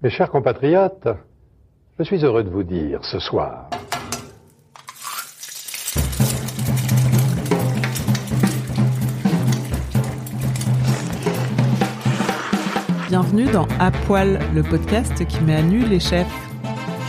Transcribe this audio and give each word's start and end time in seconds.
Mes 0.00 0.10
chers 0.10 0.30
compatriotes, 0.30 1.08
je 1.98 2.04
suis 2.04 2.24
heureux 2.24 2.44
de 2.44 2.50
vous 2.50 2.62
dire 2.62 3.04
ce 3.04 3.18
soir 3.18 3.68
Bienvenue 13.08 13.46
dans 13.46 13.66
À 13.80 13.90
Poil, 13.90 14.38
le 14.54 14.62
podcast 14.62 15.26
qui 15.26 15.40
met 15.40 15.56
à 15.56 15.62
nu 15.62 15.80
les 15.80 15.98
chefs. 15.98 16.47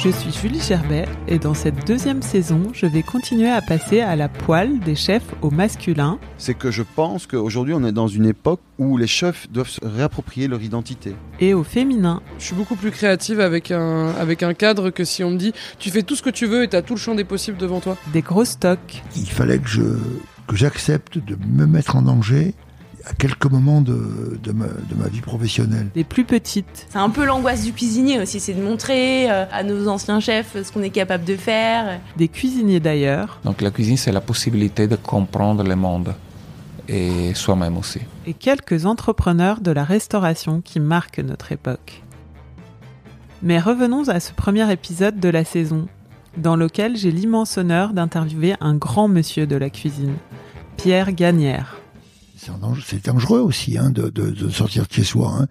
Je 0.01 0.07
suis 0.11 0.31
Julie 0.31 0.61
Gerbet 0.61 1.09
et 1.27 1.39
dans 1.39 1.53
cette 1.53 1.85
deuxième 1.85 2.21
saison, 2.21 2.71
je 2.71 2.85
vais 2.85 3.03
continuer 3.03 3.49
à 3.49 3.61
passer 3.61 3.99
à 3.99 4.15
la 4.15 4.29
poêle 4.29 4.79
des 4.79 4.95
chefs 4.95 5.35
au 5.41 5.51
masculin. 5.51 6.19
C'est 6.37 6.53
que 6.53 6.71
je 6.71 6.83
pense 6.83 7.27
qu'aujourd'hui 7.27 7.73
on 7.73 7.83
est 7.83 7.91
dans 7.91 8.07
une 8.07 8.25
époque 8.25 8.61
où 8.77 8.95
les 8.95 9.07
chefs 9.07 9.51
doivent 9.51 9.67
se 9.67 9.85
réapproprier 9.85 10.47
leur 10.47 10.61
identité. 10.61 11.15
Et 11.41 11.53
au 11.53 11.65
féminin. 11.65 12.21
Je 12.37 12.45
suis 12.45 12.55
beaucoup 12.55 12.77
plus 12.77 12.91
créative 12.91 13.41
avec 13.41 13.71
un, 13.71 14.11
avec 14.11 14.41
un 14.41 14.53
cadre 14.53 14.89
que 14.89 15.03
si 15.03 15.21
on 15.21 15.31
me 15.31 15.37
dit 15.37 15.51
tu 15.79 15.89
fais 15.89 16.03
tout 16.03 16.15
ce 16.15 16.21
que 16.21 16.29
tu 16.29 16.45
veux 16.45 16.63
et 16.63 16.69
tu 16.69 16.77
as 16.77 16.81
tout 16.81 16.93
le 16.93 16.99
champ 16.99 17.13
des 17.13 17.25
possibles 17.25 17.57
devant 17.57 17.81
toi. 17.81 17.97
Des 18.13 18.21
gros 18.21 18.45
stocks. 18.45 19.03
Il 19.17 19.29
fallait 19.29 19.59
que 19.59 19.67
je 19.67 19.83
que 20.47 20.55
j'accepte 20.55 21.17
de 21.17 21.37
me 21.45 21.65
mettre 21.65 21.97
en 21.97 22.03
danger 22.03 22.55
à 23.09 23.13
quelques 23.13 23.45
moments 23.45 23.81
de, 23.81 24.39
de, 24.41 24.51
ma, 24.51 24.65
de, 24.65 24.95
ma, 24.95 25.07
vie 25.07 25.21
professionnelle. 25.21 25.87
Les 25.95 26.03
plus 26.03 26.25
petites. 26.25 26.87
C'est 26.89 26.99
un 26.99 27.09
peu 27.09 27.25
l'angoisse 27.25 27.63
du 27.63 27.73
cuisinier 27.73 28.19
aussi, 28.19 28.39
c'est 28.39 28.53
de 28.53 28.61
montrer 28.61 29.29
euh, 29.31 29.45
à 29.51 29.63
nos 29.63 29.87
anciens 29.87 30.19
chefs 30.19 30.55
ce 30.61 30.71
qu'on 30.71 30.83
est 30.83 30.91
capable 30.91 31.25
de 31.25 31.35
faire. 31.35 31.99
Des 32.17 32.27
cuisiniers 32.27 32.79
d'ailleurs. 32.79 33.39
Donc 33.43 33.61
la 33.61 33.71
cuisine, 33.71 33.97
c'est 33.97 34.11
la 34.11 34.21
possibilité 34.21 34.87
de 34.87 34.95
comprendre 34.95 35.63
le 35.63 35.75
monde 35.75 36.13
et 36.87 37.33
soi-même 37.33 37.77
aussi. 37.77 37.99
Et 38.27 38.33
quelques 38.33 38.85
entrepreneurs 38.85 39.61
de 39.61 39.71
la 39.71 39.83
restauration 39.83 40.61
qui 40.61 40.79
marquent 40.79 41.19
notre 41.19 41.51
époque. 41.51 42.03
Mais 43.41 43.59
revenons 43.59 44.07
à 44.09 44.19
ce 44.19 44.33
premier 44.33 44.71
épisode 44.71 45.19
de 45.19 45.29
la 45.29 45.45
saison, 45.45 45.87
dans 46.37 46.55
lequel 46.55 46.95
j'ai 46.95 47.11
l'immense 47.11 47.57
honneur 47.57 47.93
d'interviewer 47.93 48.55
un 48.59 48.75
grand 48.75 49.07
monsieur 49.07 49.47
de 49.47 49.55
la 49.55 49.69
cuisine, 49.69 50.15
Pierre 50.77 51.13
Gagnère 51.13 51.78
c'est 52.85 53.05
dangereux 53.05 53.39
aussi 53.39 53.77
hein, 53.77 53.91
de, 53.91 54.49
sortir 54.49 54.87
de 54.87 54.93
chez 54.93 55.03
soi, 55.03 55.31
hein. 55.39 55.47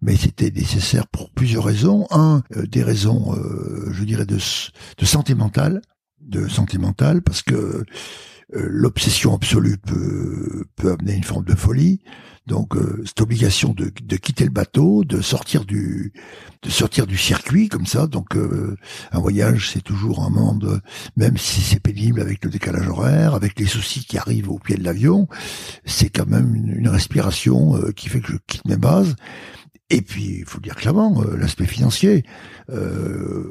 mais 0.00 0.16
c'était 0.16 0.50
nécessaire 0.50 1.06
pour 1.06 1.30
plusieurs 1.30 1.64
raisons. 1.64 2.06
Un, 2.10 2.42
euh, 2.56 2.66
des 2.66 2.82
raisons, 2.82 3.34
euh, 3.34 3.90
je 3.92 4.04
dirais, 4.04 4.26
de, 4.26 4.36
de 4.36 5.04
de 6.20 6.48
santé 6.48 6.78
parce 7.22 7.42
que 7.42 7.54
euh, 7.54 7.84
l'obsession 8.52 9.34
absolue 9.34 9.78
peut 9.78 10.92
amener 10.92 11.14
une 11.14 11.24
forme 11.24 11.44
de 11.44 11.54
folie. 11.54 12.00
Donc 12.46 12.74
euh, 12.74 13.02
cette 13.06 13.20
obligation 13.20 13.72
de, 13.72 13.92
de, 14.02 14.16
quitter 14.16 14.44
le 14.44 14.50
bateau, 14.50 15.04
de 15.04 15.20
sortir 15.20 15.64
du 15.64 16.12
de 16.62 16.70
sortir 16.70 17.06
du 17.06 17.16
circuit 17.16 17.68
comme 17.68 17.86
ça. 17.86 18.08
Donc 18.08 18.36
euh, 18.36 18.76
un 19.12 19.20
voyage 19.20 19.70
c'est 19.70 19.82
toujours 19.82 20.24
un 20.24 20.30
monde, 20.30 20.80
même 21.16 21.36
si 21.36 21.60
c'est 21.60 21.80
pénible 21.80 22.20
avec 22.20 22.44
le 22.44 22.50
décalage 22.50 22.88
horaire, 22.88 23.34
avec 23.34 23.58
les 23.60 23.66
soucis 23.66 24.04
qui 24.04 24.18
arrivent 24.18 24.50
au 24.50 24.58
pied 24.58 24.76
de 24.76 24.82
l'avion, 24.82 25.28
c'est 25.84 26.08
quand 26.08 26.26
même 26.26 26.54
une, 26.54 26.88
respiration 26.88 27.76
euh, 27.76 27.92
qui 27.92 28.08
fait 28.08 28.20
que 28.20 28.32
je 28.32 28.38
quitte 28.46 28.66
mes 28.66 28.76
bases. 28.76 29.14
Et 29.88 30.02
puis, 30.02 30.38
il 30.40 30.44
faut 30.46 30.58
le 30.58 30.62
dire 30.62 30.74
clairement, 30.74 31.22
l'aspect 31.36 31.66
financier. 31.66 32.24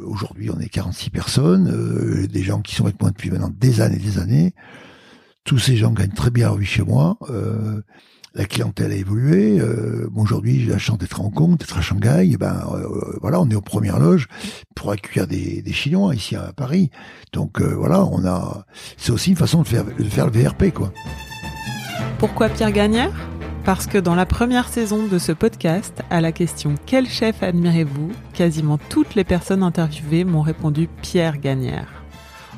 Aujourd'hui, 0.06 0.50
on 0.50 0.60
est 0.60 0.70
46 0.70 1.12
personnes, 1.12 2.26
des 2.26 2.42
gens 2.42 2.62
qui 2.62 2.74
sont 2.74 2.86
avec 2.86 3.00
moi 3.00 3.12
depuis 3.12 3.30
maintenant 3.30 3.52
des 3.56 3.80
années 3.80 3.98
et 3.98 4.00
des 4.00 4.18
années. 4.18 4.56
Tous 5.44 5.60
ces 5.60 5.78
gens 5.78 5.92
gagnent 5.92 6.14
très 6.14 6.32
bien 6.32 6.48
leur 6.48 6.58
vie 6.58 6.66
chez 6.66 6.82
moi 6.82 7.20
la 8.34 8.46
clientèle 8.46 8.92
a 8.92 8.96
évolué. 8.96 9.60
Euh, 9.60 10.10
Aujourd'hui, 10.16 10.62
j'ai 10.62 10.72
la 10.72 10.78
chance 10.78 10.98
d'être 10.98 11.20
à 11.20 11.24
Hong 11.24 11.34
Kong, 11.34 11.58
d'être 11.58 11.78
à 11.78 11.82
Shanghai. 11.82 12.30
Et 12.32 12.38
ben 12.38 12.62
euh, 12.74 13.18
voilà, 13.22 13.42
on 13.42 13.50
est 13.50 13.56
aux 13.56 13.62
premières 13.62 14.00
loges 14.00 14.28
pour 14.76 14.92
accueillir 14.92 15.28
des, 15.28 15.64
Chinois 15.72 16.16
ici 16.16 16.36
à 16.36 16.54
Paris. 16.54 16.90
Donc 17.34 17.62
euh, 17.62 17.74
voilà, 17.76 18.06
on 18.06 18.26
a. 18.26 18.66
C'est 18.98 19.12
aussi 19.12 19.32
une 19.32 19.36
façon 19.36 19.62
de 19.62 19.68
faire, 19.68 19.86
de 19.86 20.04
faire 20.04 20.28
le 20.28 20.32
VRP, 20.32 20.72
quoi. 20.74 20.94
Pourquoi 22.20 22.50
Pierre 22.50 22.72
Gagnère? 22.72 23.12
Parce 23.64 23.86
que 23.86 23.98
dans 23.98 24.16
la 24.16 24.26
première 24.26 24.70
saison 24.70 25.06
de 25.06 25.20
ce 25.20 25.32
podcast, 25.32 26.02
à 26.10 26.20
la 26.20 26.32
question 26.32 26.76
Quel 26.86 27.08
chef 27.08 27.44
admirez-vous? 27.44 28.12
quasiment 28.34 28.80
toutes 28.90 29.14
les 29.14 29.24
personnes 29.24 29.62
interviewées 29.62 30.24
m'ont 30.24 30.42
répondu 30.42 30.88
Pierre 31.02 31.38
Gagnère. 31.38 31.88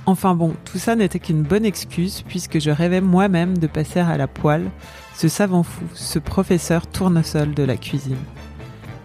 Enfin 0.05 0.35
bon, 0.35 0.53
tout 0.65 0.77
ça 0.77 0.95
n'était 0.95 1.19
qu'une 1.19 1.43
bonne 1.43 1.65
excuse 1.65 2.23
puisque 2.27 2.59
je 2.59 2.69
rêvais 2.69 3.01
moi-même 3.01 3.57
de 3.57 3.67
passer 3.67 3.99
à 3.99 4.17
la 4.17 4.27
poêle 4.27 4.69
ce 5.15 5.27
savant 5.27 5.63
fou, 5.63 5.85
ce 5.93 6.19
professeur 6.19 6.87
tournesol 6.87 7.53
de 7.53 7.63
la 7.63 7.77
cuisine. 7.77 8.17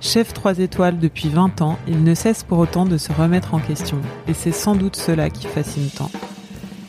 Chef 0.01 0.33
3 0.33 0.61
étoiles 0.61 0.99
depuis 0.99 1.29
20 1.29 1.61
ans, 1.61 1.79
il 1.89 2.05
ne 2.05 2.15
cesse 2.15 2.45
pour 2.45 2.59
autant 2.59 2.87
de 2.87 2.99
se 2.99 3.13
remettre 3.13 3.55
en 3.55 3.59
question, 3.59 4.01
et 4.29 4.35
c'est 4.35 4.53
sans 4.53 4.77
doute 4.77 4.97
cela 4.97 5.29
qui 5.29 5.47
fascine 5.47 5.91
tant. 5.91 6.11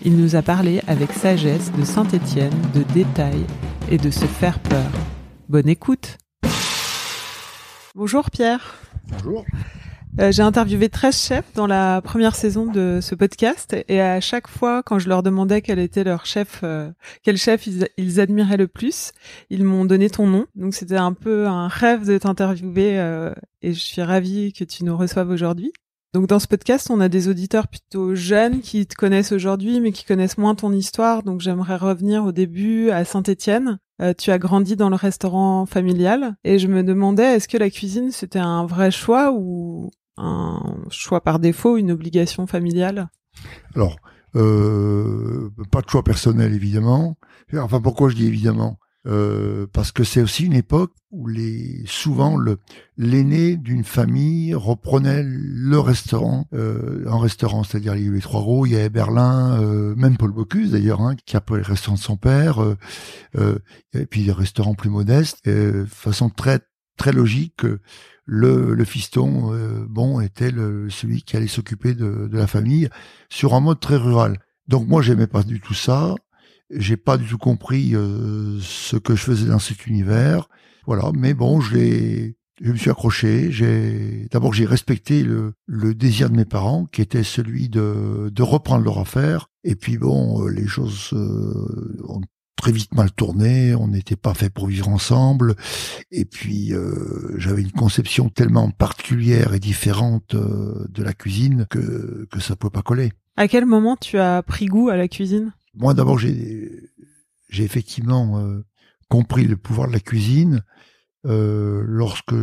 Il 0.03 0.15
nous 0.15 0.35
a 0.35 0.41
parlé 0.41 0.81
avec 0.87 1.11
sagesse 1.11 1.71
de 1.73 1.83
Saint-Étienne, 1.83 2.53
de 2.73 2.83
détails 2.83 3.45
et 3.91 3.97
de 3.97 4.11
se 4.11 4.25
faire 4.25 4.59
peur. 4.59 4.91
Bonne 5.49 5.67
écoute 5.67 6.17
Bonjour 7.95 8.29
Pierre 8.29 8.75
Bonjour 9.11 9.43
euh, 10.19 10.31
j'ai 10.31 10.41
interviewé 10.41 10.89
13 10.89 11.15
chefs 11.15 11.53
dans 11.53 11.67
la 11.67 12.01
première 12.01 12.35
saison 12.35 12.65
de 12.65 12.99
ce 13.01 13.15
podcast 13.15 13.75
et 13.87 14.01
à 14.01 14.19
chaque 14.19 14.47
fois, 14.47 14.81
quand 14.83 14.99
je 14.99 15.07
leur 15.07 15.23
demandais 15.23 15.61
quel 15.61 15.79
était 15.79 16.03
leur 16.03 16.25
chef, 16.25 16.61
euh, 16.63 16.91
quel 17.23 17.37
chef 17.37 17.67
ils, 17.67 18.19
admiraient 18.19 18.57
le 18.57 18.67
plus, 18.67 19.11
ils 19.49 19.63
m'ont 19.63 19.85
donné 19.85 20.09
ton 20.09 20.27
nom. 20.27 20.45
Donc 20.55 20.73
c'était 20.73 20.97
un 20.97 21.13
peu 21.13 21.47
un 21.47 21.67
rêve 21.67 22.05
de 22.05 22.17
t'interviewer 22.17 22.99
euh, 22.99 23.33
et 23.61 23.73
je 23.73 23.79
suis 23.79 24.01
ravie 24.01 24.51
que 24.51 24.63
tu 24.63 24.83
nous 24.83 24.97
reçoives 24.97 25.29
aujourd'hui. 25.29 25.71
Donc 26.13 26.27
dans 26.27 26.39
ce 26.39 26.47
podcast, 26.47 26.89
on 26.89 26.99
a 26.99 27.07
des 27.07 27.27
auditeurs 27.27 27.67
plutôt 27.67 28.15
jeunes 28.15 28.61
qui 28.61 28.87
te 28.87 28.95
connaissent 28.95 29.31
aujourd'hui, 29.31 29.79
mais 29.79 29.91
qui 29.91 30.05
connaissent 30.05 30.39
moins 30.39 30.55
ton 30.55 30.73
histoire. 30.73 31.21
Donc 31.21 31.39
j'aimerais 31.39 31.77
revenir 31.77 32.25
au 32.25 32.31
début 32.31 32.89
à 32.89 33.05
Saint-Étienne. 33.05 33.77
tu 34.17 34.31
as 34.31 34.39
grandi 34.39 34.75
dans 34.75 34.89
le 34.89 34.95
restaurant 34.95 35.67
familial 35.67 36.35
et 36.43 36.57
je 36.57 36.67
me 36.67 36.83
demandais 36.83 37.35
est-ce 37.35 37.47
que 37.47 37.57
la 37.57 37.69
cuisine 37.69 38.11
c'était 38.11 38.39
un 38.39 38.65
vrai 38.65 38.89
choix 38.89 39.31
ou 39.31 39.91
un 40.19 40.75
choix 40.89 41.21
par 41.21 41.39
défaut, 41.39 41.77
une 41.77 41.91
obligation 41.91 42.45
familiale? 42.47 43.09
Alors, 43.75 43.97
euh, 44.35 45.49
pas 45.71 45.81
de 45.81 45.89
choix 45.89 46.03
personnel 46.03 46.53
évidemment. 46.53 47.17
Enfin, 47.53 47.81
pourquoi 47.81 48.09
je 48.09 48.15
dis 48.15 48.27
évidemment? 48.27 48.77
Euh, 49.07 49.65
Parce 49.71 49.91
que 49.91 50.03
c'est 50.03 50.21
aussi 50.21 50.45
une 50.45 50.53
époque 50.53 50.91
où 51.09 51.27
les 51.27 51.83
souvent 51.85 52.37
le 52.37 52.57
l'aîné 52.97 53.55
d'une 53.55 53.85
famille 53.85 54.53
reprenait 54.53 55.23
le 55.23 55.79
restaurant 55.79 56.47
euh, 56.53 57.05
en 57.09 57.17
restaurant, 57.17 57.63
c'est-à-dire 57.63 57.95
il 57.95 58.03
y 58.03 58.07
avait 58.07 58.17
les 58.17 58.21
trois 58.21 58.41
roues, 58.41 58.65
il 58.65 58.73
y 58.73 58.75
avait 58.75 58.89
Berlin, 58.89 59.57
euh, 59.61 59.95
même 59.95 60.17
Paul 60.17 60.31
Bocuse 60.31 60.71
d'ailleurs, 60.71 61.01
hein, 61.01 61.15
qui 61.25 61.37
a 61.37 61.41
pris 61.41 61.55
le 61.55 61.63
restaurant 61.63 61.95
de 61.95 62.01
son 62.01 62.17
père, 62.17 62.59
et 63.93 64.05
puis 64.05 64.25
des 64.25 64.31
restaurants 64.33 64.75
plus 64.75 64.89
modestes, 64.89 65.45
de 65.45 65.85
façon 65.89 66.29
très 66.29 66.59
très 66.97 67.13
logique 67.13 67.55
que 67.57 67.79
le, 68.31 68.75
le 68.75 68.85
fiston, 68.85 69.53
euh, 69.53 69.85
bon, 69.89 70.21
était 70.21 70.51
le, 70.51 70.87
celui 70.91 71.23
qui 71.23 71.35
allait 71.35 71.47
s'occuper 71.47 71.95
de, 71.95 72.27
de, 72.27 72.37
la 72.37 72.45
famille 72.45 72.87
sur 73.27 73.55
un 73.55 73.59
mode 73.59 73.79
très 73.79 73.95
rural. 73.95 74.37
Donc 74.67 74.87
moi, 74.87 75.01
j'aimais 75.01 75.25
pas 75.25 75.41
du 75.41 75.59
tout 75.59 75.73
ça. 75.73 76.13
J'ai 76.69 76.95
pas 76.95 77.17
du 77.17 77.27
tout 77.27 77.39
compris 77.39 77.95
euh, 77.95 78.59
ce 78.61 78.97
que 78.97 79.15
je 79.15 79.23
faisais 79.23 79.47
dans 79.47 79.57
cet 79.57 79.87
univers. 79.87 80.47
Voilà, 80.85 81.11
mais 81.15 81.33
bon, 81.33 81.59
je 81.59 82.31
je 82.61 82.71
me 82.71 82.77
suis 82.77 82.91
accroché. 82.91 83.51
J'ai 83.51 84.27
d'abord 84.29 84.53
j'ai 84.53 84.65
respecté 84.65 85.23
le, 85.23 85.53
le, 85.65 85.95
désir 85.95 86.29
de 86.29 86.35
mes 86.35 86.45
parents, 86.45 86.85
qui 86.85 87.01
était 87.01 87.23
celui 87.23 87.67
de, 87.67 88.29
de 88.31 88.43
reprendre 88.43 88.83
leur 88.83 88.99
affaire. 88.99 89.49
Et 89.63 89.75
puis 89.75 89.97
bon, 89.97 90.45
euh, 90.45 90.49
les 90.49 90.67
choses 90.67 91.09
ont 91.13 92.21
très 92.59 92.71
vite 92.73 92.93
mal 92.93 93.11
tourné, 93.11 93.73
on 93.73 93.87
n'était 93.87 94.17
pas 94.17 94.33
fait 94.33 94.49
pour 94.49 94.67
vivre 94.67 94.89
ensemble, 94.89 95.55
et 96.11 96.25
puis 96.25 96.73
euh, 96.73 97.33
j'avais 97.37 97.61
une 97.61 97.71
conception 97.71 98.27
tellement 98.29 98.69
particulière 98.69 99.53
et 99.53 99.59
différente 99.59 100.35
euh, 100.35 100.85
de 100.89 101.01
la 101.01 101.13
cuisine 101.13 101.65
que, 101.69 102.27
que 102.29 102.39
ça 102.41 102.53
ne 102.53 102.57
peut 102.57 102.69
pas 102.69 102.81
coller. 102.81 103.13
À 103.37 103.47
quel 103.47 103.65
moment 103.65 103.95
tu 103.95 104.19
as 104.19 104.43
pris 104.43 104.65
goût 104.65 104.89
à 104.89 104.97
la 104.97 105.07
cuisine? 105.07 105.53
Moi 105.73 105.93
d'abord 105.93 106.19
j'ai 106.19 106.89
j'ai 107.47 107.63
effectivement 107.63 108.39
euh, 108.39 108.65
compris 109.07 109.45
le 109.45 109.55
pouvoir 109.55 109.87
de 109.87 109.93
la 109.93 110.01
cuisine 110.01 110.63
euh, 111.25 111.81
lorsque 111.85 112.35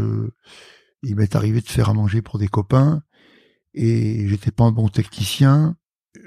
il 1.02 1.16
m'est 1.16 1.36
arrivé 1.36 1.60
de 1.60 1.68
faire 1.68 1.90
à 1.90 1.94
manger 1.94 2.22
pour 2.22 2.38
des 2.38 2.48
copains 2.48 3.02
et 3.74 4.26
j'étais 4.28 4.50
pas 4.50 4.64
un 4.64 4.72
bon 4.72 4.88
technicien. 4.88 5.76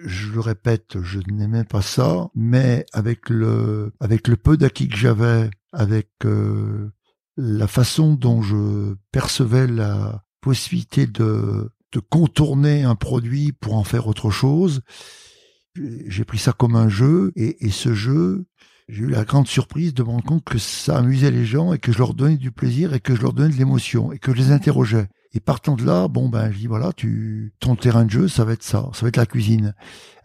Je 0.06 0.32
le 0.32 0.40
répète, 0.40 1.02
je 1.02 1.20
n'aimais 1.32 1.64
pas 1.64 1.82
ça, 1.82 2.30
mais 2.36 2.86
avec 2.94 3.30
le 3.30 3.92
avec 4.00 4.28
le 4.28 4.36
peu 4.36 4.58
d'acquis 4.58 4.88
que 4.88 4.98
j'avais, 4.98 5.50
avec 5.72 6.10
euh, 6.26 6.92
la 7.38 7.68
façon 7.68 8.14
dont 8.14 8.42
je 8.42 8.96
percevais 9.12 9.68
la 9.68 10.24
possibilité 10.42 11.08
de 11.08 11.70
de 11.92 12.00
contourner 12.00 12.84
un 12.84 12.96
produit 12.96 13.52
pour 13.52 13.76
en 13.76 13.84
faire 13.84 14.08
autre 14.08 14.30
chose, 14.30 14.82
j'ai 15.76 16.24
pris 16.24 16.38
ça 16.38 16.54
comme 16.54 16.76
un 16.76 16.90
jeu 16.90 17.32
et, 17.36 17.66
et 17.66 17.72
ce 17.72 17.94
jeu, 17.94 18.46
j'ai 18.88 19.04
eu 19.04 19.10
la 19.10 19.24
grande 19.24 19.48
surprise 19.48 19.94
de 19.94 20.04
me 20.04 20.10
rendre 20.10 20.24
compte 20.24 20.44
que 20.44 20.58
ça 20.58 20.98
amusait 20.98 21.32
les 21.32 21.46
gens 21.46 21.74
et 21.74 21.80
que 21.80 21.92
je 21.92 21.98
leur 21.98 22.14
donnais 22.14 22.38
du 22.38 22.52
plaisir 22.52 22.94
et 22.94 23.00
que 23.00 23.16
je 23.16 23.22
leur 23.22 23.34
donnais 23.34 23.54
de 23.54 23.58
l'émotion 23.58 24.12
et 24.12 24.20
que 24.20 24.34
je 24.34 24.38
les 24.38 24.52
interrogeais. 24.52 25.08
Et 25.34 25.40
partant 25.40 25.76
de 25.76 25.86
là, 25.86 26.08
bon 26.08 26.28
ben 26.28 26.52
je 26.52 26.58
dis 26.58 26.68
voilà, 26.68 26.92
tu 26.94 27.54
ton 27.60 27.76
terrain 27.76 28.06
de 28.06 28.10
jeu, 28.10 28.28
ça 28.28 28.46
va 28.46 28.54
être 28.54 28.64
ça, 28.64 28.90
ça 28.94 29.02
va 29.02 29.10
être 29.10 29.18
la 29.18 29.26
cuisine. 29.26 29.76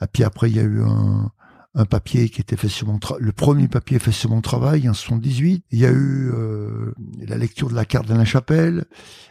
Et 0.00 0.06
puis 0.12 0.24
après 0.24 0.50
il 0.50 0.56
y 0.56 0.60
a 0.60 0.64
eu 0.64 0.82
un, 0.82 1.30
un 1.76 1.84
papier 1.86 2.28
qui 2.28 2.40
était 2.40 2.56
fait 2.56 2.68
sur 2.68 2.86
mon 2.86 2.98
travail, 2.98 3.24
le 3.24 3.32
premier 3.32 3.66
papier 3.66 3.98
fait 3.98 4.12
sur 4.12 4.30
mon 4.30 4.40
travail 4.40 4.88
en 4.88 4.94
78. 4.94 5.64
Il 5.72 5.78
y 5.78 5.86
a 5.86 5.90
eu 5.90 6.30
euh, 6.32 6.92
la 7.26 7.36
lecture 7.36 7.68
de 7.68 7.74
la 7.74 7.84
carte 7.84 8.06
de 8.06 8.14
la 8.14 8.24
chapelle. 8.24 8.84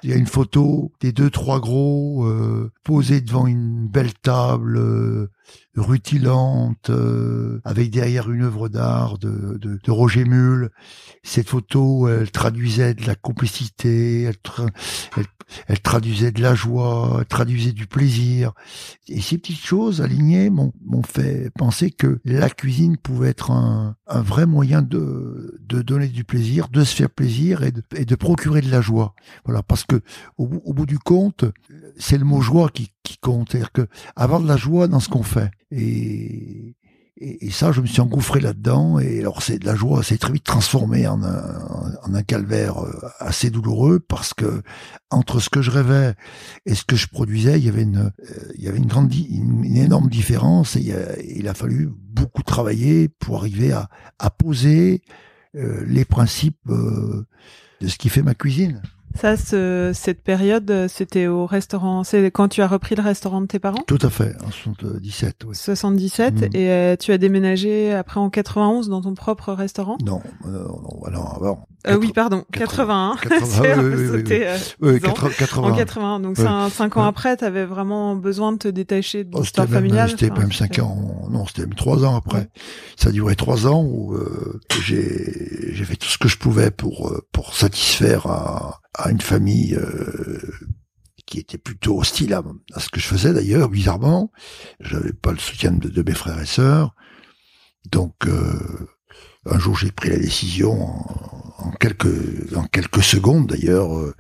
Il 0.04 0.10
y 0.10 0.14
a 0.14 0.18
une 0.18 0.28
photo 0.28 0.92
des 1.00 1.14
deux 1.14 1.30
trois 1.30 1.62
gros 1.62 2.26
euh, 2.26 2.72
posés 2.84 3.22
devant 3.22 3.48
une 3.48 3.88
belle 3.88 4.14
table 4.14 4.78
euh, 4.78 5.32
rutilante 5.78 6.90
euh, 6.90 7.62
avec 7.64 7.90
derrière 7.92 8.30
une 8.30 8.44
œuvre 8.44 8.68
d'art 8.68 9.18
de, 9.20 9.58
de, 9.58 9.80
de, 9.82 9.92
Roger 9.92 10.26
Mull. 10.26 10.70
Cette 11.24 11.48
photo, 11.48 12.10
elle 12.10 12.32
traduisait 12.32 12.94
de 12.94 13.08
la 13.08 13.16
complicité, 13.16 14.24
elle, 14.24 14.36
elle, 15.16 15.26
elle, 15.68 15.80
traduisait 15.80 16.32
de 16.32 16.42
la 16.42 16.56
joie, 16.56 17.18
elle 17.20 17.26
traduisait 17.26 17.72
du 17.72 17.88
plaisir. 17.88 18.54
Et 19.08 19.22
ces 19.22 19.38
petites 19.38 19.64
choses 19.64 20.02
alignées 20.02 20.50
m'ont 20.50 21.04
fait 21.04 21.52
penser 21.58 21.92
que 21.92 22.20
la 22.26 22.50
cuisine 22.50 22.98
pouvait 22.98 23.30
être 23.30 23.52
un, 23.52 23.96
un 24.08 24.22
vrai 24.22 24.46
moyen 24.46 24.82
de, 24.82 25.60
de 25.62 25.82
donner 25.82 26.08
du 26.08 26.24
plaisir, 26.24 26.70
de 26.70 26.84
se 26.84 26.96
faire 26.96 27.10
plaisir 27.10 27.64
et 27.64 27.72
de, 27.72 27.82
et 27.96 28.06
de 28.06 28.16
procurer 28.16 28.62
de 28.62 28.72
la 28.72 28.82
joie. 28.82 29.16
Voilà, 29.46 29.64
parce 29.64 29.84
que 29.84 30.02
au, 30.38 30.50
au 30.64 30.74
bout 30.74 30.86
du 30.86 31.00
compte, 31.00 31.46
c'est 31.98 32.18
le 32.18 32.26
mot 32.26 32.42
joie 32.42 32.70
qui, 32.70 32.92
qui 33.04 33.18
compte, 33.18 33.52
c'est-à-dire 33.52 33.72
que 33.72 33.88
avoir 34.16 34.42
de 34.42 34.48
la 34.48 34.58
joie 34.58 34.88
dans 34.88 35.00
ce 35.00 35.10
qu'on 35.10 35.24
fait. 35.24 35.52
Et, 35.72 36.76
et, 37.18 37.52
ça, 37.52 37.72
je 37.72 37.82
me 37.82 37.86
suis 37.86 38.02
engouffré 38.02 38.40
là-dedans. 38.40 39.00
Et 39.00 39.20
alors, 39.20 39.44
c'est 39.44 39.60
de 39.60 39.66
la 39.66 39.76
joie, 39.76 40.02
c'est 40.04 40.18
très 40.18 40.34
vite 40.34 40.44
transformé 40.44 41.08
en 41.08 41.22
un, 41.24 42.24
calvaire 42.24 42.84
euh, 42.84 43.02
assez 43.20 43.50
douloureux 43.50 44.00
parce 44.00 44.34
que 44.34 44.62
entre 45.12 45.40
ce 45.40 45.50
que 45.50 45.62
je 45.62 45.70
rêvais 45.70 46.16
et 46.66 46.74
ce 46.74 46.84
que 46.84 46.96
je 46.96 47.08
produisais, 47.08 47.60
il 47.60 47.66
y 47.66 47.70
avait 47.70 47.84
une, 47.84 48.12
euh, 48.68 48.80
grande, 48.86 49.14
une, 49.14 49.76
énorme 49.76 50.10
différence. 50.10 50.76
Et 50.76 50.94
il 51.36 51.48
a, 51.48 51.54
fallu 51.54 51.92
beaucoup 51.96 52.44
travailler 52.44 53.10
pour 53.10 53.38
arriver 53.38 53.72
à, 53.72 54.30
poser 54.32 55.04
euh, 55.56 55.84
les 55.86 56.06
principes 56.06 56.68
de 56.68 57.88
ce 57.88 57.98
qui 57.98 58.10
fait 58.10 58.24
ma 58.24 58.34
cuisine. 58.34 58.82
Ça, 59.16 59.38
ce, 59.38 59.92
cette 59.94 60.24
période, 60.24 60.88
c'était 60.88 61.28
au 61.28 61.46
restaurant. 61.46 62.04
C'est 62.04 62.32
quand 62.32 62.48
tu 62.48 62.62
as 62.62 62.68
repris 62.68 62.96
le 62.96 63.04
restaurant 63.04 63.42
de 63.42 63.48
tes 63.48 63.60
parents? 63.60 63.84
Tout 63.88 64.00
à 64.02 64.10
fait, 64.10 64.36
en 64.46 64.52
77. 64.52 65.44
Oui. 65.48 65.56
77. 65.56 66.34
Mmh. 66.34 66.44
Et 66.56 66.72
euh, 66.72 66.96
tu 66.96 67.12
as 67.12 67.18
déménagé 67.18 67.94
après 67.94 68.20
en 68.20 68.30
91 68.30 68.90
dans 68.90 69.02
ton 69.02 69.14
propre 69.14 69.54
restaurant? 69.54 69.98
Non, 70.04 70.22
euh, 70.46 70.52
non, 70.52 71.12
non, 71.12 71.26
avant. 71.28 71.68
Euh, 71.88 71.98
oui, 72.00 72.12
pardon, 72.14 72.46
81. 72.54 73.18
80, 73.22 73.74
oui, 73.78 73.90
oui, 73.96 74.24
oui, 74.82 74.92
oui. 74.94 75.00
80, 75.00 75.70
En 75.70 75.76
81. 75.76 76.20
Donc, 76.20 76.38
ouais. 76.38 76.70
5 76.70 76.98
ans 76.98 77.04
après, 77.04 77.38
tu 77.38 77.44
avais 77.44 77.66
vraiment 77.66 78.16
besoin 78.16 78.54
de 78.54 78.58
te 78.58 78.68
détacher 78.68 79.26
de 79.26 79.32
oh, 79.34 79.42
l'histoire 79.42 79.68
familiale. 79.68 80.10
C'était 80.10 80.30
même 80.30 80.52
5 80.52 80.80
ans. 80.80 81.28
Non, 81.30 81.46
c'était 81.46 81.64
même 81.64 81.76
3 81.76 82.06
ans 82.06 82.16
après. 82.16 82.50
Ça 82.96 83.10
a 83.10 83.12
duré 83.12 83.36
3 83.36 83.68
ans 83.68 83.84
où 83.84 84.14
euh, 84.14 84.60
j'ai 84.82 85.84
fait 85.84 85.96
tout 85.98 86.08
ce 86.08 86.18
que 86.18 86.28
je 86.28 86.38
pouvais 86.38 86.72
pour, 86.72 87.14
pour 87.32 87.54
satisfaire 87.54 88.28
à, 88.28 88.82
à 88.94 89.10
une 89.10 89.22
famille 89.22 89.76
euh, 89.76 90.40
qui 91.26 91.40
était 91.40 91.58
plutôt 91.58 92.00
hostile 92.00 92.34
à, 92.34 92.44
ce 92.80 92.90
que 92.90 93.00
je 93.00 93.08
faisais 93.08 93.34
d'ailleurs, 93.34 93.70
bizarrement. 93.70 94.32
J'avais 94.80 95.14
pas 95.14 95.32
le 95.32 95.38
soutien 95.38 95.72
de, 95.72 96.04
mes 96.04 96.14
frères 96.14 96.40
et 96.40 96.46
sœurs. 96.46 96.96
Donc, 97.92 98.14
euh, 98.28 98.88
un 99.46 99.60
jour, 99.60 99.78
j'ai 99.78 99.92
pris 99.92 100.10
la 100.10 100.18
décision 100.18 100.82
en, 100.82 101.54
en, 101.58 101.72
quelques 101.72 102.56
en 102.56 102.66
quelques 102.66 103.04
secondes 103.04 103.48
d'ailleurs 103.48 103.98
euh, 103.98 104.14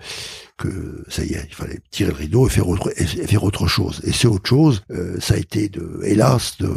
que 0.58 1.04
ça 1.10 1.24
y 1.24 1.34
est, 1.34 1.46
il 1.48 1.56
fallait 1.56 1.80
tirer 1.92 2.12
le 2.12 2.18
rideau 2.18 2.48
et 2.48 2.50
faire 2.50 2.68
autre 2.68 2.92
et 2.96 3.06
faire 3.06 3.44
autre 3.44 3.68
chose. 3.68 4.02
Et 4.04 4.12
c'est 4.12 4.28
autre 4.28 4.48
chose, 4.48 4.84
euh, 4.92 5.20
ça 5.20 5.36
a 5.36 5.38
été 5.38 5.70
de 5.70 6.02
hélas 6.04 6.58
de, 6.60 6.68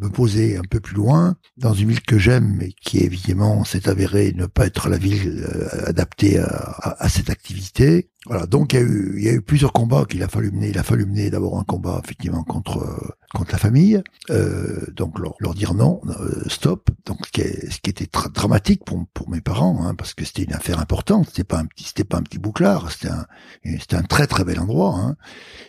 me 0.00 0.08
poser 0.08 0.56
un 0.56 0.62
peu 0.68 0.80
plus 0.80 0.94
loin 0.94 1.36
dans 1.56 1.74
une 1.74 1.88
ville 1.88 2.00
que 2.00 2.18
j'aime 2.18 2.56
mais 2.58 2.72
qui 2.80 2.98
évidemment 2.98 3.64
s'est 3.64 3.88
avérée 3.88 4.32
ne 4.34 4.46
pas 4.46 4.66
être 4.66 4.88
la 4.88 4.98
ville 4.98 5.44
euh, 5.48 5.88
adaptée 5.88 6.38
à, 6.38 7.08
cette 7.08 7.30
activité. 7.30 8.08
Voilà, 8.26 8.46
donc 8.46 8.74
il 8.74 9.22
y 9.22 9.28
a 9.28 9.32
eu 9.32 9.40
plusieurs 9.40 9.72
combats 9.72 10.04
qu'il 10.08 10.22
a 10.22 10.28
fallu 10.28 10.50
mener. 10.50 10.68
Il 10.68 10.78
a 10.78 10.82
fallu 10.82 11.06
mener 11.06 11.30
d'abord 11.30 11.58
un 11.58 11.64
combat 11.64 12.00
effectivement 12.04 12.44
contre 12.44 13.16
contre 13.34 13.52
la 13.52 13.58
famille, 13.58 14.02
euh, 14.30 14.86
donc 14.92 15.18
leur, 15.18 15.34
leur, 15.38 15.54
dire 15.54 15.74
non, 15.74 16.00
euh, 16.08 16.42
stop. 16.48 16.90
Donc 17.06 17.18
ce 17.26 17.30
qui, 17.80 17.90
était 17.90 18.08
dramatique 18.34 18.82
pour 18.84 19.30
mes 19.30 19.40
parents, 19.40 19.84
hein, 19.84 19.94
parce 19.94 20.14
que 20.14 20.24
c'était 20.24 20.42
une 20.42 20.52
affaire 20.52 20.80
importante. 20.80 21.26
C'était 21.28 21.44
pas 21.44 21.58
un 21.58 21.66
petit 21.66 21.84
c'était 21.84 22.04
pas 22.04 22.16
un 22.16 22.22
petit 22.22 22.38
bouclard. 22.50 22.90
C'était 22.90 23.08
un 23.08 23.26
c'était 23.64 23.96
un 23.96 24.02
très 24.02 24.26
très 24.26 24.44
bel 24.44 24.58
endroit 24.58 24.94
hein, 24.96 25.16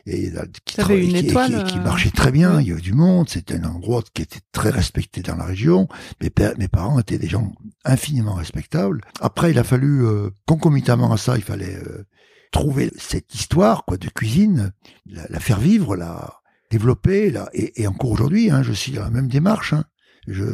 et 0.05 0.31
qui, 0.65 0.81
une 0.81 1.09
qui, 1.09 1.17
étoile, 1.17 1.63
qui, 1.65 1.73
qui, 1.73 1.79
marchait 1.79 2.11
très 2.11 2.31
bien. 2.31 2.59
Il 2.59 2.67
y 2.67 2.71
avait 2.71 2.81
du 2.81 2.93
monde. 2.93 3.29
C'était 3.29 3.55
un 3.55 3.65
endroit 3.65 4.03
qui 4.13 4.21
était 4.21 4.41
très 4.51 4.69
respecté 4.69 5.21
dans 5.21 5.35
la 5.35 5.45
région. 5.45 5.87
Mes 6.21 6.31
mes 6.57 6.67
parents 6.67 6.99
étaient 6.99 7.17
des 7.17 7.29
gens 7.29 7.51
infiniment 7.85 8.33
respectables. 8.33 9.01
Après, 9.19 9.51
il 9.51 9.59
a 9.59 9.63
fallu 9.63 10.05
euh, 10.05 10.29
concomitamment 10.45 11.11
à 11.11 11.17
ça, 11.17 11.35
il 11.35 11.43
fallait 11.43 11.77
trouver 12.51 12.91
cette 12.97 13.33
histoire 13.33 13.85
quoi 13.85 13.97
de 13.97 14.09
cuisine, 14.09 14.73
la, 15.05 15.25
la 15.29 15.39
faire 15.39 15.59
vivre, 15.59 15.95
la 15.95 16.41
développer 16.71 17.33
et 17.53 17.85
encore 17.85 18.11
aujourd'hui, 18.11 18.49
hein, 18.49 18.63
je 18.63 18.71
suis 18.71 18.93
dans 18.93 19.03
la 19.03 19.09
même 19.09 19.27
démarche. 19.27 19.73
Hein. 19.73 19.83
Je, 20.27 20.45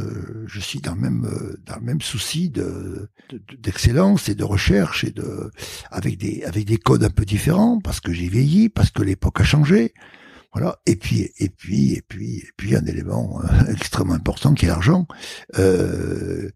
je 0.46 0.60
suis 0.60 0.80
dans 0.80 0.96
le 0.96 1.02
même 1.02 1.30
dans 1.66 1.76
le 1.76 1.82
même 1.82 2.02
souci 2.02 2.50
de 2.50 3.10
d'excellence 3.60 4.30
et 4.30 4.36
de 4.36 4.44
recherche 4.44 5.04
et 5.04 5.12
de 5.12 5.52
avec 5.92 6.18
des 6.18 6.44
avec 6.46 6.66
des 6.66 6.78
codes 6.78 7.04
un 7.04 7.10
peu 7.10 7.26
différents 7.26 7.80
parce 7.80 8.00
que 8.00 8.14
j'ai 8.14 8.28
vieilli, 8.28 8.70
parce 8.70 8.92
que 8.92 9.04
l'époque 9.04 9.42
a 9.42 9.44
changé. 9.44 9.94
Voilà. 10.54 10.80
Et 10.86 10.96
puis, 10.96 11.30
et 11.38 11.50
puis, 11.50 11.94
et 11.94 12.02
puis, 12.02 12.38
et 12.38 12.50
puis, 12.56 12.76
un 12.76 12.86
élément 12.86 13.42
euh, 13.44 13.72
extrêmement 13.72 14.14
important 14.14 14.54
qui 14.54 14.66
est 14.66 14.70
l'argent. 14.70 15.06
Euh, 15.60 16.50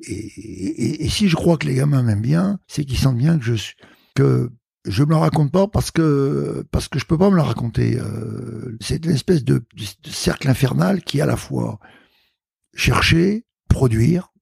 et, 0.00 1.04
et, 1.04 1.08
si 1.08 1.28
je 1.28 1.36
crois 1.36 1.58
que 1.58 1.66
les 1.66 1.74
gamins 1.74 2.02
m'aiment 2.02 2.22
bien, 2.22 2.60
c'est 2.66 2.84
qu'ils 2.84 2.98
sentent 2.98 3.18
bien 3.18 3.38
que 3.38 3.44
je 3.44 3.54
suis, 3.54 3.74
que 4.14 4.50
je 4.86 5.04
me 5.04 5.10
la 5.10 5.18
raconte 5.18 5.52
pas 5.52 5.68
parce 5.68 5.90
que 5.90 6.64
parce 6.70 6.88
que 6.88 6.98
je 6.98 7.04
peux 7.04 7.18
pas 7.18 7.30
me 7.30 7.36
la 7.36 7.42
raconter. 7.42 7.98
Euh, 7.98 8.76
c'est 8.80 9.04
une 9.04 9.12
espèce 9.12 9.44
de, 9.44 9.58
de, 9.76 10.10
cercle 10.10 10.48
infernal 10.48 11.02
qui 11.02 11.20
à 11.20 11.26
la 11.26 11.36
fois 11.36 11.78
chercher, 12.74 13.44
produire, 13.68 14.32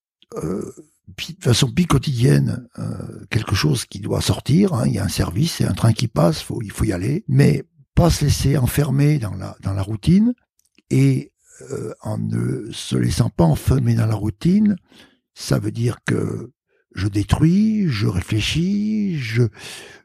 euh, 0.43 0.73
de 1.09 1.43
façon 1.43 1.71
plus 1.71 1.87
quotidienne, 1.87 2.69
euh, 2.79 3.25
quelque 3.31 3.55
chose 3.55 3.85
qui 3.85 4.01
doit 4.01 4.21
sortir. 4.21 4.75
Hein, 4.75 4.85
il 4.87 4.95
y 4.95 4.99
a 4.99 5.05
un 5.05 5.09
service, 5.09 5.57
c'est 5.57 5.65
un 5.65 5.75
train 5.75 5.93
qui 5.93 6.09
passe, 6.09 6.43
faut, 6.43 6.63
il 6.63 6.71
faut 6.71 6.85
y 6.85 6.93
aller, 6.93 7.25
mais 7.29 7.65
pas 7.95 8.11
se 8.11 8.25
laisser 8.25 8.57
enfermer 8.57 9.19
dans 9.19 9.35
la 9.35 9.57
dans 9.63 9.73
la 9.73 9.83
routine 9.83 10.33
et 10.91 11.33
euh, 11.71 11.93
en 12.01 12.19
ne 12.19 12.71
se 12.73 12.97
laissant 12.97 13.29
pas 13.29 13.45
enfermer 13.45 13.95
dans 13.95 14.07
la 14.07 14.15
routine, 14.15 14.77
ça 15.35 15.59
veut 15.59 15.73
dire 15.73 15.99
que 16.07 16.53
je 16.95 17.09
détruis, 17.09 17.89
je 17.89 18.07
réfléchis, 18.07 19.19
je, 19.19 19.43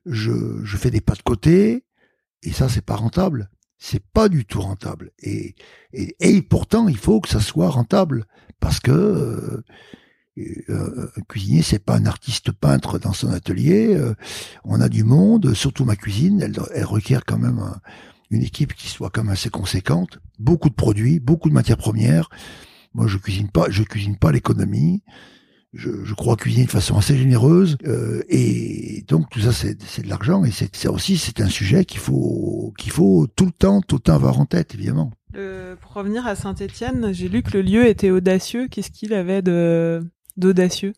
je, 0.06 0.64
je 0.64 0.78
fais 0.78 0.92
des 0.92 1.02
pas 1.02 1.16
de 1.16 1.22
côté, 1.22 1.86
et 2.46 2.52
ça, 2.52 2.70
c'est 2.70 2.86
pas 2.86 2.96
rentable. 2.96 3.50
C'est 3.78 4.04
pas 4.04 4.30
du 4.30 4.46
tout 4.46 4.62
rentable. 4.62 5.12
Et, 5.20 5.56
et, 5.94 6.16
et, 6.20 6.42
pourtant, 6.42 6.88
il 6.88 6.98
faut 6.98 7.22
que 7.22 7.30
ça 7.30 7.40
soit 7.40 7.70
rentable, 7.70 8.26
parce 8.60 8.80
que 8.80 8.92
euh, 8.92 9.64
euh, 10.70 11.12
un 11.16 11.22
cuisinier, 11.30 11.62
c'est 11.62 11.84
pas 11.84 11.96
un 11.96 12.06
artiste 12.06 12.52
peintre 12.52 13.00
dans 13.00 13.14
son 13.14 13.30
atelier. 13.30 13.96
Euh, 13.96 14.16
on 14.64 14.82
a 14.82 14.90
du 14.90 15.04
monde, 15.04 15.54
surtout 15.54 15.86
ma 15.86 15.96
cuisine, 15.96 16.42
elle, 16.42 16.56
elle 16.74 16.86
requiert 16.86 17.26
quand 17.26 17.38
même 17.38 17.60
un, 17.60 17.80
une 18.32 18.44
équipe 18.44 18.74
qui 18.74 18.88
soit 18.88 19.10
quand 19.10 19.24
même 19.24 19.34
assez 19.34 19.50
conséquente, 19.50 20.20
beaucoup 20.40 20.70
de 20.70 20.76
produits, 20.76 21.20
beaucoup 21.20 21.50
de 21.50 21.54
matières 21.54 21.78
premières. 21.78 22.30
Moi, 22.94 23.08
je 23.08 23.18
cuisine 23.18 23.50
pas, 23.50 23.66
je 23.70 23.84
cuisine 23.84 24.18
pas 24.18 24.32
l'économie 24.32 25.04
je, 25.76 26.04
je, 26.04 26.14
crois 26.14 26.36
cuisiner 26.36 26.66
de 26.66 26.72
façon 26.72 26.98
assez 26.98 27.18
généreuse 27.18 27.78
euh, 27.86 28.24
et 28.30 29.04
donc 29.08 29.30
tout 29.30 29.42
ça 29.42 29.52
c'est 29.52 29.76
de 29.76 30.10
l'argent 30.10 30.44
et 30.44 30.52
c'est 30.52 30.76
ça 30.76 30.92
aussi 30.92 31.18
c'est 31.18 31.42
un 31.42 31.50
sujet 31.50 31.86
qu'il 31.86 32.00
faut 32.00 32.74
qu'il 32.78 32.92
faut 32.92 33.28
tout 33.36 33.46
le 33.46 33.52
temps 33.52 33.82
tout 33.82 33.96
le 33.96 34.02
temps 34.02 34.16
avoir 34.16 34.40
en 34.40 34.46
tête 34.46 34.74
évidemment. 34.74 35.12
Euh, 35.36 35.76
pour 35.76 35.94
revenir 35.94 36.26
à 36.28 36.36
Saint-Étienne, 36.36 37.12
j'ai 37.12 37.28
lu 37.28 37.44
que 37.44 37.58
le 37.58 37.62
lieu 37.62 37.86
était 37.88 38.10
audacieux. 38.10 38.70
Qu'est-ce 38.70 38.90
qu'il 38.90 39.14
avait 39.14 39.42
d'audacieux? 40.38 40.94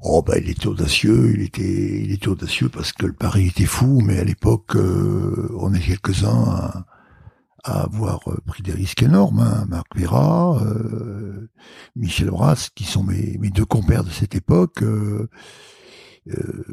Oh 0.00 0.22
ben 0.22 0.40
il 0.42 0.50
était 0.50 0.66
audacieux, 0.66 1.32
il 1.34 1.42
était, 1.42 2.02
il 2.02 2.12
était 2.12 2.28
audacieux 2.28 2.68
parce 2.68 2.92
que 2.92 3.06
le 3.06 3.12
pari 3.12 3.48
était 3.48 3.66
fou, 3.66 4.00
mais 4.04 4.18
à 4.18 4.24
l'époque 4.24 4.76
euh, 4.76 5.48
on 5.58 5.74
est 5.74 5.80
quelques-uns 5.80 6.28
à, 6.28 6.86
à 7.68 7.82
avoir 7.82 8.26
euh, 8.28 8.38
pris 8.46 8.62
des 8.62 8.72
risques 8.72 9.02
énormes. 9.02 9.40
Hein. 9.40 9.66
Marc 9.68 9.96
Vera, 9.96 10.58
euh, 10.62 11.48
Michel 11.96 12.30
Brass, 12.30 12.70
qui 12.70 12.84
sont 12.84 13.02
mes, 13.02 13.36
deux 13.50 13.66
compères 13.66 14.04
de 14.04 14.10
cette 14.10 14.34
époque. 14.34 14.82
Euh, 14.82 15.28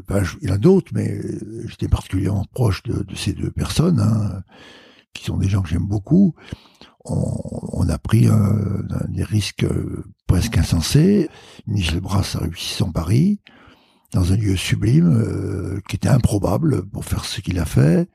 ben, 0.07 0.23
il 0.41 0.49
y 0.49 0.51
en 0.51 0.55
a 0.55 0.57
d'autres, 0.57 0.91
mais 0.93 1.21
j'étais 1.67 1.87
particulièrement 1.87 2.45
proche 2.53 2.83
de, 2.83 3.15
ces 3.15 3.33
deux 3.33 3.51
personnes, 3.51 3.99
hein, 3.99 4.41
qui 5.13 5.25
sont 5.25 5.37
des 5.37 5.47
gens 5.47 5.61
que 5.61 5.69
j'aime 5.69 5.87
beaucoup. 5.87 6.33
On, 7.05 7.39
on 7.73 7.89
a 7.89 7.97
pris 7.97 8.27
des 9.09 9.23
risques 9.23 9.65
presque 10.27 10.57
insensés. 10.57 11.29
Michel 11.67 12.01
Brass 12.01 12.35
a 12.35 12.39
réussi 12.39 12.73
son 12.73 12.91
pari 12.91 13.39
dans 14.11 14.33
un 14.33 14.35
lieu 14.35 14.57
sublime 14.57 15.81
qui 15.87 15.95
était 15.95 16.09
improbable 16.09 16.85
pour 16.89 17.05
faire 17.05 17.23
ce 17.23 17.39
qu'il 17.39 17.59
a 17.59 17.65
fait. 17.65 18.09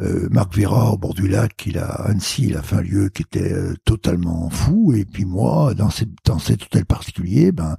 Euh, 0.00 0.28
Marc 0.30 0.56
Vera 0.56 0.92
au 0.92 0.98
bord 0.98 1.14
du 1.14 1.28
lac, 1.28 1.64
il 1.66 1.78
a 1.78 1.86
Annecy, 1.86 2.44
il 2.48 2.56
a 2.56 2.62
fait 2.62 2.76
un 2.76 2.80
lieu 2.82 3.08
qui 3.10 3.22
était 3.22 3.52
euh, 3.52 3.74
totalement 3.84 4.50
fou. 4.50 4.92
Et 4.94 5.04
puis 5.04 5.24
moi, 5.24 5.74
dans, 5.74 5.90
dans 6.24 6.38
cet 6.38 6.62
hôtel 6.64 6.84
particulier, 6.86 7.52
ben 7.52 7.76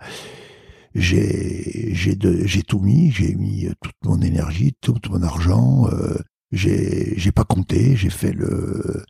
j'ai 0.94 1.94
j'ai 1.94 2.18
j'ai 2.46 2.64
tout 2.64 2.80
mis, 2.80 3.12
j'ai 3.12 3.36
mis 3.36 3.68
euh, 3.68 3.74
toute 3.82 3.96
mon 4.06 4.22
énergie, 4.22 4.76
tout 4.82 4.96
mon 5.10 5.24
argent. 5.24 5.88
euh, 5.92 6.16
j'ai 6.52 7.14
j'ai 7.18 7.32
pas 7.32 7.44
compté, 7.44 7.96
j'ai 7.98 8.10
fait 8.10 8.32
le 8.34 9.04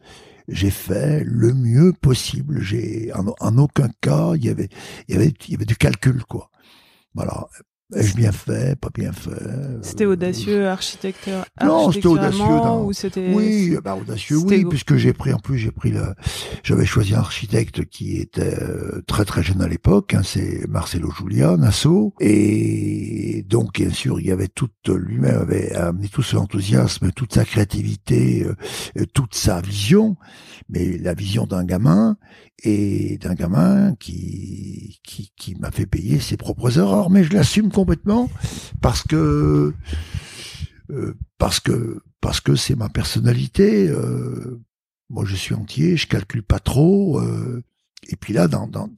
j'ai 0.47 0.71
fait 0.71 1.23
le 1.25 1.53
mieux 1.53 1.93
possible. 1.93 2.61
J'ai 2.61 3.11
en, 3.13 3.33
en 3.39 3.57
aucun 3.57 3.89
cas 4.01 4.33
il 4.35 4.45
y 4.45 4.49
avait 4.49 4.69
il 5.07 5.15
y 5.15 5.17
avait 5.17 5.33
il 5.47 5.51
y 5.53 5.55
avait 5.55 5.65
du 5.65 5.75
calcul 5.77 6.23
quoi. 6.25 6.49
Voilà. 7.15 7.47
Ai-je 7.93 8.15
bien 8.15 8.31
fait, 8.31 8.75
pas 8.79 8.89
bien 8.91 9.11
fait 9.11 9.29
euh, 9.29 9.77
C'était 9.83 10.05
audacieux, 10.05 10.67
architecte, 10.67 11.29
Non, 11.63 11.91
c'était 11.91 12.07
audacieux, 12.07 12.39
non. 12.43 12.85
ou 12.87 12.93
c'était 12.93 13.31
Oui, 13.31 13.77
bah 13.83 13.95
audacieux, 13.95 14.37
oui, 14.37 14.65
puisque 14.65 14.95
j'ai 14.95 15.13
pris 15.13 15.31
en 15.33 15.37
plus 15.37 15.59
j'ai 15.59 15.69
pris 15.69 15.91
le, 15.91 16.15
j'avais 16.63 16.87
choisi 16.87 17.13
un 17.13 17.19
architecte 17.19 17.85
qui 17.85 18.17
était 18.17 18.59
euh, 18.59 19.03
très 19.05 19.23
très 19.23 19.43
jeune 19.43 19.61
à 19.61 19.67
l'époque, 19.67 20.15
hein, 20.15 20.21
c'est 20.23 20.67
Marcelo 20.67 21.11
Julia, 21.11 21.57
Nassau, 21.57 22.15
et 22.19 23.45
donc 23.47 23.73
bien 23.73 23.91
sûr 23.91 24.19
il 24.19 24.25
y 24.25 24.31
avait 24.31 24.47
toute 24.47 24.71
lui-même 24.89 25.41
avait 25.41 25.75
amené 25.75 26.07
tout 26.07 26.23
son 26.23 26.37
enthousiasme, 26.37 27.11
toute 27.11 27.33
sa 27.35 27.45
créativité, 27.45 28.45
euh, 28.45 28.55
euh, 28.97 29.05
toute 29.13 29.35
sa 29.35 29.61
vision, 29.61 30.17
mais 30.69 30.97
la 30.97 31.13
vision 31.13 31.45
d'un 31.45 31.63
gamin 31.63 32.17
et 32.63 33.17
d'un 33.17 33.33
gamin 33.33 33.95
qui 33.95 34.99
qui, 35.03 35.31
qui 35.37 35.55
m'a 35.55 35.71
fait 35.71 35.85
payer 35.85 36.19
ses 36.19 36.37
propres 36.37 36.79
erreurs, 36.79 37.09
mais 37.09 37.23
je 37.23 37.33
l'assume 37.33 37.71
complètement 37.71 38.29
parce 38.81 39.03
que 39.03 39.73
euh, 40.91 41.13
parce 41.37 41.59
que 41.59 42.01
parce 42.21 42.41
que 42.41 42.55
c'est 42.55 42.75
ma 42.75 42.89
personnalité. 42.89 43.87
euh, 43.89 44.61
moi, 45.09 45.23
je 45.25 45.35
suis 45.35 45.53
entier, 45.53 45.97
je 45.97 46.07
calcule 46.07 46.41
pas 46.43 46.59
trop. 46.59 47.19
euh, 47.19 47.61
et 48.07 48.15
puis 48.15 48.33
là, 48.33 48.47
dans, 48.47 48.67
dans 48.67 48.89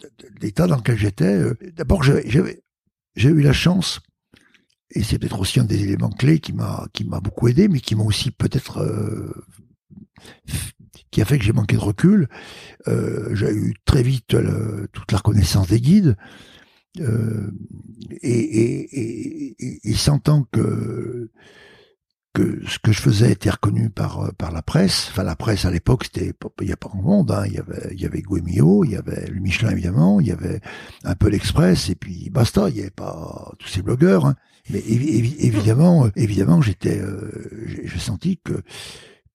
l'état 0.42 0.68
dans 0.68 0.78
lequel 0.78 0.98
j'étais, 0.98 1.26
euh, 1.36 1.54
d'abord, 1.76 2.04
j'avais 2.04 2.64
j'ai 3.16 3.30
eu 3.30 3.42
la 3.42 3.54
chance, 3.54 4.00
et 4.92 5.04
c'est 5.04 5.18
peut-être 5.20 5.40
aussi 5.40 5.60
un 5.60 5.64
des 5.66 5.84
éléments 5.84 6.10
clés 6.12 6.40
qui 6.40 6.54
m'a 6.54 6.88
qui 6.94 7.04
m'a 7.04 7.20
beaucoup 7.20 7.48
aidé, 7.48 7.68
mais 7.68 7.80
qui 7.80 7.96
m'a 7.96 8.04
aussi 8.04 8.32
peut-être 8.32 8.80
euh, 8.80 9.34
qui 11.12 11.22
a 11.22 11.26
fait 11.26 11.38
que 11.38 11.44
j'ai 11.44 11.54
manqué 11.54 11.76
de 11.76 11.82
recul. 11.82 12.28
Euh, 12.88 13.34
j'ai 13.36 13.52
eu 13.52 13.74
très 13.86 14.04
vite 14.04 14.34
le- 14.34 14.88
toute 14.94 15.12
la 15.12 15.18
reconnaissance 15.20 15.68
des 15.68 15.80
guides. 15.82 16.16
Euh, 17.00 17.52
et, 18.22 18.32
et, 18.32 19.56
et, 19.60 19.90
et, 19.90 19.94
sentant 19.94 20.48
que 20.52 21.30
que 22.34 22.62
ce 22.68 22.78
que 22.80 22.92
je 22.92 23.02
faisais 23.02 23.32
était 23.32 23.50
reconnu 23.50 23.90
par 23.90 24.22
euh, 24.22 24.30
par 24.38 24.52
la 24.52 24.62
presse. 24.62 25.08
Enfin, 25.12 25.24
la 25.24 25.36
presse 25.36 25.66
à 25.66 25.72
l'époque, 25.72 26.08
il 26.16 26.68
y 26.68 26.72
a 26.72 26.78
pas 26.78 26.90
grand 26.90 27.02
monde. 27.02 27.32
Hein. 27.32 27.44
Il 27.48 27.54
y 27.54 28.06
avait 28.06 28.20
il 28.20 28.24
Guémio, 28.26 28.84
il 28.84 28.92
y 28.92 28.96
avait 28.96 29.28
le 29.28 29.40
Michelin 29.40 29.72
évidemment, 29.72 30.20
il 30.20 30.28
y 30.28 30.32
avait 30.32 30.60
un 31.04 31.16
peu 31.16 31.30
l'Express 31.30 31.90
et 31.90 31.96
puis 31.96 32.30
basta. 32.32 32.70
Il 32.70 32.78
y 32.78 32.82
avait 32.82 32.90
pas 32.90 33.52
tous 33.60 33.68
ces 33.68 33.82
blogueurs. 33.82 34.26
hein. 34.26 34.36
Mais 34.70 34.80
évi- 34.80 35.22
évi- 35.22 35.36
évidemment, 35.40 36.08
euh, 36.08 36.10
évidemment, 36.18 36.62
j'étais, 36.62 37.00
euh, 37.00 37.32
j'ai 37.86 38.00
senti 38.00 38.38
que 38.44 38.62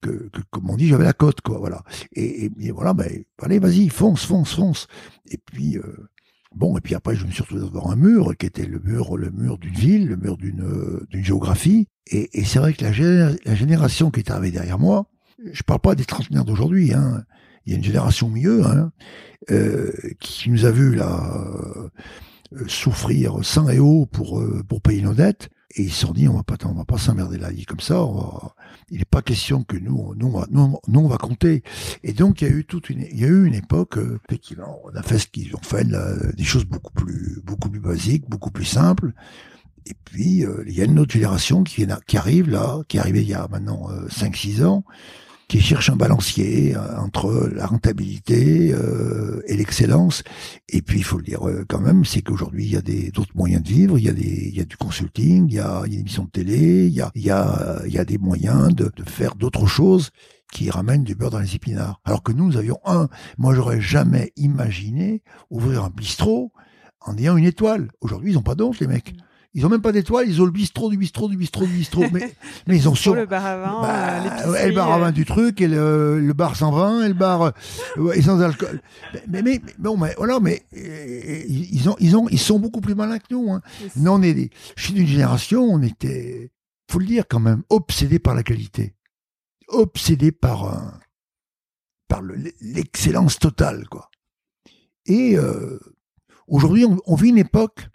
que, 0.02 0.28
comme 0.50 0.68
on 0.68 0.76
dit, 0.76 0.88
j'avais 0.88 1.04
la 1.04 1.14
cote, 1.14 1.40
quoi, 1.40 1.58
voilà. 1.58 1.82
Et, 2.12 2.50
voilà, 2.72 2.92
ben, 2.92 3.08
allez, 3.40 3.58
vas-y, 3.58 3.88
fonce, 3.88 4.24
fonce, 4.24 4.54
fonce. 4.54 4.86
Et 5.30 5.38
puis, 5.38 5.78
euh, 5.78 6.08
bon, 6.54 6.76
et 6.76 6.80
puis 6.80 6.94
après, 6.94 7.16
je 7.16 7.24
me 7.24 7.30
suis 7.30 7.42
retrouvé 7.42 7.62
devant 7.62 7.90
un 7.90 7.96
mur, 7.96 8.36
qui 8.36 8.46
était 8.46 8.66
le 8.66 8.80
mur, 8.80 9.16
le 9.16 9.30
mur 9.30 9.56
d'une 9.56 9.74
ville, 9.74 10.06
le 10.08 10.16
mur 10.16 10.36
d'une, 10.36 10.62
euh, 10.62 11.06
géographie. 11.12 11.88
Et, 12.08 12.44
c'est 12.44 12.58
vrai 12.58 12.74
que 12.74 12.84
la, 12.84 12.92
géné- 12.92 13.38
la 13.46 13.54
génération 13.54 14.10
qui 14.10 14.20
est 14.20 14.30
arrivée 14.30 14.50
derrière 14.50 14.78
moi, 14.78 15.06
je 15.52 15.62
parle 15.62 15.80
pas 15.80 15.94
des 15.94 16.04
trentenaires 16.04 16.44
d'aujourd'hui, 16.44 16.92
hein. 16.92 17.24
Il 17.64 17.70
y 17.70 17.76
a 17.76 17.78
une 17.78 17.84
génération 17.84 18.28
mieux, 18.28 18.66
hein, 18.66 18.90
euh, 19.52 19.92
qui 20.18 20.50
nous 20.50 20.64
a 20.64 20.72
vu 20.72 20.96
là 20.96 21.32
souffrir 22.66 23.38
sang 23.44 23.68
et 23.68 23.78
eau 23.78 24.04
pour 24.06 24.44
pour 24.68 24.80
payer 24.82 25.00
nos 25.00 25.14
dettes. 25.14 25.48
Et 25.74 25.82
ils 25.84 25.92
se 25.92 26.00
sont 26.00 26.12
dit, 26.12 26.28
on 26.28 26.34
va 26.34 26.42
pas, 26.42 26.56
on 26.64 26.74
va 26.74 26.84
pas 26.84 26.98
s'emmerder 26.98 27.38
la 27.38 27.50
vie 27.50 27.64
comme 27.64 27.80
ça. 27.80 28.06
il 28.90 28.98
n'est 28.98 29.04
pas 29.04 29.22
question 29.22 29.64
que 29.64 29.76
nous, 29.76 30.14
nous, 30.16 30.26
on 30.26 30.40
va, 30.40 30.46
nous, 30.50 31.00
on 31.00 31.08
va 31.08 31.16
compter. 31.16 31.62
Et 32.02 32.12
donc, 32.12 32.42
il 32.42 32.48
y 32.48 32.50
a 32.50 32.54
eu 32.54 32.64
toute 32.64 32.90
une, 32.90 33.02
il 33.02 33.20
y 33.20 33.24
a 33.24 33.28
eu 33.28 33.46
une 33.46 33.54
époque, 33.54 33.96
euh, 33.96 34.20
effectivement, 34.28 34.80
on 34.84 34.94
a 34.94 35.02
fait 35.02 35.18
ce 35.18 35.26
qu'ils 35.26 35.54
ont 35.56 35.62
fait, 35.62 35.86
des 36.36 36.44
choses 36.44 36.64
beaucoup 36.64 36.92
plus, 36.92 37.40
beaucoup 37.44 37.70
plus 37.70 37.80
basiques, 37.80 38.28
beaucoup 38.28 38.50
plus 38.50 38.64
simples. 38.64 39.12
Et 39.86 39.94
puis, 40.04 40.44
euh, 40.44 40.62
il 40.66 40.74
y 40.74 40.82
a 40.82 40.84
une 40.84 40.98
autre 40.98 41.12
génération 41.12 41.64
qui, 41.64 41.86
qui 42.06 42.16
arrive 42.16 42.50
là, 42.50 42.82
qui 42.88 42.98
est 42.98 43.00
arrivée 43.00 43.22
il 43.22 43.28
y 43.28 43.34
a 43.34 43.48
maintenant 43.48 43.90
euh, 43.90 44.06
5-6 44.08 44.64
ans, 44.64 44.84
qui 45.52 45.60
cherche 45.60 45.90
un 45.90 45.96
balancier 45.96 46.74
euh, 46.74 46.96
entre 46.96 47.50
la 47.54 47.66
rentabilité 47.66 48.72
euh, 48.72 49.42
et 49.46 49.54
l'excellence. 49.54 50.22
Et 50.70 50.80
puis, 50.80 51.00
il 51.00 51.04
faut 51.04 51.18
le 51.18 51.24
dire 51.24 51.46
euh, 51.46 51.66
quand 51.68 51.78
même, 51.78 52.06
c'est 52.06 52.22
qu'aujourd'hui, 52.22 52.64
il 52.64 52.72
y 52.72 52.76
a 52.78 52.80
des 52.80 53.10
d'autres 53.10 53.36
moyens 53.36 53.62
de 53.62 53.68
vivre. 53.68 53.98
Il 53.98 54.04
y 54.06 54.08
a 54.08 54.14
des, 54.14 54.48
il 54.48 54.56
y 54.56 54.62
a 54.62 54.64
du 54.64 54.78
consulting, 54.78 55.50
il 55.50 55.56
y 55.56 55.60
a, 55.60 55.82
il 55.84 55.92
y 55.92 55.96
a 55.96 55.98
une 55.98 56.00
émission 56.00 56.24
de 56.24 56.30
télé, 56.30 56.86
il 56.86 56.94
y 56.94 57.02
a, 57.02 57.10
il 57.14 57.22
y 57.22 57.30
a, 57.30 57.82
il 57.84 57.92
y 57.92 57.98
a 57.98 58.06
des 58.06 58.16
moyens 58.16 58.74
de, 58.74 58.90
de 58.96 59.02
faire 59.06 59.34
d'autres 59.34 59.66
choses 59.66 60.08
qui 60.54 60.70
ramènent 60.70 61.04
du 61.04 61.14
beurre 61.14 61.32
dans 61.32 61.38
les 61.38 61.54
épinards. 61.54 62.00
Alors 62.06 62.22
que 62.22 62.32
nous, 62.32 62.46
nous 62.46 62.56
avions 62.56 62.78
un. 62.86 63.10
Moi, 63.36 63.54
j'aurais 63.54 63.82
jamais 63.82 64.32
imaginé 64.36 65.22
ouvrir 65.50 65.84
un 65.84 65.90
bistrot 65.90 66.50
en 67.02 67.14
ayant 67.18 67.36
une 67.36 67.44
étoile. 67.44 67.90
Aujourd'hui, 68.00 68.30
ils 68.30 68.38
ont 68.38 68.42
pas 68.42 68.54
d'once, 68.54 68.80
les 68.80 68.86
mecs. 68.86 69.14
Ils 69.54 69.66
ont 69.66 69.68
même 69.68 69.82
pas 69.82 69.92
d'étoile, 69.92 70.26
ils 70.28 70.40
ont 70.40 70.46
le 70.46 70.50
bistrot 70.50 70.88
du 70.90 70.96
bistrot 70.96 71.28
du 71.28 71.36
bistrot 71.36 71.66
du 71.66 71.72
bistrot. 71.74 72.04
Mais, 72.10 72.34
mais 72.66 72.76
ils 72.76 72.88
ont 72.88 72.94
sur 72.94 73.14
le 73.14 73.26
bar 73.26 73.44
à 73.44 73.58
vin, 73.58 73.82
bah, 73.82 74.20
euh, 74.20 74.24
l'épicerie, 74.24 74.50
ouais, 74.50 74.68
le 74.68 74.74
bar 74.74 74.92
à 74.92 74.98
vin 74.98 75.08
euh, 75.08 75.12
du 75.12 75.24
truc, 75.26 75.60
et 75.60 75.68
le, 75.68 76.20
le 76.20 76.32
bar 76.32 76.56
sans 76.56 76.70
vin, 76.72 77.04
et 77.04 77.08
le 77.08 77.14
bar 77.14 77.42
euh, 77.98 78.12
et 78.14 78.22
sans 78.22 78.40
alcool. 78.40 78.80
Mais, 79.28 79.42
mais, 79.42 79.60
mais 79.66 79.74
bon, 79.78 79.98
mais 79.98 80.14
voilà, 80.16 80.40
mais 80.40 80.62
euh, 80.74 81.42
ils 81.46 81.88
ont, 81.90 81.96
ils 82.00 82.16
ont, 82.16 82.28
ils 82.30 82.40
sont 82.40 82.58
beaucoup 82.58 82.80
plus 82.80 82.94
malins 82.94 83.18
que 83.18 83.26
nous. 83.30 83.52
Hein. 83.52 83.60
Nous, 83.96 84.10
on 84.10 84.22
est 84.22 84.32
des, 84.32 84.50
je 84.76 84.84
suis 84.84 84.94
d'une 84.94 85.06
génération, 85.06 85.62
on 85.64 85.82
était, 85.82 86.50
faut 86.90 86.98
le 86.98 87.04
dire 87.06 87.24
quand 87.28 87.40
même, 87.40 87.62
obsédé 87.68 88.18
par 88.18 88.34
la 88.34 88.42
qualité, 88.42 88.94
obsédé 89.68 90.32
par 90.32 90.98
par 92.08 92.22
le- 92.22 92.52
l'excellence 92.60 93.38
totale, 93.38 93.86
quoi. 93.90 94.10
Et 95.06 95.36
euh, 95.36 95.78
aujourd'hui, 96.46 96.84
on, 96.86 96.98
on 97.06 97.14
vit 97.16 97.30
une 97.30 97.38
époque 97.38 97.88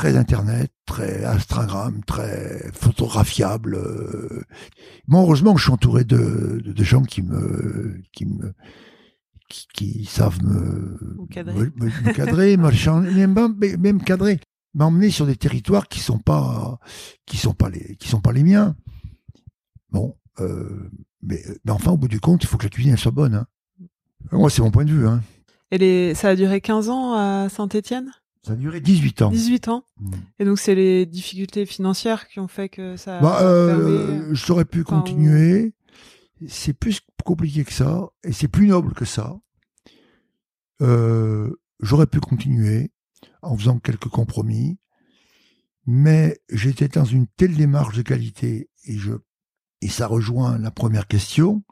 très 0.00 0.16
internet, 0.16 0.72
très 0.86 1.26
Instagram, 1.26 2.02
très 2.06 2.70
photographiable. 2.72 3.74
euh. 3.74 4.40
Moi, 5.06 5.20
heureusement, 5.20 5.54
je 5.58 5.64
suis 5.64 5.72
entouré 5.72 6.04
de, 6.04 6.62
de, 6.64 6.72
de 6.72 6.84
gens 6.84 7.02
qui 7.02 7.20
me, 7.20 8.00
qui 8.10 8.24
me, 8.24 8.54
qui, 9.50 9.66
qui 9.74 10.04
savent 10.06 10.42
me, 10.42 10.96
cadrer. 11.30 11.70
me, 11.76 11.90
me- 11.90 13.26
même, 13.26 13.54
même 13.78 14.02
cadrer, 14.02 14.40
m'emmener 14.72 15.10
sur 15.10 15.26
des 15.26 15.36
territoires 15.36 15.86
qui 15.86 16.00
sont 16.00 16.18
pas, 16.18 16.78
qui 17.26 17.36
sont 17.36 17.52
pas 17.52 17.68
les, 17.68 17.96
qui 17.96 18.08
sont 18.08 18.22
pas 18.22 18.32
les 18.32 18.42
miens. 18.42 18.76
Bon, 19.90 20.16
euh, 20.38 20.90
mais, 21.20 21.42
mais 21.66 21.72
enfin, 21.72 21.90
au 21.92 21.98
bout 21.98 22.08
du 22.08 22.20
compte, 22.20 22.42
il 22.42 22.46
faut 22.46 22.56
que 22.56 22.64
la 22.64 22.70
cuisine 22.70 22.92
elle 22.92 22.98
soit 22.98 23.10
bonne. 23.12 23.34
Hein. 23.34 23.46
Moi, 24.32 24.48
c'est 24.48 24.62
mon 24.62 24.70
point 24.70 24.86
de 24.86 24.92
vue. 24.92 25.06
Hein. 25.06 25.20
Et 25.70 25.76
les... 25.76 26.14
ça 26.14 26.30
a 26.30 26.36
duré 26.36 26.62
15 26.62 26.88
ans 26.88 27.12
à 27.12 27.50
Saint-Étienne? 27.50 28.10
Ça 28.46 28.52
a 28.52 28.56
duré 28.56 28.80
18 28.80 29.22
ans. 29.22 29.30
18 29.30 29.68
ans. 29.68 29.84
Mm. 30.00 30.10
Et 30.38 30.44
donc, 30.46 30.58
c'est 30.58 30.74
les 30.74 31.04
difficultés 31.06 31.66
financières 31.66 32.26
qui 32.28 32.40
ont 32.40 32.48
fait 32.48 32.68
que 32.70 32.96
ça 32.96 33.18
a 33.18 33.20
Bah, 33.20 33.42
euh, 33.42 34.06
fermé. 34.18 34.34
j'aurais 34.34 34.64
pu 34.64 34.80
Enfin, 34.80 34.98
continuer. 35.00 35.74
C'est 36.48 36.72
plus 36.72 37.00
compliqué 37.24 37.64
que 37.64 37.72
ça, 37.72 38.08
et 38.24 38.32
c'est 38.32 38.48
plus 38.48 38.66
noble 38.66 38.94
que 38.94 39.04
ça. 39.04 39.38
Euh, 40.80 41.54
j'aurais 41.80 42.06
pu 42.06 42.18
continuer 42.20 42.90
en 43.42 43.56
faisant 43.56 43.78
quelques 43.78 44.08
compromis, 44.08 44.78
mais 45.86 46.38
j'étais 46.50 46.88
dans 46.88 47.04
une 47.04 47.26
telle 47.36 47.54
démarche 47.56 47.96
de 47.96 48.02
qualité, 48.02 48.70
et 48.84 48.96
je, 48.96 49.12
et 49.82 49.88
ça 49.88 50.06
rejoint 50.06 50.56
la 50.58 50.70
première 50.70 51.06
question, 51.06 51.62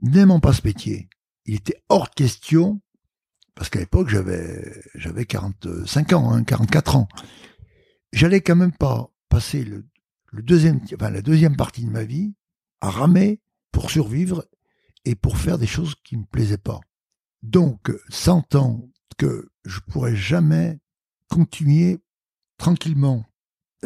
n'aimant 0.00 0.40
pas 0.40 0.54
ce 0.54 0.62
métier. 0.64 1.08
Il 1.44 1.54
était 1.56 1.82
hors 1.90 2.08
question, 2.10 2.80
parce 3.54 3.70
qu'à 3.70 3.78
l'époque, 3.78 4.08
j'avais, 4.08 4.82
j'avais 4.94 5.24
45 5.24 6.12
ans, 6.12 6.32
hein, 6.32 6.44
44 6.44 6.96
ans. 6.96 7.08
j'allais 8.12 8.40
quand 8.40 8.56
même 8.56 8.72
pas 8.72 9.10
passer 9.28 9.64
le, 9.64 9.86
deuxième, 10.32 10.80
enfin, 10.94 11.10
la 11.10 11.22
deuxième 11.22 11.56
partie 11.56 11.84
de 11.84 11.90
ma 11.90 12.04
vie 12.04 12.34
à 12.80 12.90
ramer 12.90 13.40
pour 13.72 13.90
survivre 13.90 14.44
et 15.04 15.14
pour 15.14 15.38
faire 15.38 15.58
des 15.58 15.66
choses 15.66 15.94
qui 16.04 16.16
me 16.16 16.24
plaisaient 16.24 16.58
pas. 16.58 16.80
Donc, 17.42 17.92
sentant 18.08 18.88
que 19.18 19.50
je 19.64 19.80
pourrais 19.80 20.16
jamais 20.16 20.80
continuer 21.28 22.00
tranquillement 22.58 23.24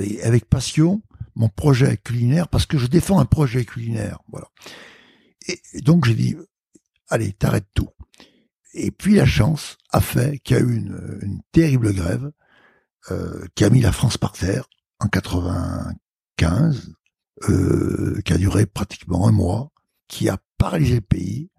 et 0.01 0.23
avec 0.23 0.47
passion 0.47 1.03
mon 1.35 1.49
projet 1.49 1.97
culinaire 1.97 2.49
parce 2.49 2.67
que 2.67 2.79
je 2.79 2.87
défends 2.87 3.21
un 3.21 3.25
projet 3.25 3.65
culinaire. 3.65 4.21
Voilà. 4.29 4.49
Et 5.47 5.81
donc 5.81 6.05
j'ai 6.05 6.15
dit, 6.15 6.37
allez, 7.09 7.33
t'arrêtes 7.33 7.69
tout. 7.75 7.89
Et 8.81 8.93
puis 8.93 9.17
la 9.17 9.27
chance 9.27 9.77
a 9.91 10.01
fait 10.01 10.39
qu'il 10.39 10.57
y 10.57 10.61
a 10.61 10.63
eu 10.63 10.77
une, 10.77 11.41
terrible 11.51 11.93
grève 11.93 12.31
euh, 13.11 13.45
qui 13.57 13.65
a 13.65 13.71
mis 13.71 13.81
la 13.81 13.91
France 13.91 14.19
par 14.19 14.33
terre 14.33 14.69
en 15.01 15.09
95, 15.09 16.95
euh, 17.49 18.21
qui 18.25 18.33
a 18.33 18.39
duré 18.39 18.67
pratiquement 18.67 19.27
un 19.27 19.33
mois, 19.33 19.73
qui 20.07 20.29
a 20.29 20.39
paralysé 20.59 20.95
le 20.97 21.01
pays. 21.01 21.51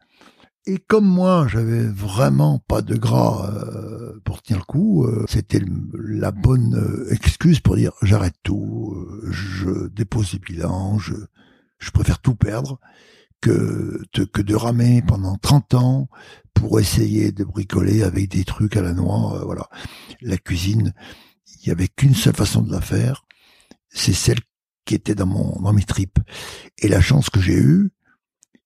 Et 0.65 0.77
comme 0.77 1.05
moi, 1.05 1.45
j'avais 1.49 1.85
vraiment 1.87 2.59
pas 2.59 2.81
de 2.81 2.95
gras 2.95 3.51
euh, 3.53 4.21
pour 4.23 4.41
tenir 4.41 4.59
le 4.59 4.65
coup, 4.65 5.05
c'était 5.27 5.61
la 5.93 6.31
bonne 6.31 7.07
excuse 7.11 7.59
pour 7.59 7.75
dire 7.75 7.91
j'arrête 8.01 8.35
tout, 8.43 8.95
je 9.29 9.87
dépose 9.89 10.31
les 10.33 10.39
bilans, 10.39 10.99
je, 10.99 11.15
préfère 11.91 12.19
tout 12.19 12.35
perdre 12.35 12.79
que 13.41 14.01
de 14.13 14.55
ramer 14.55 15.01
pendant 15.05 15.37
30 15.37 15.73
ans 15.73 16.09
pour 16.59 16.79
essayer 16.79 17.31
de 17.31 17.45
bricoler 17.45 18.03
avec 18.03 18.29
des 18.29 18.43
trucs 18.43 18.75
à 18.75 18.81
la 18.81 18.93
noix. 18.93 19.41
voilà, 19.45 19.69
la 20.21 20.37
cuisine, 20.37 20.93
il 21.61 21.69
y 21.69 21.71
avait 21.71 21.87
qu'une 21.87 22.13
seule 22.13 22.35
façon 22.35 22.61
de 22.61 22.71
la 22.71 22.81
faire, 22.81 23.25
c'est 23.89 24.13
celle 24.13 24.39
qui 24.85 24.95
était 24.95 25.15
dans 25.15 25.25
mon 25.25 25.61
dans 25.61 25.71
mes 25.71 25.83
tripes. 25.83 26.19
Et 26.77 26.89
la 26.89 26.99
chance 26.99 27.29
que 27.29 27.39
j'ai 27.39 27.57
eue, 27.57 27.91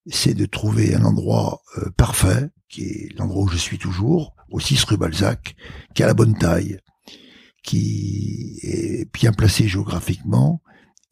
c'est 0.08 0.34
de 0.34 0.46
trouver 0.48 0.96
un 0.96 1.06
endroit 1.06 1.62
euh, 1.78 1.92
parfait, 1.96 2.50
qui 2.68 2.84
est 2.84 3.18
l'endroit 3.18 3.44
où 3.44 3.48
je 3.48 3.58
suis 3.58 3.78
toujours, 3.78 4.36
au 4.50 4.60
6 4.60 4.84
rue 4.86 4.98
Balzac, 4.98 5.56
qui 5.94 6.02
a 6.02 6.08
la 6.08 6.16
bonne 6.16 6.38
taille, 6.38 6.80
qui 7.64 8.60
est 8.64 9.12
bien 9.14 9.34
placé 9.34 9.68
géographiquement 9.68 10.62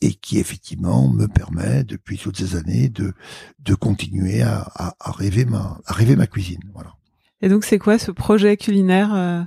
et 0.02 0.14
qui 0.14 0.40
effectivement 0.40 1.08
me 1.08 1.28
permet 1.28 1.84
depuis 1.84 2.18
toutes 2.18 2.38
ces 2.38 2.56
années 2.56 2.90
de 2.90 3.14
de 3.60 3.76
continuer 3.76 4.42
à, 4.42 4.70
à, 4.76 4.96
à 5.00 5.12
rêver 5.12 5.46
ma 5.46 5.80
à 5.86 5.94
rêver 5.94 6.16
ma 6.16 6.28
cuisine. 6.28 6.62
Voilà. 6.74 6.96
Et 7.42 7.50
donc 7.50 7.64
c'est 7.64 7.80
quoi 7.80 7.98
ce 7.98 8.12
projet 8.12 8.58
culinaire 8.58 9.14
euh, 9.14 9.44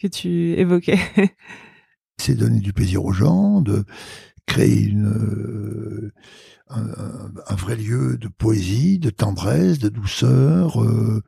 que 0.00 0.06
tu 0.06 0.52
évoquais? 0.54 1.00
C'est 2.20 2.34
donner 2.34 2.58
du 2.60 2.72
plaisir 2.72 3.04
aux 3.04 3.12
gens, 3.12 3.60
de 3.60 3.84
créer 4.46 4.82
une 4.82 5.06
euh, 5.06 6.12
un, 6.68 6.82
un, 7.46 7.54
vrai 7.54 7.76
lieu 7.76 8.16
de 8.18 8.28
poésie, 8.28 8.98
de 8.98 9.10
tendresse, 9.10 9.78
de 9.78 9.88
douceur, 9.88 10.82
euh, 10.82 11.22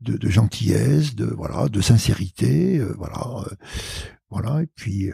de, 0.00 0.16
de, 0.16 0.28
gentillesse, 0.30 1.14
de 1.14 1.26
voilà, 1.26 1.68
de 1.68 1.80
sincérité, 1.80 2.78
euh, 2.78 2.94
voilà, 2.96 3.44
voilà. 4.34 4.62
Et 4.62 4.66
puis, 4.74 5.10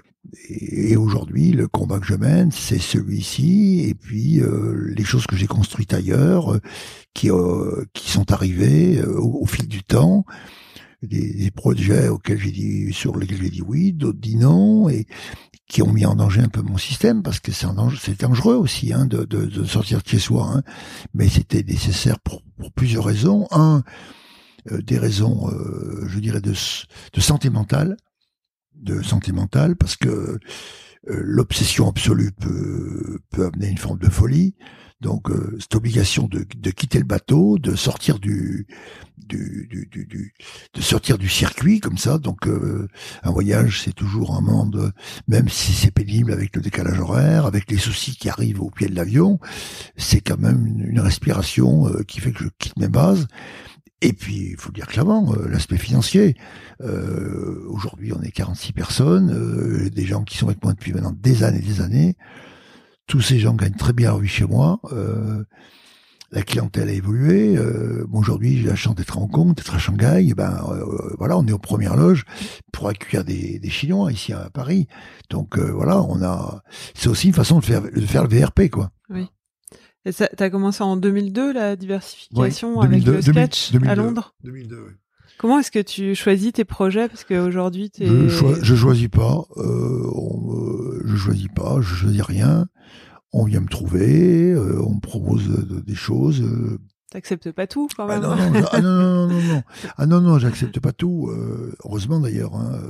et, 0.48 0.96
aujourd'hui, 0.96 1.52
le 1.52 1.68
combat 1.68 2.00
que 2.00 2.06
je 2.06 2.14
mène, 2.14 2.50
c'est 2.50 2.78
celui-ci, 2.78 3.84
et 3.88 3.94
puis 3.94 4.40
euh, 4.40 4.92
les 4.96 5.04
choses 5.04 5.26
que 5.26 5.36
j'ai 5.36 5.46
construites 5.46 5.94
ailleurs, 5.94 6.58
qui 7.14 7.28
qui 7.92 8.10
sont 8.10 8.32
arrivées 8.32 9.02
au, 9.02 9.46
fil 9.46 9.68
du 9.68 9.82
temps. 9.82 10.24
Des, 11.02 11.50
projets 11.50 12.08
auxquels 12.08 12.38
j'ai 12.38 12.50
dit 12.50 12.92
sur 12.92 13.16
lesquels 13.16 13.42
j'ai 13.42 13.48
dit 13.48 13.62
oui, 13.62 13.94
d'autres 13.94 14.18
dit 14.18 14.36
non, 14.36 14.90
et, 14.90 15.06
qui 15.70 15.82
ont 15.82 15.92
mis 15.92 16.04
en 16.04 16.16
danger 16.16 16.42
un 16.42 16.48
peu 16.48 16.62
mon 16.62 16.76
système 16.76 17.22
parce 17.22 17.40
que 17.40 17.52
c'est 17.52 18.20
dangereux 18.20 18.56
aussi 18.56 18.92
hein, 18.92 19.06
de, 19.06 19.24
de, 19.24 19.64
sortir 19.64 20.02
de 20.02 20.08
chez 20.08 20.18
soi. 20.18 20.50
Hein. 20.52 20.62
Mais 21.14 21.28
c'était 21.28 21.62
nécessaire 21.62 22.18
pour, 22.20 22.42
pour, 22.58 22.72
plusieurs 22.72 23.04
raisons. 23.04 23.46
Un, 23.52 23.82
euh, 24.72 24.82
des 24.82 24.98
raisons, 24.98 25.48
euh, 25.50 26.04
je 26.08 26.18
dirais, 26.18 26.40
de, 26.40 26.52
de 26.52 27.20
santé 27.20 27.50
mentale, 27.50 27.96
de 28.74 29.02
santé 29.02 29.32
mentale, 29.32 29.76
parce 29.76 29.96
que 29.96 30.38
euh, 31.08 31.20
l'obsession 31.22 31.88
absolue 31.88 32.32
peut, 32.32 33.20
peut 33.30 33.46
amener 33.46 33.68
une 33.68 33.78
forme 33.78 33.98
de 33.98 34.10
folie. 34.10 34.54
Donc 35.00 35.30
euh, 35.30 35.56
cette 35.58 35.74
obligation 35.74 36.28
de, 36.28 36.44
de, 36.58 36.70
quitter 36.70 36.98
le 36.98 37.06
bateau, 37.06 37.58
de 37.58 37.74
sortir 37.74 38.18
du, 38.18 38.66
du, 39.16 39.66
du, 39.90 40.34
de 40.74 40.80
sortir 40.82 41.16
du 41.16 41.30
circuit 41.30 41.80
comme 41.80 41.96
ça. 41.96 42.18
Donc 42.18 42.46
euh, 42.46 42.86
un 43.22 43.30
voyage 43.30 43.80
c'est 43.82 43.94
toujours 43.94 44.36
un 44.36 44.42
monde, 44.42 44.92
même 45.26 45.48
si 45.48 45.72
c'est 45.72 45.90
pénible 45.90 46.34
avec 46.34 46.54
le 46.54 46.60
décalage 46.60 47.00
horaire, 47.00 47.46
avec 47.46 47.70
les 47.70 47.78
soucis 47.78 48.14
qui 48.14 48.28
arrivent 48.28 48.60
au 48.60 48.68
pied 48.68 48.88
de 48.88 48.94
l'avion, 48.94 49.40
c'est 49.96 50.20
quand 50.20 50.38
même 50.38 50.66
une, 50.66 51.00
respiration 51.00 51.90
qui 52.06 52.20
fait 52.20 52.32
que 52.32 52.44
je 52.44 52.50
quitte 52.58 52.76
mes 52.76 52.88
bases. 52.88 53.26
Et 54.02 54.12
puis, 54.12 54.50
il 54.52 54.56
faut 54.56 54.70
le 54.70 54.74
dire 54.74 54.86
clairement, 54.86 55.32
euh, 55.34 55.48
l'aspect 55.48 55.76
financier. 55.76 56.36
Euh, 56.80 57.64
Aujourd'hui, 57.68 58.12
on 58.12 58.22
est 58.22 58.30
46 58.30 58.72
personnes, 58.72 59.30
euh, 59.30 59.90
des 59.90 60.06
gens 60.06 60.24
qui 60.24 60.36
sont 60.38 60.46
avec 60.46 60.62
moi 60.62 60.72
depuis 60.72 60.92
maintenant 60.92 61.14
des 61.18 61.42
années 61.42 61.58
et 61.58 61.62
des 61.62 61.80
années. 61.80 62.16
Tous 63.06 63.20
ces 63.20 63.38
gens 63.38 63.54
gagnent 63.54 63.74
très 63.74 63.92
bien 63.92 64.08
leur 64.08 64.18
vie 64.18 64.28
chez 64.28 64.46
moi. 64.46 64.80
Euh, 64.92 65.44
la 66.32 66.42
clientèle 66.42 66.88
a 66.88 66.92
évolué. 66.92 67.56
Euh, 67.56 68.06
Aujourd'hui, 68.12 68.58
j'ai 68.58 68.68
la 68.68 68.76
chance 68.76 68.94
d'être 68.94 69.18
à 69.18 69.20
Hong 69.20 69.30
Kong, 69.30 69.54
d'être 69.54 69.74
à 69.74 69.78
Shanghai. 69.78 70.32
Ben 70.34 70.62
voilà, 71.18 71.36
on 71.36 71.46
est 71.46 71.52
aux 71.52 71.58
premières 71.58 71.96
loges 71.96 72.24
pour 72.72 72.88
accueillir 72.88 73.24
des, 73.24 73.58
des 73.58 73.70
Chinois 73.70 74.12
ici 74.12 74.32
à 74.32 74.48
Paris. 74.48 74.86
Donc 75.28 75.58
voilà, 75.58 76.00
on 76.00 76.22
a. 76.22 76.62
C'est 76.94 77.08
aussi 77.08 77.26
une 77.28 77.34
façon 77.34 77.58
de 77.58 77.64
faire, 77.64 77.82
de 77.82 78.00
faire 78.00 78.22
le 78.22 78.28
VRP, 78.28 78.70
quoi. 78.70 78.92
Oui. 79.08 79.26
Et 80.06 80.12
ça, 80.12 80.28
t'as 80.28 80.48
commencé 80.50 80.82
en 80.82 80.96
2002 80.96 81.52
la 81.52 81.76
diversification 81.76 82.78
ouais, 82.78 82.88
2002, 82.88 83.12
avec 83.12 83.26
le 83.26 83.32
sketch 83.32 83.72
2002, 83.72 83.90
à 83.90 83.94
Londres. 83.94 84.34
2002, 84.44 84.76
oui. 84.76 84.92
Comment 85.38 85.58
est-ce 85.58 85.70
que 85.70 85.78
tu 85.80 86.14
choisis 86.14 86.52
tes 86.52 86.66
projets? 86.66 87.08
Parce 87.08 87.24
qu'aujourd'hui 87.24 87.88
t'es. 87.88 88.06
Je, 88.06 88.28
choi 88.28 88.54
je 88.60 88.74
choisis 88.74 89.08
pas. 89.08 89.46
Euh, 89.56 90.10
on, 90.14 90.92
je 91.04 91.16
choisis 91.16 91.48
pas. 91.48 91.80
Je 91.80 91.94
choisis 91.94 92.20
rien. 92.20 92.66
On 93.32 93.44
vient 93.44 93.60
me 93.60 93.68
trouver. 93.68 94.52
Euh, 94.52 94.82
on 94.82 94.96
me 94.96 95.00
propose 95.00 95.48
des 95.86 95.94
choses. 95.94 96.42
Euh. 96.42 96.78
T'acceptes 97.10 97.50
pas 97.50 97.66
tout 97.66 97.88
quand 97.96 98.06
même. 98.06 98.22
Ah 98.24 98.36
non 98.36 98.50
non, 98.50 98.66
ah 98.70 98.80
non 98.80 98.92
non 98.92 99.26
non 99.26 99.40
non 99.42 99.62
ah 99.96 100.06
non 100.06 100.20
non 100.20 100.38
j'accepte 100.38 100.78
pas 100.78 100.92
tout. 100.92 101.28
Euh, 101.28 101.74
heureusement 101.84 102.20
d'ailleurs. 102.20 102.54
Hein. 102.54 102.80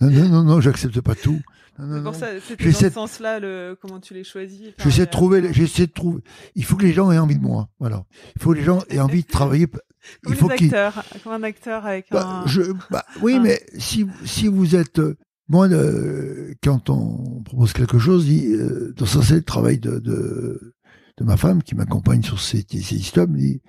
Non 0.00 0.10
non 0.10 0.28
non 0.28 0.44
non 0.44 0.60
j'accepte 0.60 1.00
pas 1.02 1.14
tout. 1.14 1.40
Non, 1.78 1.86
non, 1.86 2.02
pour 2.04 2.14
ça, 2.14 2.28
c'était 2.40 2.70
dans 2.70 2.78
ce 2.78 2.90
sens-là, 2.90 3.40
le, 3.40 3.76
comment 3.82 3.98
tu 3.98 4.14
les 4.14 4.22
choisis. 4.22 4.68
Enfin, 4.78 4.88
j'essaie 4.88 5.06
de 5.06 5.10
trouver, 5.10 5.52
j'essaie 5.52 5.88
de 5.88 5.92
trouver. 5.92 6.22
Il 6.54 6.64
faut 6.64 6.76
que 6.76 6.84
les 6.84 6.92
gens 6.92 7.10
aient 7.10 7.18
envie 7.18 7.36
de 7.36 7.42
moi. 7.42 7.68
Voilà. 7.80 8.04
Il 8.36 8.42
faut 8.42 8.52
que 8.52 8.58
les 8.58 8.62
gens 8.62 8.82
aient 8.90 9.00
envie 9.00 9.22
de 9.22 9.28
travailler. 9.28 9.66
Comme 10.22 10.34
il 10.34 10.36
faut 10.36 10.48
qu'ils. 10.48 10.70
Comme 10.70 11.32
un 11.32 11.42
acteur 11.42 11.84
avec 11.84 12.06
bah, 12.12 12.44
un. 12.44 12.46
Je, 12.46 12.62
bah, 12.90 13.04
oui, 13.22 13.34
un... 13.34 13.40
mais 13.40 13.60
si 13.76 14.06
si 14.24 14.46
vous 14.46 14.76
êtes 14.76 15.00
moi, 15.48 15.68
euh, 15.68 16.54
quand 16.62 16.88
on 16.88 17.42
propose 17.42 17.72
quelque 17.72 17.98
chose, 17.98 18.24
dit, 18.24 18.46
euh, 18.46 18.94
dans 18.96 19.06
ça 19.06 19.22
c'est 19.22 19.34
le 19.34 19.42
travail 19.42 19.78
de, 19.78 19.98
de 19.98 20.73
de 21.18 21.24
ma 21.24 21.36
femme 21.36 21.62
qui 21.62 21.74
m'accompagne 21.74 22.22
sur 22.22 22.40
ces, 22.40 22.64
ces 22.68 22.96
histoires, 22.96 23.28
me 23.28 23.38
dit 23.38 23.62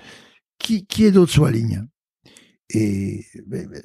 qui 0.59 0.85
qui 0.85 1.05
est 1.05 1.11
d'autre 1.11 1.31
sur 1.31 1.45
la 1.45 1.51
ligne? 1.51 1.85
Et 2.69 3.25
mais, 3.47 3.65
mais, 3.67 3.81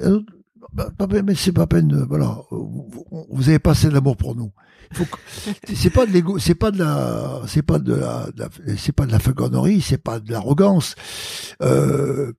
bah, 0.72 0.90
mais 1.24 1.34
c'est 1.34 1.52
pas 1.52 1.66
peine, 1.66 1.88
de, 1.88 1.98
voilà, 1.98 2.42
vous, 2.50 2.90
vous 3.28 3.48
avez 3.48 3.58
pas 3.58 3.72
assez 3.72 3.88
d'amour 3.88 4.16
pour 4.16 4.36
nous. 4.36 4.52
C'est 5.74 5.90
pas 5.90 6.04
de 6.04 6.10
l'ego, 6.10 6.38
c'est 6.38 6.56
pas 6.56 6.72
de 6.72 6.78
la, 6.78 7.42
c'est 7.46 7.62
pas 7.62 7.78
de 7.78 7.94
la, 7.94 8.28
c'est 8.76 8.90
pas 8.90 9.06
de 9.06 9.12
la 9.12 9.20
fagonerie, 9.20 9.80
c'est 9.80 10.02
pas 10.02 10.18
de 10.18 10.32
l'arrogance. 10.32 10.96
Il 11.60 11.66
euh, 11.66 12.32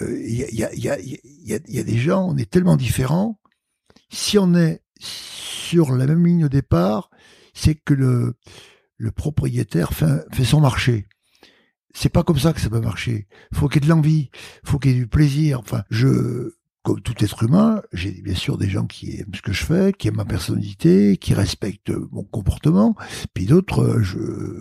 y, 0.00 0.44
a, 0.44 0.50
y, 0.50 0.64
a, 0.64 0.74
y, 0.74 0.88
a, 0.88 1.58
y, 1.66 1.78
a, 1.78 1.82
des 1.82 1.98
gens, 1.98 2.26
on 2.26 2.38
est 2.38 2.50
tellement 2.50 2.76
différents. 2.76 3.38
Si 4.10 4.38
on 4.38 4.54
est 4.54 4.82
sur 4.98 5.92
la 5.92 6.06
même 6.06 6.24
ligne 6.24 6.46
au 6.46 6.48
départ, 6.48 7.10
c'est 7.52 7.74
que 7.74 7.92
le, 7.92 8.34
le 9.04 9.10
propriétaire 9.10 9.92
fait, 9.92 10.44
son 10.44 10.60
marché 10.60 11.06
c'est 11.96 12.08
pas 12.08 12.24
comme 12.24 12.40
ça 12.40 12.52
que 12.52 12.60
ça 12.60 12.68
peut 12.68 12.80
marcher. 12.80 13.28
Faut 13.52 13.68
qu'il 13.68 13.80
y 13.80 13.84
ait 13.84 13.88
de 13.88 13.94
l'envie, 13.94 14.30
faut 14.64 14.80
qu'il 14.80 14.90
y 14.90 14.94
ait 14.94 14.98
du 14.98 15.06
plaisir. 15.06 15.60
Enfin, 15.60 15.84
je, 15.90 16.52
comme 16.82 17.00
tout 17.00 17.14
être 17.24 17.44
humain, 17.44 17.82
j'ai 17.92 18.10
bien 18.20 18.34
sûr 18.34 18.58
des 18.58 18.68
gens 18.68 18.84
qui 18.84 19.16
aiment 19.20 19.32
ce 19.32 19.42
que 19.42 19.52
je 19.52 19.64
fais, 19.64 19.92
qui 19.92 20.08
aiment 20.08 20.16
ma 20.16 20.24
personnalité, 20.24 21.16
qui 21.18 21.34
respectent 21.34 21.92
mon 22.10 22.24
comportement, 22.24 22.96
puis 23.32 23.46
d'autres, 23.46 24.00
je, 24.02 24.18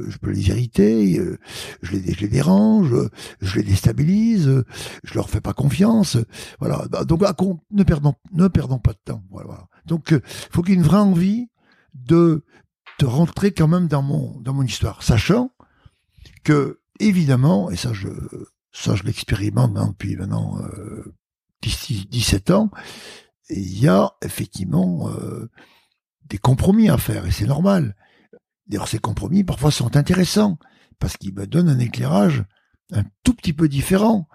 je 0.08 0.18
peux 0.20 0.30
les 0.30 0.48
irriter, 0.50 1.20
je 1.82 1.92
les, 1.92 2.14
je 2.14 2.22
les 2.22 2.28
dérange, 2.28 2.94
je 3.42 3.56
les 3.58 3.64
déstabilise, 3.64 4.64
je 5.04 5.14
leur 5.16 5.28
fais 5.28 5.42
pas 5.42 5.54
confiance, 5.54 6.18
voilà. 6.60 6.86
Donc, 7.08 7.24
ne 7.72 7.84
perdons, 7.84 8.14
ne 8.32 8.48
perdons 8.48 8.80
pas 8.80 8.94
de 8.94 9.02
temps, 9.04 9.24
voilà. 9.32 9.68
Donc, 9.88 10.16
faut 10.52 10.62
qu'il 10.62 10.76
y 10.76 10.78
ait 10.78 10.80
une 10.80 10.86
vraie 10.86 10.98
envie 10.98 11.48
de, 11.96 12.46
de 13.00 13.06
rentrer 13.06 13.54
quand 13.54 13.68
même 13.68 13.88
dans 13.88 14.02
mon, 14.02 14.40
dans 14.42 14.54
mon 14.54 14.64
histoire, 14.64 15.04
sachant 15.04 15.52
que, 16.44 16.82
évidemment, 17.00 17.70
et 17.72 17.76
ça 17.76 17.94
je, 17.94 18.10
ça 18.72 18.96
je 18.96 19.04
l'expérimente 19.04 19.74
depuis 19.74 20.16
maintenant, 20.16 20.60
euh, 20.62 21.16
17 21.62 22.52
ans, 22.52 22.70
il 23.50 23.80
y 23.80 23.88
a 23.88 24.14
effectivement 24.22 25.10
euh, 25.10 25.50
des 26.26 26.38
compromis 26.38 26.90
à 26.90 26.98
faire 26.98 27.26
et 27.26 27.32
c'est 27.32 27.46
normal. 27.46 27.96
D'ailleurs, 28.68 28.88
ces 28.88 29.00
compromis 29.00 29.44
parfois 29.44 29.72
sont 29.72 29.96
intéressants 29.96 30.58
parce 31.00 31.18
qu'ils 31.18 31.34
me 31.34 31.46
donnent 31.46 31.70
un 31.70 31.80
éclairage 31.80 32.44
un 32.92 33.04
tout 33.24 33.34
petit 33.34 33.54
peu 33.54 33.68
différent. 33.68 34.28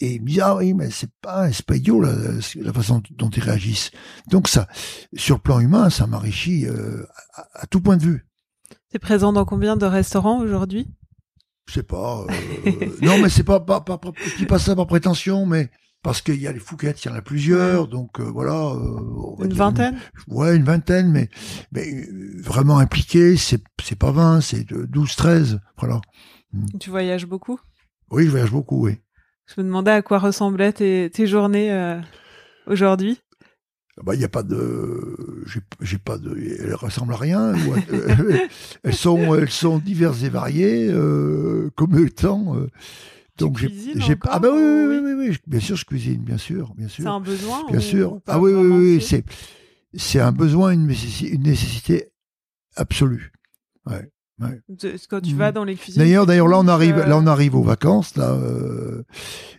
Et 0.00 0.14
ils 0.14 0.22
me 0.22 0.26
disent 0.26 0.40
ah 0.42 0.56
oui 0.56 0.74
mais 0.74 0.90
c'est 0.90 1.10
pas 1.22 1.52
c'est 1.52 1.64
pas 1.64 1.76
idiot 1.76 2.00
la, 2.00 2.12
la 2.56 2.72
façon 2.72 3.02
dont 3.12 3.30
ils 3.30 3.42
réagissent. 3.42 3.90
Donc 4.28 4.48
ça, 4.48 4.66
sur 5.14 5.36
le 5.36 5.40
plan 5.42 5.60
humain, 5.60 5.88
ça 5.90 6.06
m'enrichit 6.06 6.66
euh, 6.66 7.04
à, 7.34 7.60
à 7.62 7.66
tout 7.66 7.80
point 7.80 7.96
de 7.96 8.02
vue. 8.02 8.26
T'es 8.90 8.98
présent 8.98 9.32
dans 9.32 9.44
combien 9.44 9.76
de 9.76 9.86
restaurants 9.86 10.40
aujourd'hui? 10.40 10.88
Je 11.66 11.74
sais 11.74 11.82
pas. 11.82 12.26
euh, 12.28 12.90
non, 13.02 13.18
mais 13.18 13.28
c'est 13.28 13.44
pas, 13.44 13.60
pas, 13.60 13.80
pas, 13.80 13.98
pas- 13.98 14.12
je 14.38 14.44
pas 14.44 14.58
ça 14.58 14.74
par 14.76 14.86
prétention, 14.86 15.46
mais 15.46 15.70
parce 16.02 16.20
qu'il 16.20 16.40
y 16.40 16.46
a 16.46 16.52
les 16.52 16.58
Fouquettes, 16.58 17.02
il 17.04 17.08
y 17.08 17.10
en 17.10 17.14
a 17.14 17.22
plusieurs, 17.22 17.88
donc 17.88 18.20
euh, 18.20 18.24
voilà. 18.24 18.52
euh, 18.74 19.44
Une 19.44 19.54
vingtaine? 19.54 19.98
Ouais, 20.28 20.54
une 20.56 20.64
vingtaine, 20.64 21.10
mais, 21.10 21.30
mais 21.72 22.06
vraiment 22.42 22.78
impliqués, 22.78 23.36
c'est, 23.36 23.62
c'est 23.82 23.98
pas 23.98 24.10
20, 24.12 24.40
c'est 24.42 24.64
de 24.64 24.84
12, 24.84 25.16
13, 25.16 25.60
voilà. 25.78 26.00
Tu 26.78 26.90
voyages 26.90 27.26
beaucoup? 27.26 27.58
Oui, 28.10 28.26
je 28.26 28.30
voyage 28.30 28.50
beaucoup, 28.50 28.84
oui. 28.84 28.98
Je 29.46 29.60
me 29.60 29.66
demandais 29.66 29.90
à 29.90 30.02
quoi 30.02 30.18
ressemblaient 30.18 30.72
tes, 30.72 31.10
tes 31.10 31.26
journées 31.26 31.70
euh, 31.72 32.00
aujourd'hui. 32.66 33.20
Ah 33.98 34.02
Bah, 34.04 34.14
il 34.14 34.20
y 34.20 34.24
a 34.24 34.28
pas 34.28 34.42
de, 34.42 35.44
j'ai, 35.80 35.98
pas 35.98 36.18
de, 36.18 36.36
elles 36.60 36.74
ressemblent 36.74 37.12
à 37.14 37.16
rien. 37.18 37.54
euh, 37.92 38.38
elles 38.82 38.94
sont, 38.94 39.34
elles 39.36 39.50
sont 39.50 39.78
diverses 39.78 40.22
et 40.24 40.28
variées, 40.30 40.88
euh, 40.90 41.70
comme 41.76 41.94
le 41.96 42.10
temps. 42.10 42.56
euh, 42.56 42.68
donc 43.36 43.58
j'ai, 43.58 43.68
j'ai 44.00 44.16
ah 44.28 44.38
bah 44.38 44.48
oui, 44.52 44.58
oui, 44.62 44.96
ou- 44.98 45.04
oui, 45.18 45.28
oui, 45.30 45.38
bien 45.46 45.60
sûr, 45.60 45.76
je 45.76 45.84
cuisine, 45.84 46.22
bien 46.22 46.38
sûr, 46.38 46.72
bien 46.74 46.88
sûr. 46.88 47.04
C'est 47.04 47.10
un 47.10 47.20
besoin 47.20 47.66
Bien 47.70 47.80
sûr. 47.80 48.18
Ah 48.26 48.40
oui, 48.40 48.52
oui, 48.52 48.66
oui, 48.68 49.00
c'est- 49.00 49.24
c'est, 49.92 49.98
c'est 49.98 50.20
un 50.20 50.32
besoin, 50.32 50.70
une 50.72 50.86
nécessité, 50.86 51.34
une 51.34 51.42
nécessité 51.42 52.10
absolue. 52.76 53.32
Ouais. 53.86 54.10
Quand 55.08 55.20
tu 55.20 55.32
Mhm. 55.32 55.38
vas 55.38 55.52
dans 55.52 55.64
les 55.64 55.76
cuisines. 55.76 56.00
D'ailleurs, 56.02 56.26
d'ailleurs, 56.26 56.48
là, 56.48 56.58
on 56.58 56.66
arrive, 56.68 56.96
euh, 56.98 57.06
là, 57.06 57.16
on 57.16 57.26
arrive 57.26 57.54
aux 57.54 57.62
vacances. 57.62 58.16
Là, 58.16 58.32
euh, 58.32 59.04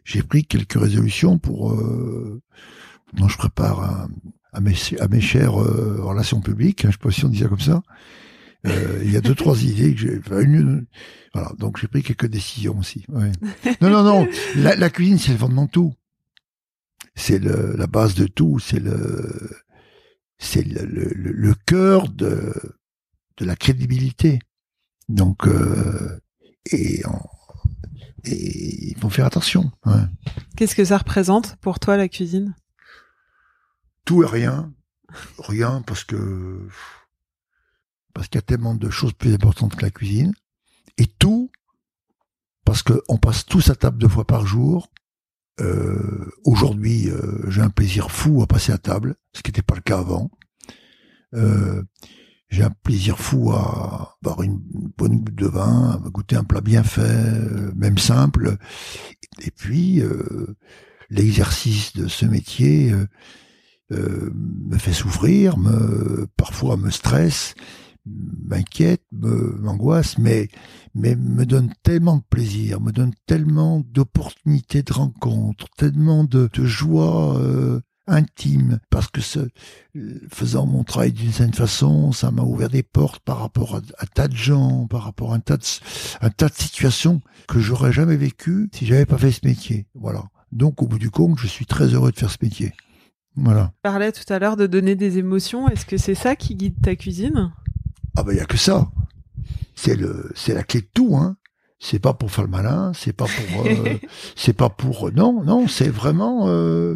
j'ai 0.03 0.21
pris 0.23 0.43
quelques 0.45 0.79
résolutions 0.79 1.37
pour. 1.39 1.71
Euh, 1.73 2.41
non, 3.17 3.27
je 3.27 3.37
prépare 3.37 3.81
un- 3.83 4.09
à 4.51 4.59
mes, 4.61 4.73
à 4.99 5.07
mes 5.07 5.21
chères 5.21 5.61
euh, 5.61 5.99
relations 6.01 6.41
publiques. 6.41 6.83
hein, 6.85 6.89
je 6.89 6.93
sais 6.97 7.01
pas 7.03 7.11
si 7.11 7.23
on 7.25 7.29
dit 7.29 7.39
ça 7.39 7.47
comme 7.47 7.59
ça. 7.59 7.81
Euh, 8.67 9.01
il 9.03 9.11
y 9.11 9.17
a 9.17 9.21
deux, 9.21 9.35
trois 9.35 9.61
idées 9.63 9.93
que 9.93 9.99
j'ai. 10.01 10.17
enfin, 10.17 10.39
une- 10.41 10.87
voilà, 11.33 11.51
donc 11.59 11.77
j'ai 11.79 11.87
pris 11.87 12.03
quelques 12.03 12.25
décisions 12.27 12.77
aussi. 12.79 13.05
ouais. 13.09 13.31
Non, 13.81 13.89
non, 13.89 14.03
non. 14.03 14.27
La, 14.55 14.75
la 14.75 14.89
cuisine, 14.89 15.17
c'est 15.19 15.31
le 15.33 15.37
fondement 15.37 15.65
de 15.65 15.69
tout. 15.71 15.93
C'est 17.15 17.39
le, 17.39 17.75
la 17.77 17.87
base 17.87 18.15
de 18.15 18.25
tout. 18.27 18.59
C'est 18.59 18.79
le, 18.79 19.49
c'est 20.37 20.63
le, 20.67 20.83
le- 20.85 21.31
le 21.31 21.53
cœur 21.65 22.09
de, 22.09 22.53
de 23.37 23.45
la 23.45 23.55
crédibilité. 23.55 24.39
Donc, 25.09 25.47
euh, 25.47 26.19
et, 26.71 27.03
il 28.23 28.95
faut 28.99 29.09
faire 29.09 29.25
attention. 29.25 29.71
Qu'est-ce 30.57 30.75
que 30.75 30.85
ça 30.85 30.97
représente 30.97 31.57
pour 31.57 31.79
toi 31.79 31.95
la 31.95 32.07
cuisine? 32.07 32.55
Tout 34.03 34.23
et 34.23 34.27
rien, 34.27 34.73
rien 35.37 35.83
parce 35.85 36.03
que 36.03 36.67
parce 38.13 38.27
qu'il 38.27 38.37
y 38.37 38.39
a 38.39 38.43
tellement 38.43 38.73
de 38.73 38.89
choses 38.89 39.13
plus 39.13 39.33
importantes 39.33 39.75
que 39.75 39.83
la 39.83 39.91
cuisine. 39.91 40.33
Et 40.97 41.05
tout 41.05 41.51
parce 42.63 42.81
qu'on 42.81 43.17
passe 43.17 43.45
tous 43.45 43.69
à 43.69 43.75
table 43.75 43.97
deux 43.99 44.07
fois 44.07 44.25
par 44.25 44.47
jour. 44.47 44.89
Euh, 45.61 46.31
Aujourd'hui, 46.43 47.09
euh, 47.09 47.49
j'ai 47.49 47.61
un 47.61 47.69
plaisir 47.69 48.11
fou 48.11 48.41
à 48.41 48.47
passer 48.47 48.71
à 48.71 48.77
table, 48.77 49.15
ce 49.33 49.41
qui 49.41 49.51
n'était 49.51 49.61
pas 49.61 49.75
le 49.75 49.81
cas 49.81 49.99
avant. 49.99 50.31
Euh, 51.33 51.83
j'ai 52.49 52.63
un 52.63 52.71
plaisir 52.83 53.17
fou 53.17 53.51
à 53.51 54.17
boire 54.21 54.41
une 54.41 54.59
bonne 54.97 55.21
goutte 55.21 55.35
de 55.35 55.47
vin, 55.47 56.01
à 56.05 56.09
goûter 56.09 56.35
un 56.35 56.43
plat 56.43 56.61
bien 56.61 56.83
fait, 56.83 57.01
euh, 57.01 57.71
même 57.75 57.97
simple. 57.97 58.57
Et 59.41 59.51
puis, 59.51 60.01
euh, 60.01 60.55
l'exercice 61.09 61.93
de 61.93 62.07
ce 62.07 62.25
métier 62.25 62.93
euh, 63.91 64.31
me 64.33 64.77
fait 64.77 64.93
souffrir, 64.93 65.57
me, 65.57 66.27
parfois 66.37 66.77
me 66.77 66.91
stresse, 66.91 67.55
m'inquiète, 68.05 69.03
m'angoisse, 69.11 70.17
mais, 70.19 70.47
mais 70.93 71.15
me 71.15 71.45
donne 71.45 71.73
tellement 71.83 72.17
de 72.17 72.23
plaisir, 72.29 72.79
me 72.79 72.91
donne 72.91 73.13
tellement 73.25 73.79
d'opportunités 73.79 74.83
de 74.83 74.93
rencontres, 74.93 75.67
tellement 75.77 76.23
de, 76.23 76.49
joie 76.63 77.39
intime, 78.07 78.79
parce 78.89 79.07
que 79.07 79.21
ce, 79.21 79.39
faisant 80.31 80.65
mon 80.65 80.83
travail 80.83 81.11
d'une 81.11 81.31
certaine 81.31 81.53
façon, 81.53 82.11
ça 82.11 82.31
m'a 82.31 82.43
ouvert 82.43 82.69
des 82.69 82.83
portes 82.83 83.23
par 83.23 83.39
rapport 83.39 83.75
à, 83.75 83.81
à 83.97 84.05
tas 84.05 84.27
de 84.27 84.35
gens, 84.35 84.87
par 84.87 85.03
rapport 85.03 85.33
à 85.33 85.35
un 85.35 85.39
tas 85.39 85.57
de, 85.57 85.63
un 86.21 86.29
tas 86.29 86.49
de 86.49 86.53
situations 86.53 87.21
que 87.47 87.59
j'aurais 87.59 87.91
jamais 87.91 88.17
vécues 88.17 88.69
si 88.73 88.85
j'avais 88.85 89.05
pas 89.05 89.17
fait 89.17 89.31
ce 89.31 89.45
métier. 89.45 89.87
Voilà. 89.95 90.23
Donc, 90.51 90.81
au 90.81 90.87
bout 90.87 90.99
du 90.99 91.09
compte, 91.09 91.39
je 91.39 91.47
suis 91.47 91.65
très 91.65 91.87
heureux 91.87 92.11
de 92.11 92.17
faire 92.17 92.31
ce 92.31 92.37
métier. 92.41 92.73
Voilà. 93.35 93.73
Tu 93.75 93.81
parlais 93.83 94.11
tout 94.11 94.31
à 94.31 94.39
l'heure 94.39 94.55
de 94.55 94.67
donner 94.67 94.95
des 94.95 95.17
émotions. 95.17 95.67
Est-ce 95.69 95.85
que 95.85 95.97
c'est 95.97 96.15
ça 96.15 96.35
qui 96.35 96.55
guide 96.55 96.81
ta 96.81 96.95
cuisine? 96.95 97.51
Ah 98.15 98.23
ben, 98.23 98.31
il 98.31 98.37
y 98.37 98.41
a 98.41 98.45
que 98.45 98.57
ça. 98.57 98.89
C'est 99.75 99.95
le, 99.95 100.31
c'est 100.35 100.53
la 100.53 100.63
clé 100.63 100.81
de 100.81 100.87
tout, 100.93 101.15
hein. 101.17 101.35
C'est 101.77 101.99
pas 101.99 102.13
pour 102.13 102.31
faire 102.31 102.45
le 102.45 102.49
malin, 102.49 102.93
c'est 102.95 103.11
pas 103.11 103.25
pour, 103.25 103.65
euh, 103.65 103.97
c'est 104.35 104.53
pas 104.53 104.69
pour, 104.69 105.11
non, 105.11 105.43
non, 105.43 105.67
c'est 105.67 105.89
vraiment 105.89 106.47
euh, 106.47 106.95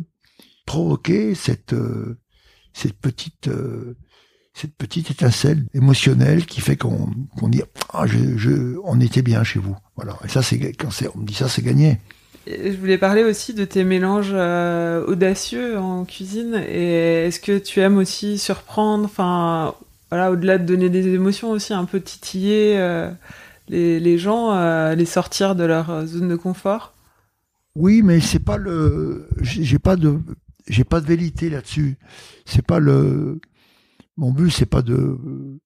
provoquer 0.70 1.34
cette, 1.34 1.74
euh, 1.74 2.20
cette 2.74 2.94
petite, 2.94 3.48
euh, 3.48 3.98
cette 4.54 4.76
petite 4.76 5.10
étincelle 5.10 5.66
émotionnelle 5.74 6.46
qui 6.46 6.62
fait 6.62 6.78
qu'on, 6.78 7.10
qu'on 7.40 7.48
dit, 7.48 7.64
ah, 7.92 8.06
je, 8.06 8.38
je, 8.38 8.78
on 8.84 9.02
était 9.02 9.24
bien 9.24 9.44
chez 9.44 9.58
vous. 9.58 9.76
Voilà. 9.96 10.16
Et 10.24 10.28
ça, 10.28 10.44
c'est 10.44 10.60
quand 10.74 10.92
c'est, 10.92 11.08
on 11.16 11.22
me 11.22 11.26
dit 11.26 11.34
ça, 11.34 11.50
c'est 11.50 11.64
gagné. 11.64 11.98
Je 12.46 12.78
voulais 12.78 13.00
parler 13.00 13.24
aussi 13.24 13.56
de 13.56 13.66
tes 13.66 13.84
mélanges 13.84 14.30
euh, 14.32 15.04
audacieux 15.08 15.80
en 15.80 16.06
cuisine. 16.06 16.64
Et 16.70 17.26
est-ce 17.26 17.40
que 17.40 17.58
tu 17.58 17.80
aimes 17.80 17.98
aussi 17.98 18.38
surprendre, 18.38 19.06
enfin, 19.06 19.74
voilà, 20.12 20.30
au-delà 20.32 20.60
de 20.60 20.66
donner 20.68 20.90
des 20.90 21.08
émotions 21.08 21.50
aussi, 21.50 21.74
un 21.74 21.86
peu 21.86 22.00
titiller 22.00 22.78
euh, 22.78 23.10
les, 23.70 24.00
les 24.00 24.20
gens, 24.20 24.52
euh, 24.52 24.94
les 24.94 25.06
sortir 25.06 25.56
de 25.56 25.64
leur 25.64 26.06
zone 26.06 26.30
de 26.30 26.36
confort? 26.36 26.94
Oui, 27.76 28.04
mais 28.04 28.20
c'est 28.20 28.44
pas 28.44 28.58
le, 28.58 29.28
j'ai 29.42 29.80
pas 29.80 29.96
de, 29.96 30.20
j'ai 30.70 30.84
pas 30.84 31.02
de 31.02 31.08
vérité 31.08 31.50
là-dessus. 31.50 31.98
C'est 32.46 32.66
pas 32.66 32.80
le, 32.80 33.42
mon 34.18 34.32
but, 34.32 34.52
c'est 34.52 34.66
pas 34.66 34.82
de, 34.82 35.60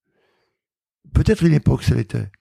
peut-être 1.13 1.43
une 1.43 1.53
époque 1.53 1.83
ça 1.83 1.95
l'était. 1.95 2.31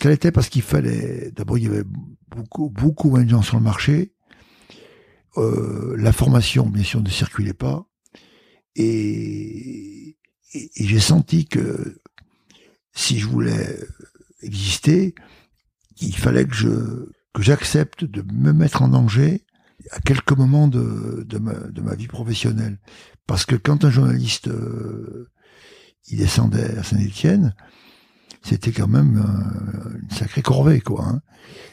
Ça 0.00 0.08
l'était 0.08 0.32
parce 0.32 0.48
qu'il 0.48 0.62
fallait, 0.62 1.30
d'abord 1.32 1.58
il 1.58 1.64
y 1.64 1.68
avait 1.68 1.84
beaucoup, 2.28 2.70
beaucoup 2.70 3.10
moins 3.10 3.24
de 3.24 3.30
gens 3.30 3.42
sur 3.42 3.56
le 3.56 3.62
marché. 3.62 4.14
Euh, 5.36 5.96
la 5.98 6.12
formation, 6.12 6.66
bien 6.66 6.84
sûr, 6.84 7.02
ne 7.02 7.10
circulait 7.10 7.54
pas. 7.54 7.86
Et, 8.76 10.16
et, 10.52 10.70
et 10.76 10.84
j'ai 10.86 11.00
senti 11.00 11.46
que 11.46 12.00
si 12.92 13.18
je 13.18 13.26
voulais 13.26 13.78
exister, 14.42 15.14
il 16.00 16.16
fallait 16.16 16.46
que 16.46 16.54
je, 16.54 16.68
que 17.32 17.42
j'accepte 17.42 18.04
de 18.04 18.22
me 18.32 18.52
mettre 18.52 18.82
en 18.82 18.88
danger 18.88 19.44
à 19.90 20.00
quelques 20.00 20.32
moments 20.32 20.68
de, 20.68 21.24
de, 21.26 21.38
ma, 21.38 21.94
vie 21.94 22.06
professionnelle. 22.06 22.78
Parce 23.26 23.46
que 23.46 23.56
quand 23.56 23.84
un 23.84 23.90
journaliste 23.90 24.48
euh, 24.48 25.30
il 26.08 26.18
descendait 26.18 26.76
à 26.76 26.82
Saint-Étienne, 26.82 27.54
c'était 28.42 28.72
quand 28.72 28.88
même 28.88 29.18
euh, 29.18 29.98
une 30.02 30.10
sacrée 30.10 30.42
corvée, 30.42 30.80
quoi. 30.80 31.04
hein. 31.06 31.20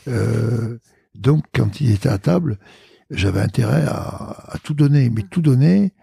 Euh, 0.08 0.78
donc, 1.16 1.44
quand 1.54 1.82
il 1.82 1.92
était 1.92 2.10
à 2.10 2.18
table, 2.18 2.58
j'avais 3.10 3.42
intérêt 3.42 3.84
à, 3.86 4.56
tout 4.64 4.74
donner, 4.74 5.10
mais 5.10 5.24
tout 5.24 5.42
donner, 5.42 5.94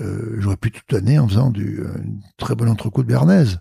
j'aurais 0.00 0.56
pu 0.56 0.72
tout 0.72 0.82
donner 0.88 1.20
en 1.20 1.28
faisant 1.28 1.50
du, 1.50 1.84
une 2.04 2.20
très 2.36 2.56
bonne 2.56 2.68
entrecôte 2.68 3.06
bernaise. 3.06 3.60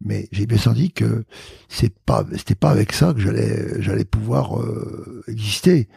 Mais 0.00 0.28
j'ai 0.32 0.46
bien 0.46 0.56
senti 0.56 0.92
que 0.92 1.26
c'est 1.68 1.94
pas, 2.06 2.24
c'était 2.38 2.54
pas 2.54 2.70
avec 2.70 2.94
ça 2.94 3.12
que 3.12 3.20
j'allais, 3.20 3.82
j'allais 3.82 4.06
pouvoir 4.06 4.58
exister. 5.28 5.90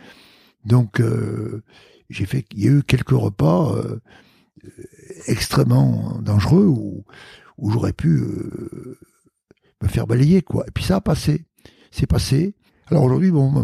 Donc, 0.65 0.99
euh, 0.99 1.63
j'ai 2.09 2.25
fait, 2.25 2.45
il 2.53 2.63
y 2.63 2.67
a 2.67 2.71
eu 2.71 2.83
quelques 2.83 3.09
repas 3.09 3.75
euh, 3.75 4.01
extrêmement 5.27 6.19
dangereux 6.21 6.65
où, 6.65 7.05
où 7.57 7.71
j'aurais 7.71 7.93
pu 7.93 8.17
euh, 8.19 8.99
me 9.81 9.87
faire 9.87 10.07
balayer, 10.07 10.41
quoi. 10.41 10.65
Et 10.67 10.71
puis 10.71 10.83
ça 10.83 10.97
a 10.97 11.01
passé, 11.01 11.45
c'est 11.91 12.07
passé. 12.07 12.55
Alors 12.87 13.03
aujourd'hui, 13.03 13.31
bon, 13.31 13.49
mon, 13.49 13.63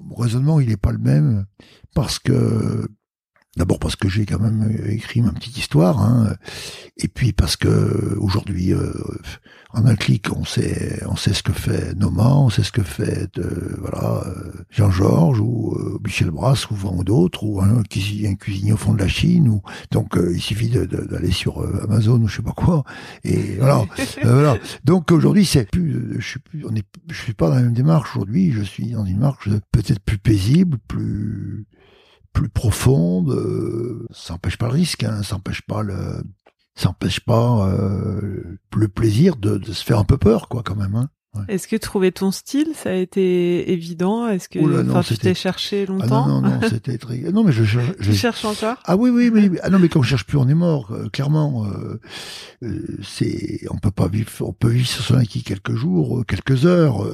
mon 0.00 0.14
raisonnement, 0.14 0.60
il 0.60 0.68
n'est 0.68 0.76
pas 0.76 0.92
le 0.92 0.98
même 0.98 1.46
parce 1.94 2.18
que 2.18 2.88
D'abord 3.56 3.78
parce 3.78 3.96
que 3.96 4.08
j'ai 4.08 4.26
quand 4.26 4.38
même 4.38 4.76
écrit 4.88 5.22
ma 5.22 5.32
petite 5.32 5.56
histoire, 5.56 6.00
hein, 6.00 6.34
et 6.96 7.08
puis 7.08 7.32
parce 7.32 7.56
que 7.56 8.16
aujourd'hui, 8.18 8.74
euh, 8.74 8.92
en 9.76 9.84
un 9.84 9.94
clic, 9.94 10.34
on 10.34 10.44
sait, 10.44 11.02
on 11.06 11.16
sait 11.16 11.34
ce 11.34 11.42
que 11.42 11.52
fait 11.52 11.94
Noma, 11.96 12.34
on 12.34 12.48
sait 12.48 12.62
ce 12.62 12.72
que 12.72 12.82
fait 12.82 13.28
euh, 13.38 13.76
voilà 13.78 14.24
euh, 14.26 14.52
Jean-Georges 14.70 15.40
ou 15.40 15.74
euh, 15.74 15.98
Michel 16.02 16.30
Brasse 16.30 16.70
ou 16.70 17.04
d'autres, 17.04 17.44
ou 17.44 17.60
un, 17.60 17.82
cuisinier, 17.82 18.28
un 18.28 18.34
cuisinier 18.36 18.72
au 18.72 18.78
fond 18.78 18.94
de 18.94 18.98
la 18.98 19.08
Chine, 19.08 19.48
ou 19.48 19.60
donc 19.90 20.16
il 20.16 20.40
suffit 20.40 20.70
d'aller 20.70 21.30
sur 21.30 21.62
Amazon 21.84 22.22
ou 22.22 22.28
je 22.28 22.36
sais 22.36 22.42
pas 22.42 22.52
quoi, 22.52 22.84
et 23.22 23.56
voilà, 23.58 23.84
voilà. 24.22 24.56
Donc 24.84 25.12
aujourd'hui, 25.12 25.44
c'est 25.44 25.70
plus, 25.70 26.16
je 26.18 26.26
suis 26.26 26.40
plus, 26.40 26.64
on 26.64 26.74
est, 26.74 26.86
je 27.10 27.20
suis 27.20 27.34
pas 27.34 27.48
dans 27.48 27.56
la 27.56 27.62
même 27.62 27.74
démarche 27.74 28.16
aujourd'hui. 28.16 28.52
Je 28.52 28.62
suis 28.62 28.92
dans 28.92 29.04
une 29.04 29.16
démarche 29.16 29.48
peut-être 29.72 30.00
plus 30.00 30.18
paisible, 30.18 30.78
plus 30.88 31.66
plus 32.36 32.50
profonde, 32.50 33.30
euh, 33.30 34.06
ça 34.10 34.34
n'empêche 34.34 34.58
pas 34.58 34.66
le 34.66 34.72
risque, 34.72 35.04
hein, 35.04 35.22
ça 35.22 35.36
n'empêche 35.36 35.62
pas 35.62 35.82
le, 35.82 36.22
ça 36.74 36.94
pas 37.24 37.66
euh, 37.66 38.58
le 38.76 38.88
plaisir 38.88 39.36
de, 39.36 39.56
de, 39.56 39.72
se 39.72 39.82
faire 39.82 39.98
un 39.98 40.04
peu 40.04 40.18
peur, 40.18 40.48
quoi, 40.48 40.62
quand 40.62 40.76
même. 40.76 40.94
Hein. 40.96 41.08
Est-ce 41.48 41.68
que 41.68 41.76
trouver 41.76 42.12
ton 42.12 42.30
style, 42.30 42.68
ça 42.74 42.90
a 42.90 42.94
été 42.94 43.72
évident? 43.72 44.28
Est-ce 44.28 44.48
que 44.48 44.58
tu 45.02 45.18
t'es 45.18 45.34
cherché 45.34 45.86
ah 45.88 45.92
longtemps? 45.92 46.26
Non, 46.26 46.40
non, 46.40 46.50
non, 46.50 46.60
c'était 46.68 46.98
très. 46.98 47.18
Non, 47.32 47.44
mais 47.44 47.52
je, 47.52 47.64
je, 47.64 47.80
je... 47.98 48.10
Tu 48.10 48.16
cherches 48.16 48.44
encore? 48.44 48.76
Ah 48.84 48.96
oui, 48.96 49.10
oui, 49.10 49.30
oui. 49.32 49.58
Ah 49.62 49.70
non, 49.70 49.78
mais 49.78 49.88
quand 49.88 50.00
on 50.00 50.02
cherche 50.02 50.24
plus, 50.24 50.38
on 50.38 50.48
est 50.48 50.54
mort. 50.54 50.90
Euh, 50.92 51.08
clairement, 51.08 51.66
euh, 51.66 52.00
euh, 52.62 52.98
c'est, 53.02 53.60
on 53.70 53.78
peut 53.78 53.90
pas 53.90 54.08
vivre, 54.08 54.30
on 54.40 54.52
peut 54.52 54.68
vivre 54.68 54.88
sur 54.88 55.04
son 55.04 55.14
acquis 55.16 55.42
quelques 55.42 55.74
jours, 55.74 56.24
quelques 56.26 56.66
heures, 56.66 57.06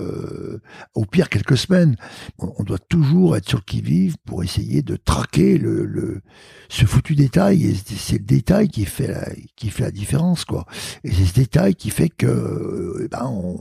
au 0.94 1.04
pire 1.04 1.28
quelques 1.28 1.56
semaines. 1.56 1.96
On, 2.38 2.62
doit 2.62 2.78
toujours 2.78 3.36
être 3.36 3.48
sur 3.48 3.58
le 3.58 3.64
qui 3.64 3.82
vive 3.82 4.16
pour 4.24 4.44
essayer 4.44 4.82
de 4.82 4.96
traquer 4.96 5.58
le, 5.58 5.84
le 5.84 6.22
ce 6.68 6.84
foutu 6.86 7.14
détail. 7.14 7.66
Et 7.66 7.74
c'est 7.74 8.18
le 8.18 8.24
détail 8.24 8.68
qui 8.68 8.84
fait 8.84 9.08
la, 9.08 9.28
qui 9.56 9.70
fait 9.70 9.84
la 9.84 9.90
différence, 9.90 10.44
quoi. 10.44 10.66
Et 11.04 11.12
c'est 11.12 11.26
ce 11.26 11.34
détail 11.34 11.74
qui 11.74 11.90
fait 11.90 12.08
que, 12.08 13.08
ben, 13.10 13.26
on 13.26 13.56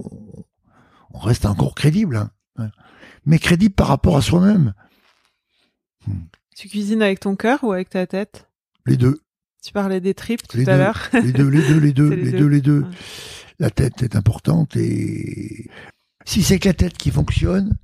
on 1.13 1.19
reste 1.19 1.45
encore 1.45 1.75
crédible. 1.75 2.15
Hein. 2.57 2.71
Mais 3.25 3.39
crédible 3.39 3.75
par 3.75 3.87
rapport 3.87 4.17
à 4.17 4.21
soi-même. 4.21 4.73
Hmm. 6.07 6.25
Tu 6.55 6.67
cuisines 6.67 7.01
avec 7.01 7.19
ton 7.19 7.35
cœur 7.35 7.63
ou 7.63 7.71
avec 7.71 7.89
ta 7.89 8.05
tête? 8.07 8.47
Les 8.85 8.97
deux. 8.97 9.21
Tu 9.63 9.73
parlais 9.73 10.01
des 10.01 10.13
tripes 10.13 10.47
tout 10.47 10.63
à 10.65 10.77
l'heure. 10.77 11.09
Les 11.13 11.31
deux, 11.31 11.47
les 11.47 11.61
deux, 11.61 11.79
les 11.79 11.93
deux, 11.93 12.09
les, 12.09 12.31
deux, 12.31 12.47
les 12.47 12.61
deux. 12.61 12.85
La 13.59 13.69
tête 13.69 14.01
est 14.01 14.15
importante 14.15 14.75
et 14.75 15.69
si 16.25 16.41
c'est 16.41 16.57
que 16.57 16.67
la 16.67 16.73
tête 16.73 16.97
qui 16.97 17.11
fonctionne, 17.11 17.77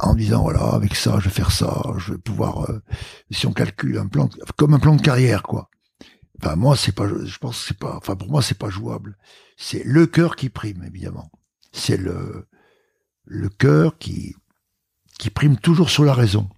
en 0.00 0.14
disant 0.14 0.42
voilà 0.42 0.62
avec 0.74 0.94
ça 0.94 1.18
je 1.20 1.24
vais 1.28 1.34
faire 1.34 1.52
ça, 1.52 1.82
je 1.96 2.12
vais 2.12 2.18
pouvoir 2.18 2.70
euh, 2.70 2.82
si 3.30 3.46
on 3.46 3.52
calcule 3.52 3.98
un 3.98 4.06
plan 4.06 4.28
comme 4.56 4.74
un 4.74 4.78
plan 4.78 4.96
de 4.96 5.00
carrière 5.00 5.42
quoi. 5.42 5.70
Enfin 6.42 6.56
moi 6.56 6.76
c'est 6.76 6.94
pas 6.94 7.06
je 7.06 7.38
pense 7.38 7.60
que 7.60 7.68
c'est 7.68 7.78
pas 7.78 7.96
enfin 7.96 8.16
pour 8.16 8.30
moi 8.30 8.42
c'est 8.42 8.58
pas 8.58 8.68
jouable. 8.68 9.16
C'est 9.56 9.84
le 9.84 10.06
cœur 10.06 10.36
qui 10.36 10.50
prime 10.50 10.84
évidemment 10.84 11.30
c'est 11.74 11.96
le, 11.96 12.46
le 13.26 13.48
cœur 13.48 13.98
qui, 13.98 14.34
qui 15.18 15.28
prime 15.30 15.58
toujours 15.58 15.90
sur 15.90 16.04
la 16.04 16.14
raison. 16.14 16.48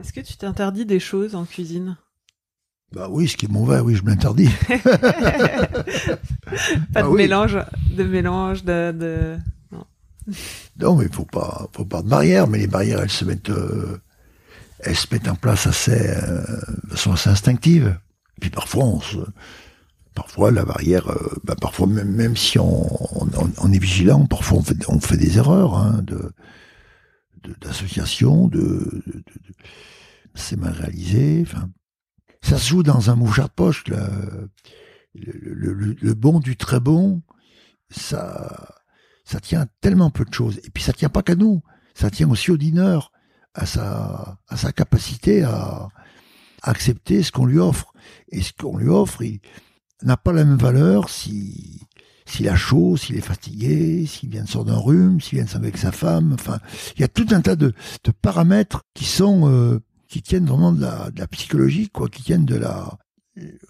Est-ce 0.00 0.12
que 0.12 0.20
tu 0.20 0.36
t'interdis 0.36 0.86
des 0.86 1.00
choses 1.00 1.34
en 1.34 1.44
cuisine? 1.44 1.96
Bah 2.92 3.08
oui, 3.10 3.26
ce 3.26 3.36
qui 3.36 3.46
est 3.46 3.50
mauvais, 3.50 3.80
oui, 3.80 3.96
je 3.96 4.04
m'interdis. 4.04 4.48
pas 4.68 4.86
de, 7.02 7.06
ah 7.06 7.08
mélange, 7.08 7.58
de 7.90 8.04
mélange, 8.04 8.62
de, 8.64 9.36
Non. 10.78 10.96
mais 10.96 11.06
il 11.06 11.12
faut 11.12 11.24
pas, 11.24 11.68
faut 11.72 11.84
pas 11.84 12.02
de 12.02 12.08
barrières, 12.08 12.46
mais 12.46 12.58
les 12.58 12.66
barrières, 12.66 13.00
elles 13.00 13.10
se 13.10 13.24
mettent, 13.24 13.50
euh, 13.50 13.98
elles 14.80 14.96
se 14.96 15.06
mettent 15.12 15.28
en 15.28 15.34
place 15.34 15.66
assez, 15.66 16.08
euh, 16.08 16.44
de 16.84 16.90
façon 16.90 17.12
assez 17.12 17.30
instinctive. 17.30 17.98
Puis 18.40 18.50
parfois, 18.50 18.84
on 18.84 19.00
se, 19.00 19.18
parfois 20.14 20.50
la 20.50 20.64
barrière, 20.64 21.08
euh, 21.10 21.36
bah, 21.44 21.56
parfois 21.60 21.86
même, 21.86 22.10
même 22.10 22.36
si 22.36 22.58
on, 22.58 22.86
on, 23.58 23.72
est 23.72 23.78
vigilant, 23.78 24.26
parfois 24.26 24.58
on 24.58 24.62
fait, 24.62 24.76
on 24.88 25.00
fait 25.00 25.16
des 25.16 25.38
erreurs 25.38 25.74
hein, 25.74 26.00
de 26.02 26.32
d'association, 27.60 28.48
de, 28.48 29.02
de, 29.06 29.22
c'est 30.34 30.56
mal 30.56 30.72
réalisé. 30.72 31.44
Enfin, 31.46 31.68
ça 32.40 32.56
se 32.56 32.68
joue 32.68 32.82
dans 32.82 33.10
un 33.10 33.16
mouchard 33.16 33.48
de 33.48 33.54
poche. 33.54 33.84
Le, 33.86 34.48
le, 35.14 36.14
bon 36.14 36.40
du 36.40 36.56
très 36.56 36.80
bon, 36.80 37.22
ça, 37.90 38.80
ça 39.24 39.40
tient 39.40 39.66
tellement 39.82 40.10
peu 40.10 40.24
de 40.24 40.32
choses. 40.32 40.58
Et 40.64 40.70
puis 40.70 40.82
ça 40.82 40.94
tient 40.94 41.10
pas 41.10 41.22
qu'à 41.22 41.34
nous, 41.34 41.62
ça 41.94 42.10
tient 42.10 42.30
aussi 42.30 42.50
au 42.50 42.56
dîneur, 42.56 43.12
à 43.52 43.66
sa, 43.66 44.38
à 44.48 44.56
sa 44.56 44.72
capacité 44.72 45.42
à, 45.42 45.88
accepter 46.62 47.22
ce 47.22 47.30
qu'on 47.30 47.46
lui 47.46 47.58
offre. 47.58 47.92
Et 48.28 48.42
ce 48.42 48.52
qu'on 48.52 48.78
lui 48.78 48.88
offre, 48.88 49.22
il, 49.22 49.40
n'a 50.04 50.16
pas 50.16 50.32
la 50.32 50.44
même 50.44 50.58
valeur 50.58 51.08
si 51.08 51.80
s'il 52.26 52.48
a 52.48 52.56
chaud, 52.56 52.96
s'il 52.96 53.16
est 53.16 53.20
fatigué, 53.20 54.06
s'il 54.06 54.30
vient 54.30 54.44
de 54.44 54.48
sortir 54.48 54.74
d'un 54.74 54.80
rhume, 54.80 55.20
s'il 55.20 55.38
vient 55.38 55.44
de 55.44 55.56
avec 55.56 55.76
sa 55.76 55.92
femme. 55.92 56.32
Enfin, 56.32 56.58
il 56.96 57.02
y 57.02 57.04
a 57.04 57.08
tout 57.08 57.26
un 57.30 57.40
tas 57.40 57.56
de, 57.56 57.74
de 58.02 58.10
paramètres 58.10 58.82
qui 58.94 59.04
sont 59.04 59.50
euh, 59.50 59.78
qui 60.08 60.22
tiennent 60.22 60.46
vraiment 60.46 60.72
de 60.72 60.80
la, 60.80 61.10
de 61.10 61.18
la 61.18 61.26
psychologie, 61.26 61.90
quoi, 61.90 62.08
qui 62.08 62.22
tiennent 62.22 62.44
de 62.44 62.56
la. 62.56 62.98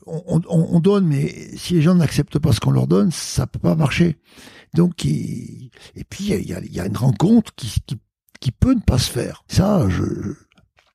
On, 0.07 0.43
on, 0.49 0.69
on 0.73 0.81
donne, 0.81 1.07
mais 1.07 1.57
si 1.57 1.75
les 1.75 1.83
gens 1.83 1.95
n'acceptent 1.95 2.39
pas 2.39 2.53
ce 2.53 2.61
qu'on 2.61 2.71
leur 2.71 2.87
donne, 2.87 3.11
ça 3.11 3.47
peut 3.47 3.59
pas 3.59 3.75
marcher. 3.75 4.19
Donc, 4.75 5.07
et 5.07 5.71
puis 6.09 6.25
il 6.25 6.47
y 6.47 6.53
a, 6.53 6.61
y 6.61 6.81
a, 6.81 6.87
une 6.87 6.97
rencontre 6.97 7.55
qui, 7.55 7.81
qui, 7.87 7.97
qui 8.41 8.51
peut 8.51 8.75
ne 8.75 8.81
pas 8.81 8.99
se 8.99 9.11
faire. 9.11 9.45
Ça, 9.49 9.89
je. 9.89 10.35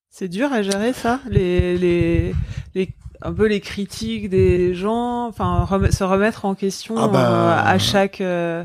C'est 0.10 0.28
dur 0.28 0.52
à 0.54 0.62
gérer 0.62 0.94
ça, 0.94 1.20
les 1.30 1.78
les 1.78 2.36
les 2.76 2.94
un 3.22 3.34
peu 3.34 3.48
les 3.48 3.60
critiques 3.60 4.30
des 4.30 4.74
gens, 4.74 5.28
enfin 5.28 5.68
se 5.92 6.04
remettre 6.04 6.46
en 6.46 6.56
question 6.56 6.96
ah 6.98 7.08
bah, 7.08 7.32
euh, 7.32 7.74
à 7.74 7.78
chaque 7.78 8.22
euh, 8.22 8.64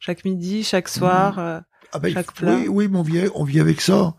chaque 0.00 0.24
midi, 0.24 0.62
chaque 0.62 0.88
soir, 0.88 1.38
euh, 1.38 1.60
ah 1.92 1.98
bah, 1.98 2.08
chaque 2.10 2.32
plat. 2.32 2.56
Oui, 2.56 2.68
oui, 2.68 2.88
mais 2.88 2.98
on 2.98 3.02
vit, 3.02 3.28
on 3.34 3.44
vit 3.44 3.60
avec 3.60 3.80
ça. 3.80 4.14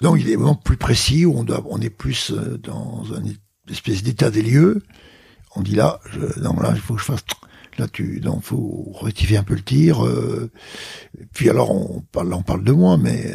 Donc 0.00 0.18
il 0.20 0.30
est 0.30 0.36
vraiment 0.36 0.54
plus 0.54 0.76
précis, 0.76 1.26
on 1.26 1.44
doit, 1.44 1.62
on 1.66 1.80
est 1.80 1.90
plus 1.90 2.32
dans 2.32 3.04
une 3.04 3.34
espèce 3.70 4.02
d'état 4.02 4.30
des 4.30 4.42
lieux. 4.42 4.82
On 5.56 5.62
dit 5.62 5.74
là, 5.74 6.00
je, 6.10 6.40
non 6.40 6.58
là, 6.60 6.72
il 6.74 6.80
faut 6.80 6.94
que 6.94 7.00
je 7.00 7.06
fasse. 7.06 7.24
Là, 7.78 7.86
tu, 7.88 8.20
donc 8.20 8.42
faut 8.42 8.92
rectifier 9.00 9.38
un 9.38 9.42
peu 9.42 9.54
le 9.54 9.62
tir. 9.62 10.04
puis 11.32 11.48
alors, 11.48 11.70
on 11.70 12.00
parle, 12.12 12.32
on 12.34 12.42
parle 12.42 12.64
de 12.64 12.72
moi, 12.72 12.98
mais 12.98 13.32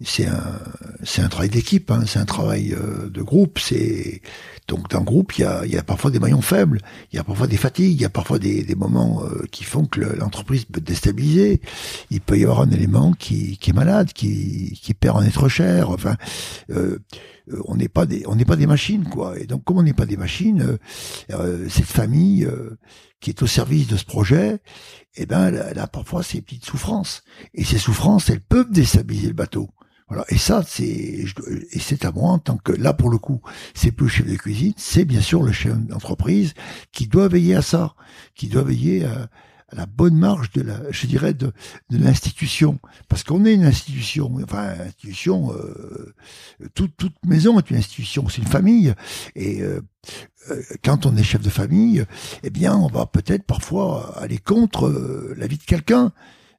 c'est 0.00 0.26
un, 0.26 0.60
c'est 1.02 1.22
un 1.22 1.28
travail 1.28 1.48
d'équipe, 1.50 1.90
hein, 1.90 2.04
c'est 2.06 2.18
un 2.18 2.24
travail 2.24 2.76
de 3.10 3.22
groupe. 3.22 3.58
C'est 3.58 4.22
donc 4.68 4.90
dans 4.90 4.98
le 4.98 5.04
groupe, 5.04 5.36
il 5.38 5.42
y 5.42 5.44
a, 5.44 5.64
y 5.66 5.76
a 5.76 5.82
parfois 5.82 6.10
des 6.10 6.18
maillons 6.20 6.42
faibles, 6.42 6.80
il 7.10 7.16
y 7.16 7.18
a 7.18 7.24
parfois 7.24 7.46
des 7.46 7.56
fatigues, 7.56 7.94
il 7.94 8.02
y 8.02 8.04
a 8.04 8.10
parfois 8.10 8.38
des, 8.38 8.62
des 8.62 8.74
moments 8.74 9.24
euh, 9.24 9.44
qui 9.50 9.64
font 9.64 9.86
que 9.86 10.00
l'entreprise 10.00 10.66
peut 10.66 10.80
déstabiliser. 10.82 11.62
Il 12.10 12.20
peut 12.20 12.38
y 12.38 12.44
avoir 12.44 12.60
un 12.60 12.70
élément 12.70 13.12
qui, 13.14 13.56
qui 13.56 13.70
est 13.70 13.72
malade, 13.72 14.12
qui, 14.12 14.78
qui 14.82 14.92
perd 14.94 15.16
en 15.16 15.22
être 15.22 15.48
cher. 15.48 15.90
Enfin, 15.90 16.16
euh, 16.70 16.98
euh, 17.50 17.62
on 17.64 17.76
n'est 17.76 17.88
pas 17.88 18.04
des 18.04 18.24
on 18.26 18.36
n'est 18.36 18.44
pas 18.44 18.56
des 18.56 18.66
machines 18.66 19.04
quoi. 19.04 19.38
Et 19.38 19.46
donc 19.46 19.64
comme 19.64 19.78
on 19.78 19.82
n'est 19.82 19.94
pas 19.94 20.06
des 20.06 20.18
machines, 20.18 20.78
euh, 21.32 21.68
cette 21.70 21.86
famille 21.86 22.46
qui 23.20 23.30
est 23.30 23.42
au 23.42 23.46
service 23.46 23.88
de 23.88 23.96
ce 23.96 24.04
projet, 24.04 24.58
eh 25.16 25.24
ben 25.24 25.52
elle 25.54 25.78
a 25.78 25.86
parfois 25.86 26.22
ses 26.22 26.42
petites 26.42 26.66
souffrances. 26.66 27.22
Et 27.54 27.64
ces 27.64 27.78
souffrances, 27.78 28.28
elles 28.28 28.42
peuvent 28.42 28.70
déstabiliser 28.70 29.28
le 29.28 29.34
bateau. 29.34 29.70
Voilà. 30.08 30.24
Et 30.28 30.38
ça, 30.38 30.62
c'est 30.66 30.84
et 30.84 31.78
c'est 31.78 32.04
à 32.04 32.12
moi 32.12 32.30
en 32.30 32.38
tant 32.38 32.56
que 32.56 32.72
là 32.72 32.92
pour 32.94 33.10
le 33.10 33.18
coup, 33.18 33.40
c'est 33.74 33.92
plus 33.92 34.06
le 34.06 34.10
chef 34.10 34.26
de 34.26 34.36
cuisine, 34.36 34.72
c'est 34.76 35.04
bien 35.04 35.20
sûr 35.20 35.42
le 35.42 35.52
chef 35.52 35.76
d'entreprise 35.76 36.54
qui 36.92 37.06
doit 37.06 37.28
veiller 37.28 37.56
à 37.56 37.62
ça, 37.62 37.94
qui 38.34 38.48
doit 38.48 38.62
veiller 38.62 39.04
à, 39.04 39.28
la 39.72 39.86
bonne 39.86 40.16
marge 40.16 40.50
de 40.52 40.62
la, 40.62 40.80
je 40.90 41.06
dirais, 41.06 41.34
de, 41.34 41.52
de 41.90 41.98
l'institution, 41.98 42.78
parce 43.08 43.22
qu'on 43.22 43.44
est 43.44 43.52
une 43.52 43.64
institution, 43.64 44.34
enfin 44.42 44.74
institution, 44.80 45.52
euh, 45.52 46.14
toute, 46.74 46.96
toute 46.96 47.14
maison 47.26 47.58
est 47.58 47.70
une 47.70 47.76
institution, 47.76 48.28
c'est 48.28 48.38
une 48.38 48.48
famille, 48.48 48.94
et 49.34 49.60
euh, 49.60 49.82
euh, 50.50 50.62
quand 50.82 51.04
on 51.04 51.16
est 51.16 51.22
chef 51.22 51.42
de 51.42 51.50
famille, 51.50 52.04
eh 52.42 52.50
bien, 52.50 52.76
on 52.76 52.86
va 52.86 53.06
peut-être 53.06 53.44
parfois 53.44 54.16
aller 54.18 54.38
contre 54.38 55.34
la 55.36 55.46
vie 55.46 55.58
de 55.58 55.64
quelqu'un. 55.64 56.12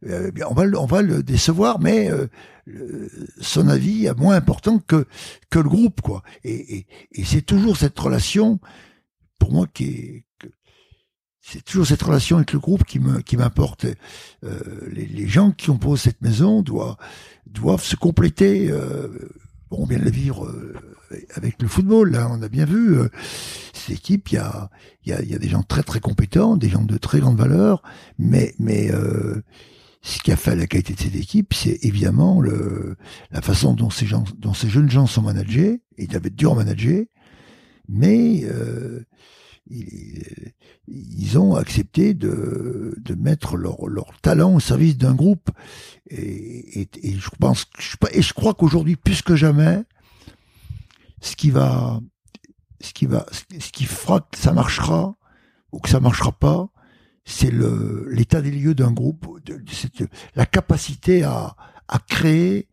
Euh, 0.07 0.31
on 0.49 0.53
va, 0.53 0.63
on 0.79 0.85
va 0.85 1.01
le 1.01 1.23
décevoir, 1.23 1.79
mais 1.79 2.09
euh, 2.09 2.27
son 3.41 3.67
avis 3.67 4.05
est 4.05 4.17
moins 4.17 4.35
important 4.35 4.79
que 4.79 5.05
que 5.49 5.59
le 5.59 5.69
groupe, 5.69 6.01
quoi. 6.01 6.23
Et, 6.43 6.77
et, 6.77 6.87
et 7.11 7.25
c'est 7.25 7.41
toujours 7.41 7.77
cette 7.77 7.99
relation, 7.99 8.59
pour 9.39 9.51
moi, 9.51 9.67
qui 9.73 9.85
est 9.85 10.25
c'est 11.41 11.63
toujours 11.63 11.87
cette 11.87 12.01
relation 12.01 12.37
avec 12.37 12.53
le 12.53 12.59
groupe 12.59 12.83
qui 12.83 12.99
me 12.99 13.21
qui 13.21 13.37
m'importe. 13.37 13.85
Euh, 14.43 14.59
les, 14.91 15.05
les, 15.07 15.27
gens 15.27 15.51
qui 15.51 15.67
composent 15.67 16.01
cette 16.01 16.21
maison 16.21 16.61
doivent 16.61 16.97
doivent 17.47 17.83
se 17.83 17.95
compléter. 17.95 18.69
Euh, 18.69 19.07
bon, 19.69 19.77
on 19.81 19.85
vient 19.85 19.97
de 19.99 20.03
le 20.03 20.11
vivre 20.11 20.45
euh, 20.45 20.75
avec 21.33 21.61
le 21.61 21.67
football. 21.67 22.11
Là, 22.11 22.29
on 22.31 22.41
a 22.41 22.49
bien 22.49 22.65
vu 22.65 22.99
euh, 22.99 23.09
cette 23.73 23.95
équipe. 23.95 24.31
Il 24.31 24.35
y 24.35 24.37
a 24.37 24.69
y 25.05 25.13
a, 25.13 25.23
y 25.23 25.33
a 25.33 25.39
des 25.39 25.49
gens 25.49 25.63
très 25.63 25.83
très 25.83 25.99
compétents, 25.99 26.55
des 26.55 26.69
gens 26.69 26.83
de 26.83 26.97
très 26.97 27.19
grande 27.19 27.37
valeur, 27.37 27.81
mais 28.19 28.53
mais 28.59 28.91
ce 30.01 30.19
qui 30.19 30.31
a 30.31 30.37
fait 30.37 30.55
la 30.55 30.65
qualité 30.65 30.93
de 30.93 30.99
cette 30.99 31.15
équipe, 31.15 31.53
c'est 31.53 31.79
évidemment 31.83 32.41
la 32.41 33.41
façon 33.41 33.73
dont 33.73 33.89
ces 33.89 34.05
jeunes 34.69 34.89
gens 34.89 35.07
sont 35.07 35.21
managés. 35.21 35.81
Ils 35.97 36.15
avaient 36.15 36.29
dur 36.29 36.53
à 36.53 36.55
manager, 36.55 37.03
mais 37.89 38.43
euh, 38.45 39.05
ils, 39.69 41.37
ont 41.37 41.55
accepté 41.55 42.13
de, 42.13 42.95
mettre 43.17 43.57
leur, 43.57 43.77
talent 44.21 44.55
au 44.55 44.59
service 44.59 44.97
d'un 44.97 45.15
groupe. 45.15 45.49
Et, 46.09 46.87
je 47.03 48.33
crois 48.33 48.53
qu'aujourd'hui, 48.53 48.95
plus 48.95 49.21
que 49.21 49.35
jamais, 49.35 49.83
ce 51.21 51.35
qui 51.35 51.51
fera 51.51 52.01
que 54.31 54.37
ça 54.37 54.53
marchera 54.53 55.15
ou 55.71 55.79
que 55.79 55.89
ça 55.89 55.99
marchera 55.99 56.31
pas, 56.31 56.69
c'est 57.29 57.51
le 57.51 58.07
l'état 58.09 58.41
des 58.41 58.51
lieux 58.51 58.73
d'un 58.73 58.91
groupe, 58.91 59.27
la 60.35 60.45
capacité 60.45 61.23
à, 61.23 61.55
à 61.87 61.99
créer 61.99 62.67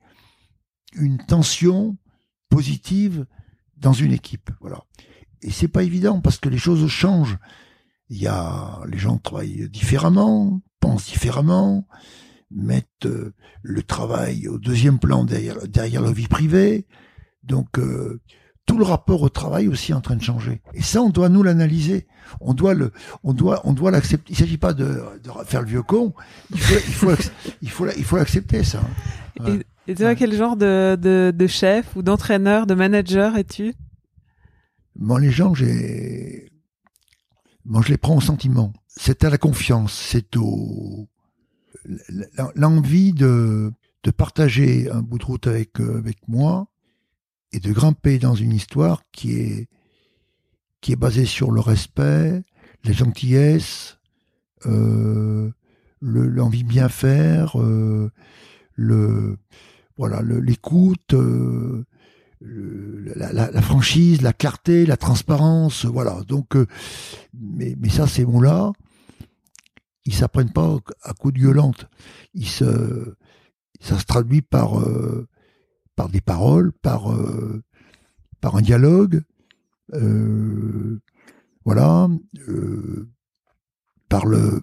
une 0.94 1.18
tension 1.18 1.98
positive 2.48 3.26
dans 3.76 3.92
une 3.92 4.12
équipe. 4.12 4.50
Voilà. 4.60 4.82
Et 5.42 5.50
c'est 5.50 5.68
pas 5.68 5.82
évident 5.82 6.20
parce 6.20 6.38
que 6.38 6.48
les 6.48 6.58
choses 6.58 6.88
changent. 6.88 7.38
Il 8.08 8.18
y 8.18 8.26
a 8.26 8.80
les 8.88 8.98
gens 8.98 9.18
travaillent 9.18 9.68
différemment, 9.68 10.62
pensent 10.80 11.06
différemment, 11.06 11.86
mettent 12.50 13.04
euh, 13.04 13.34
le 13.62 13.82
travail 13.82 14.48
au 14.48 14.58
deuxième 14.58 14.98
plan 14.98 15.24
derrière, 15.24 15.68
derrière 15.68 16.00
leur 16.00 16.12
vie 16.12 16.28
privée. 16.28 16.86
Donc 17.42 17.78
euh, 17.78 18.22
tout 18.66 18.76
le 18.78 18.84
rapport 18.84 19.22
au 19.22 19.28
travail 19.28 19.68
aussi 19.68 19.92
est 19.92 19.94
en 19.94 20.00
train 20.00 20.16
de 20.16 20.22
changer. 20.22 20.60
Et 20.74 20.82
ça, 20.82 21.00
on 21.00 21.08
doit 21.08 21.28
nous 21.28 21.44
l'analyser. 21.44 22.06
On 22.40 22.52
doit 22.52 22.74
le, 22.74 22.92
on 23.22 23.32
doit, 23.32 23.60
on 23.64 23.72
doit 23.72 23.92
l'accepter. 23.92 24.32
Il 24.32 24.36
s'agit 24.36 24.58
pas 24.58 24.74
de, 24.74 24.84
de, 25.22 25.30
faire 25.44 25.62
le 25.62 25.68
vieux 25.68 25.82
con. 25.82 26.12
Il 26.50 26.58
faut, 26.58 27.10
il 27.62 27.70
faut, 27.70 27.86
il 27.96 28.04
faut, 28.04 28.16
l'accepter 28.16 28.64
ça. 28.64 28.82
Ouais. 29.38 29.60
Et, 29.86 29.92
et 29.92 29.94
toi, 29.94 30.16
quel 30.16 30.34
genre 30.34 30.56
de, 30.56 30.98
de, 31.00 31.32
de 31.34 31.46
chef 31.46 31.94
ou 31.94 32.02
d'entraîneur, 32.02 32.66
de 32.66 32.74
manager 32.74 33.36
es-tu? 33.36 33.74
Moi, 34.96 35.20
les 35.20 35.30
gens, 35.30 35.54
j'ai, 35.54 36.50
moi, 37.64 37.82
je 37.84 37.90
les 37.90 37.98
prends 37.98 38.16
au 38.16 38.20
sentiment. 38.20 38.72
C'est 38.88 39.22
à 39.22 39.30
la 39.30 39.38
confiance. 39.38 39.92
C'est 39.92 40.36
au 40.36 41.08
l'envie 42.56 43.12
de, 43.12 43.70
de 44.02 44.10
partager 44.10 44.90
un 44.90 45.02
bout 45.02 45.18
de 45.18 45.24
route 45.24 45.46
avec, 45.46 45.78
avec 45.78 46.16
moi 46.26 46.66
et 47.56 47.60
de 47.60 47.72
grimper 47.72 48.18
dans 48.18 48.34
une 48.34 48.52
histoire 48.52 49.02
qui 49.12 49.32
est 49.32 49.68
qui 50.82 50.92
est 50.92 50.96
basée 50.96 51.24
sur 51.24 51.50
le 51.50 51.60
respect, 51.60 52.42
la 52.84 52.92
gentillesse, 52.92 53.98
euh, 54.66 55.50
l'envie 56.02 56.64
de 56.64 56.68
bien 56.68 56.90
faire, 56.90 57.58
euh, 57.60 58.12
le 58.74 59.38
voilà 59.96 60.20
l'écoute, 60.22 61.14
euh, 61.14 61.86
la, 62.42 63.62
franchise, 63.62 64.20
la 64.20 64.34
clarté, 64.34 64.84
la 64.84 64.98
transparence, 64.98 65.86
voilà. 65.86 66.20
Donc, 66.28 66.54
mais 67.32 67.74
mais 67.80 67.88
ça 67.88 68.06
ces 68.06 68.26
mots-là, 68.26 68.72
ils 70.04 70.14
s'apprennent 70.14 70.52
pas 70.52 70.76
à 71.02 71.14
coups 71.14 71.32
de 71.34 71.40
violente. 71.40 71.88
Se 72.38 73.14
ça 73.80 73.98
se 73.98 74.04
traduit 74.04 74.42
par 74.42 74.78
par 75.96 76.10
des 76.10 76.20
paroles, 76.20 76.72
par 76.72 77.10
euh, 77.10 77.62
par 78.40 78.54
un 78.56 78.60
dialogue, 78.60 79.22
euh, 79.94 81.00
voilà, 81.64 82.08
euh, 82.48 83.10
par 84.08 84.26
le. 84.26 84.62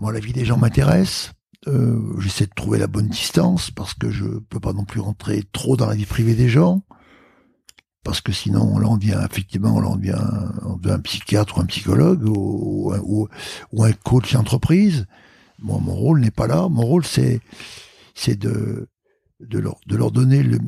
Moi, 0.00 0.12
la 0.12 0.20
vie 0.20 0.32
des 0.32 0.44
gens 0.44 0.58
m'intéresse. 0.58 1.32
J'essaie 2.18 2.46
de 2.46 2.54
trouver 2.54 2.78
la 2.78 2.86
bonne 2.86 3.08
distance 3.08 3.70
parce 3.70 3.92
que 3.92 4.10
je 4.10 4.24
peux 4.24 4.60
pas 4.60 4.72
non 4.72 4.86
plus 4.86 5.00
rentrer 5.00 5.44
trop 5.52 5.76
dans 5.76 5.86
la 5.86 5.94
vie 5.94 6.06
privée 6.06 6.34
des 6.34 6.48
gens 6.48 6.82
parce 8.02 8.22
que 8.22 8.32
sinon 8.32 8.62
on 8.62 8.82
en 8.82 8.96
vient 8.96 9.22
effectivement 9.26 9.76
on 9.76 9.84
en 9.84 9.96
vient 9.98 10.26
on 10.62 10.76
devient 10.76 10.94
un 10.94 11.00
psychiatre 11.00 11.58
ou 11.58 11.60
un 11.60 11.66
psychologue 11.66 12.22
ou 12.24 12.94
un 12.94 13.92
coach 13.92 14.32
d'entreprise. 14.32 15.06
Moi, 15.58 15.78
mon 15.82 15.94
rôle 15.94 16.20
n'est 16.20 16.30
pas 16.30 16.46
là. 16.46 16.68
Mon 16.70 16.82
rôle 16.82 17.04
c'est 17.04 17.42
c'est 18.14 18.36
de 18.36 18.88
de 19.40 19.58
leur, 19.58 19.80
de 19.86 19.96
leur 19.96 20.10
donner 20.10 20.42
le, 20.42 20.58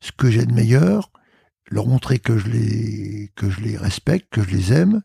ce 0.00 0.12
que 0.12 0.30
j'ai 0.30 0.46
de 0.46 0.52
meilleur, 0.52 1.10
leur 1.70 1.86
montrer 1.86 2.18
que 2.18 2.38
je 2.38 2.48
les, 2.48 3.32
que 3.34 3.50
je 3.50 3.60
les 3.60 3.76
respecte, 3.76 4.32
que 4.32 4.42
je 4.42 4.50
les 4.50 4.72
aime, 4.72 5.02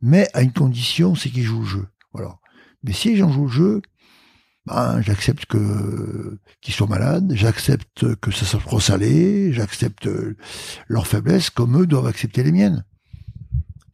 mais 0.00 0.28
à 0.34 0.42
une 0.42 0.52
condition, 0.52 1.14
c'est 1.14 1.30
qu'ils 1.30 1.44
jouent 1.44 1.60
le 1.60 1.66
jeu. 1.66 1.86
Voilà. 2.12 2.38
Mais 2.84 2.92
si 2.92 3.16
gens 3.16 3.32
jouent 3.32 3.46
le 3.46 3.52
jeu, 3.52 3.82
ben, 4.66 5.00
j'accepte 5.00 5.46
que, 5.46 6.38
qu'ils 6.60 6.74
soient 6.74 6.86
malades, 6.86 7.32
j'accepte 7.34 8.14
que 8.16 8.30
ça 8.30 8.44
soit 8.44 8.60
trop 8.60 8.80
salé, 8.80 9.52
j'accepte 9.52 10.08
leurs 10.86 11.06
faiblesses 11.06 11.50
comme 11.50 11.80
eux 11.80 11.86
doivent 11.86 12.06
accepter 12.06 12.42
les 12.42 12.52
miennes. 12.52 12.84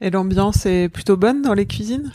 Et 0.01 0.11
l'ambiance 0.11 0.67
est 0.67 0.89
plutôt 0.89 1.17
bonne 1.17 1.43
dans 1.43 1.55
les 1.55 1.67
cuisines? 1.67 2.13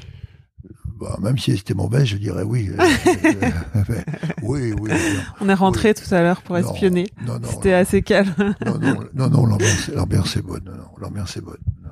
Bah, 0.99 1.17
même 1.21 1.37
si 1.37 1.55
c'était 1.55 1.73
mauvaise, 1.73 2.05
je 2.05 2.17
dirais 2.17 2.43
oui. 2.43 2.69
oui, 4.41 4.73
oui. 4.73 4.91
On 5.39 5.47
est 5.47 5.53
rentré 5.53 5.89
oui. 5.89 5.93
tout 5.95 6.13
à 6.13 6.21
l'heure 6.21 6.41
pour 6.41 6.57
espionner. 6.57 7.07
Non, 7.25 7.39
non. 7.39 7.47
C'était 7.49 7.73
assez 7.73 8.01
calme. 8.01 8.33
Non, 8.65 8.77
non, 8.77 8.99
non, 9.13 9.29
non 9.29 9.45
l'ambiance, 9.45 10.35
est 10.35 10.41
bonne. 10.41 10.63
Non, 10.65 10.73
non, 10.73 10.89
l'ambiance 10.97 11.37
est 11.37 11.41
bonne. 11.41 11.61
Non, 11.81 11.89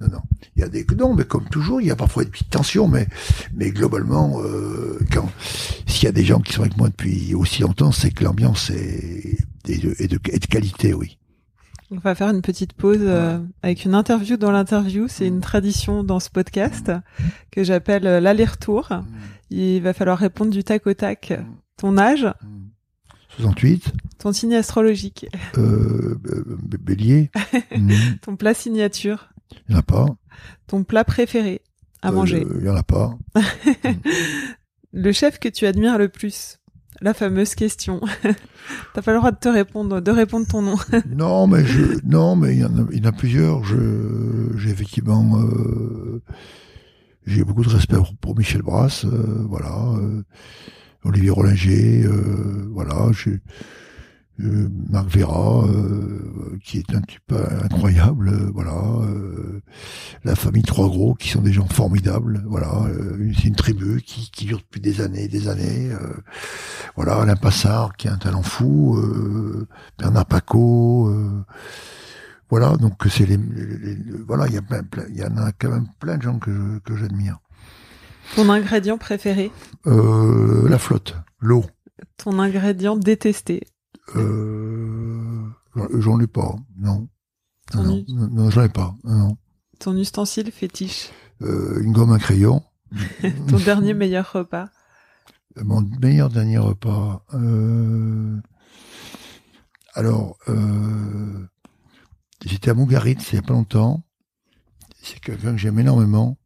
non, 0.00 0.08
non. 0.14 0.22
Il 0.56 0.60
y 0.60 0.64
a 0.64 0.68
des, 0.68 0.86
non, 0.96 1.14
mais 1.14 1.24
comme 1.24 1.46
toujours, 1.50 1.82
il 1.82 1.88
y 1.88 1.90
a 1.90 1.96
parfois 1.96 2.24
des 2.24 2.30
petites 2.30 2.48
tensions, 2.48 2.88
mais, 2.88 3.06
mais 3.52 3.70
globalement, 3.70 4.40
euh, 4.42 4.98
quand, 5.12 5.30
s'il 5.86 6.04
y 6.04 6.08
a 6.08 6.12
des 6.12 6.24
gens 6.24 6.40
qui 6.40 6.54
sont 6.54 6.62
avec 6.62 6.78
moi 6.78 6.88
depuis 6.88 7.34
aussi 7.34 7.60
longtemps, 7.60 7.92
c'est 7.92 8.10
que 8.10 8.24
l'ambiance 8.24 8.70
est, 8.70 9.38
est 9.68 9.82
de, 9.82 9.94
est 9.98 10.08
de, 10.08 10.18
est 10.32 10.38
de 10.38 10.46
qualité, 10.46 10.94
oui. 10.94 11.18
On 11.90 11.96
va 11.96 12.14
faire 12.14 12.28
une 12.28 12.42
petite 12.42 12.74
pause 12.74 12.98
euh, 13.00 13.38
avec 13.62 13.84
une 13.86 13.94
interview 13.94 14.36
dans 14.36 14.50
l'interview. 14.50 15.06
C'est 15.08 15.26
une 15.26 15.40
tradition 15.40 16.04
dans 16.04 16.20
ce 16.20 16.28
podcast 16.28 16.92
que 17.50 17.64
j'appelle 17.64 18.06
euh, 18.06 18.20
l'aller-retour. 18.20 18.90
Il 19.50 19.80
va 19.80 19.94
falloir 19.94 20.18
répondre 20.18 20.50
du 20.50 20.62
tac 20.64 20.86
au 20.86 20.92
tac. 20.92 21.32
Ton 21.78 21.96
âge? 21.96 22.26
68. 23.38 23.92
Ton 24.18 24.32
signe 24.32 24.54
astrologique 24.54 25.26
Euh, 25.56 26.16
b- 26.22 26.76
bélier. 26.76 27.30
Ton 28.22 28.36
plat 28.36 28.52
signature 28.52 29.30
Il 29.52 29.70
n'y 29.70 29.76
en 29.76 29.78
a 29.78 29.82
pas. 29.82 30.06
Ton 30.66 30.84
plat 30.84 31.04
préféré 31.04 31.62
à 32.02 32.12
manger 32.12 32.44
Euh, 32.44 32.56
Il 32.58 32.64
n'y 32.64 32.68
en 32.68 32.76
a 32.76 32.82
pas. 32.82 33.16
Le 34.92 35.12
chef 35.12 35.38
que 35.38 35.48
tu 35.48 35.66
admires 35.66 35.98
le 35.98 36.08
plus? 36.08 36.58
La 37.00 37.14
fameuse 37.14 37.54
question. 37.54 38.00
T'as 38.94 39.02
pas 39.02 39.12
le 39.12 39.18
droit 39.18 39.30
de 39.30 39.38
te 39.38 39.48
répondre, 39.48 40.00
de 40.00 40.10
répondre 40.10 40.46
ton 40.46 40.62
nom. 40.62 40.76
non, 41.08 41.46
mais 41.46 41.64
je, 41.64 42.04
non, 42.04 42.34
mais 42.34 42.56
il 42.56 42.60
y 42.60 42.64
en 42.64 42.76
a, 42.76 42.92
y 42.92 43.00
en 43.00 43.04
a 43.04 43.12
plusieurs. 43.12 43.62
Je, 43.64 43.76
j'ai 44.56 44.70
effectivement, 44.70 45.38
euh, 45.38 46.22
j'ai 47.26 47.44
beaucoup 47.44 47.62
de 47.62 47.68
respect 47.68 47.96
pour, 48.20 48.36
Michel 48.36 48.62
Brasse, 48.62 49.04
euh, 49.04 49.44
voilà, 49.48 49.74
euh, 49.96 50.22
Olivier 51.04 51.30
Rollinger, 51.30 52.04
euh, 52.04 52.68
voilà, 52.72 53.10
j'ai, 53.12 53.38
euh, 54.40 54.68
Marc 54.90 55.08
Vera, 55.08 55.64
euh, 55.66 56.58
qui 56.64 56.78
est 56.78 56.94
un 56.94 57.00
type 57.02 57.32
incroyable, 57.62 58.32
voilà, 58.52 58.74
la 60.24 60.34
famille 60.34 60.62
Trois 60.62 60.88
Gros, 60.88 61.14
qui 61.14 61.28
sont 61.28 61.40
des 61.42 61.52
gens 61.52 61.66
formidables, 61.68 62.42
voilà, 62.46 62.72
euh, 62.86 63.32
c'est 63.36 63.48
une 63.48 63.54
tribu 63.56 64.02
qui, 64.02 64.30
qui 64.30 64.46
dure 64.46 64.58
depuis 64.58 64.80
des 64.80 65.00
années, 65.00 65.24
et 65.24 65.28
des 65.28 65.48
années, 65.48 65.90
euh, 65.92 66.14
voilà, 66.96 67.16
Alain 67.16 67.36
Passard, 67.36 67.96
qui 67.96 68.08
a 68.08 68.12
un 68.14 68.18
talent 68.18 68.42
fou, 68.42 68.96
euh, 68.96 69.66
Bernard 69.98 70.26
Paco, 70.26 71.12
voilà, 72.50 72.76
donc 72.76 72.94
c'est 73.10 73.26
les, 73.26 73.36
les- 73.36 73.94
les- 73.94 74.18
voilà, 74.26 74.46
il 74.48 74.54
y 74.54 74.58
a 74.58 74.62
plein, 74.62 74.82
plein- 74.82 75.04
il 75.10 75.16
y 75.16 75.22
en 75.24 75.36
a 75.36 75.52
quand 75.52 75.70
même 75.70 75.86
plein 76.00 76.16
de 76.16 76.22
gens 76.22 76.38
que 76.38 76.50
je- 76.52 76.78
que 76.80 76.96
j'admire. 76.96 77.38
Ton 78.36 78.48
ingrédient 78.50 78.98
préféré? 78.98 79.50
Euh, 79.86 80.68
la 80.68 80.78
flotte, 80.78 81.14
l'eau, 81.40 81.64
Ton 82.16 82.38
ingrédient 82.38 82.96
détesté? 82.96 83.66
Euh, 84.16 85.44
j'en 85.98 86.18
ai 86.20 86.26
pas, 86.26 86.56
non. 86.78 87.08
Ton 87.70 87.82
Non, 87.82 88.04
non, 88.08 88.28
non, 88.30 88.50
j'en 88.50 88.62
ai 88.64 88.68
pas, 88.68 88.94
non. 89.04 89.36
Ton 89.78 89.96
ustensile 89.96 90.50
fétiche 90.50 91.10
Euh, 91.42 91.80
une 91.82 91.92
gomme 91.92 92.12
à 92.12 92.18
crayon. 92.18 92.62
Ton 93.48 93.58
dernier 93.58 93.94
meilleur 93.94 94.32
repas 94.32 94.68
Mon 95.56 95.82
meilleur 96.00 96.30
dernier 96.30 96.58
repas. 96.58 97.24
Euh... 97.34 98.36
Alors, 99.94 100.36
euh... 100.48 101.46
j'étais 102.44 102.70
à 102.70 102.74
Mougaritz 102.74 103.32
il 103.32 103.36
y 103.36 103.38
a 103.38 103.42
pas 103.42 103.52
longtemps. 103.52 104.02
C'est 105.00 105.20
quelqu'un 105.20 105.52
que 105.52 105.58
j'aime 105.58 105.78
énormément, 105.78 106.38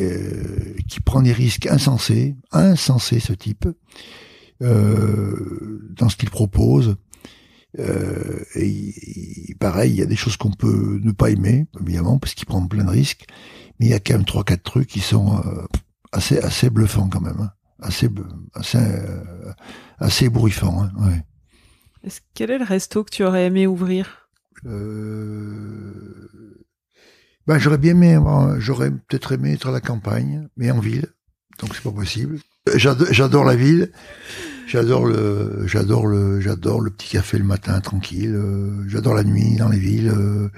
euh, 0.00 0.74
qui 0.88 1.00
prend 1.00 1.22
des 1.22 1.32
risques 1.32 1.66
insensés, 1.66 2.36
insensés 2.52 3.20
ce 3.20 3.32
type, 3.32 3.68
euh, 4.62 5.90
dans 5.90 6.08
ce 6.08 6.16
qu'il 6.16 6.30
propose. 6.30 6.96
Euh, 7.78 8.38
et 8.54 8.66
il- 8.66 8.94
il- 9.50 9.56
pareil, 9.58 9.92
il 9.92 9.98
y 9.98 10.02
a 10.02 10.06
des 10.06 10.16
choses 10.16 10.36
qu'on 10.36 10.50
peut 10.50 11.00
ne 11.02 11.12
pas 11.12 11.30
aimer, 11.30 11.66
évidemment, 11.80 12.18
parce 12.18 12.34
qu'il 12.34 12.46
prend 12.46 12.66
plein 12.66 12.84
de 12.84 12.90
risques. 12.90 13.24
Mais 13.80 13.86
il 13.86 13.90
y 13.90 13.94
a 13.94 14.00
quand 14.00 14.14
même 14.14 14.24
trois, 14.26 14.44
quatre 14.44 14.62
trucs 14.62 14.88
qui 14.88 15.00
sont 15.00 15.38
euh, 15.38 15.64
assez, 16.12 16.38
assez 16.38 16.68
bluffants 16.70 17.08
quand 17.08 17.20
même. 17.22 17.40
hein. 17.40 17.50
assez, 17.80 18.08
assez, 18.54 18.78
euh, 18.78 19.52
assez 19.98 20.26
ébouriffant. 20.26 20.82
Hein, 20.84 20.92
ouais. 21.04 21.24
Est-ce- 22.04 22.20
Quel 22.34 22.50
est 22.52 22.58
le 22.58 22.64
resto 22.64 23.02
que 23.04 23.10
tu 23.10 23.24
aurais 23.24 23.46
aimé 23.46 23.66
ouvrir? 23.66 24.28
Ben, 27.46 27.58
j'aurais 27.58 27.78
bien 27.78 27.92
aimé, 28.00 28.18
j'aurais 28.58 28.90
peut-être 28.92 29.32
aimé 29.32 29.52
être 29.54 29.68
à 29.68 29.72
la 29.72 29.80
campagne, 29.80 30.48
mais 30.56 30.70
en 30.70 30.78
ville, 30.78 31.06
donc 31.58 31.74
c'est 31.74 31.82
pas 31.82 31.90
possible. 31.90 32.38
J'adore, 32.76 33.08
j'adore 33.10 33.44
la 33.44 33.56
ville, 33.56 33.90
j'adore 34.66 35.06
le, 35.06 35.66
j'adore 35.66 36.06
le, 36.06 36.40
j'adore 36.40 36.80
le 36.80 36.90
petit 36.90 37.10
café 37.10 37.38
le 37.38 37.44
matin 37.44 37.80
tranquille, 37.80 38.34
euh, 38.34 38.88
j'adore 38.88 39.14
la 39.14 39.24
nuit 39.24 39.56
dans 39.56 39.68
les 39.68 39.78
villes, 39.78 40.12
euh, 40.14 40.48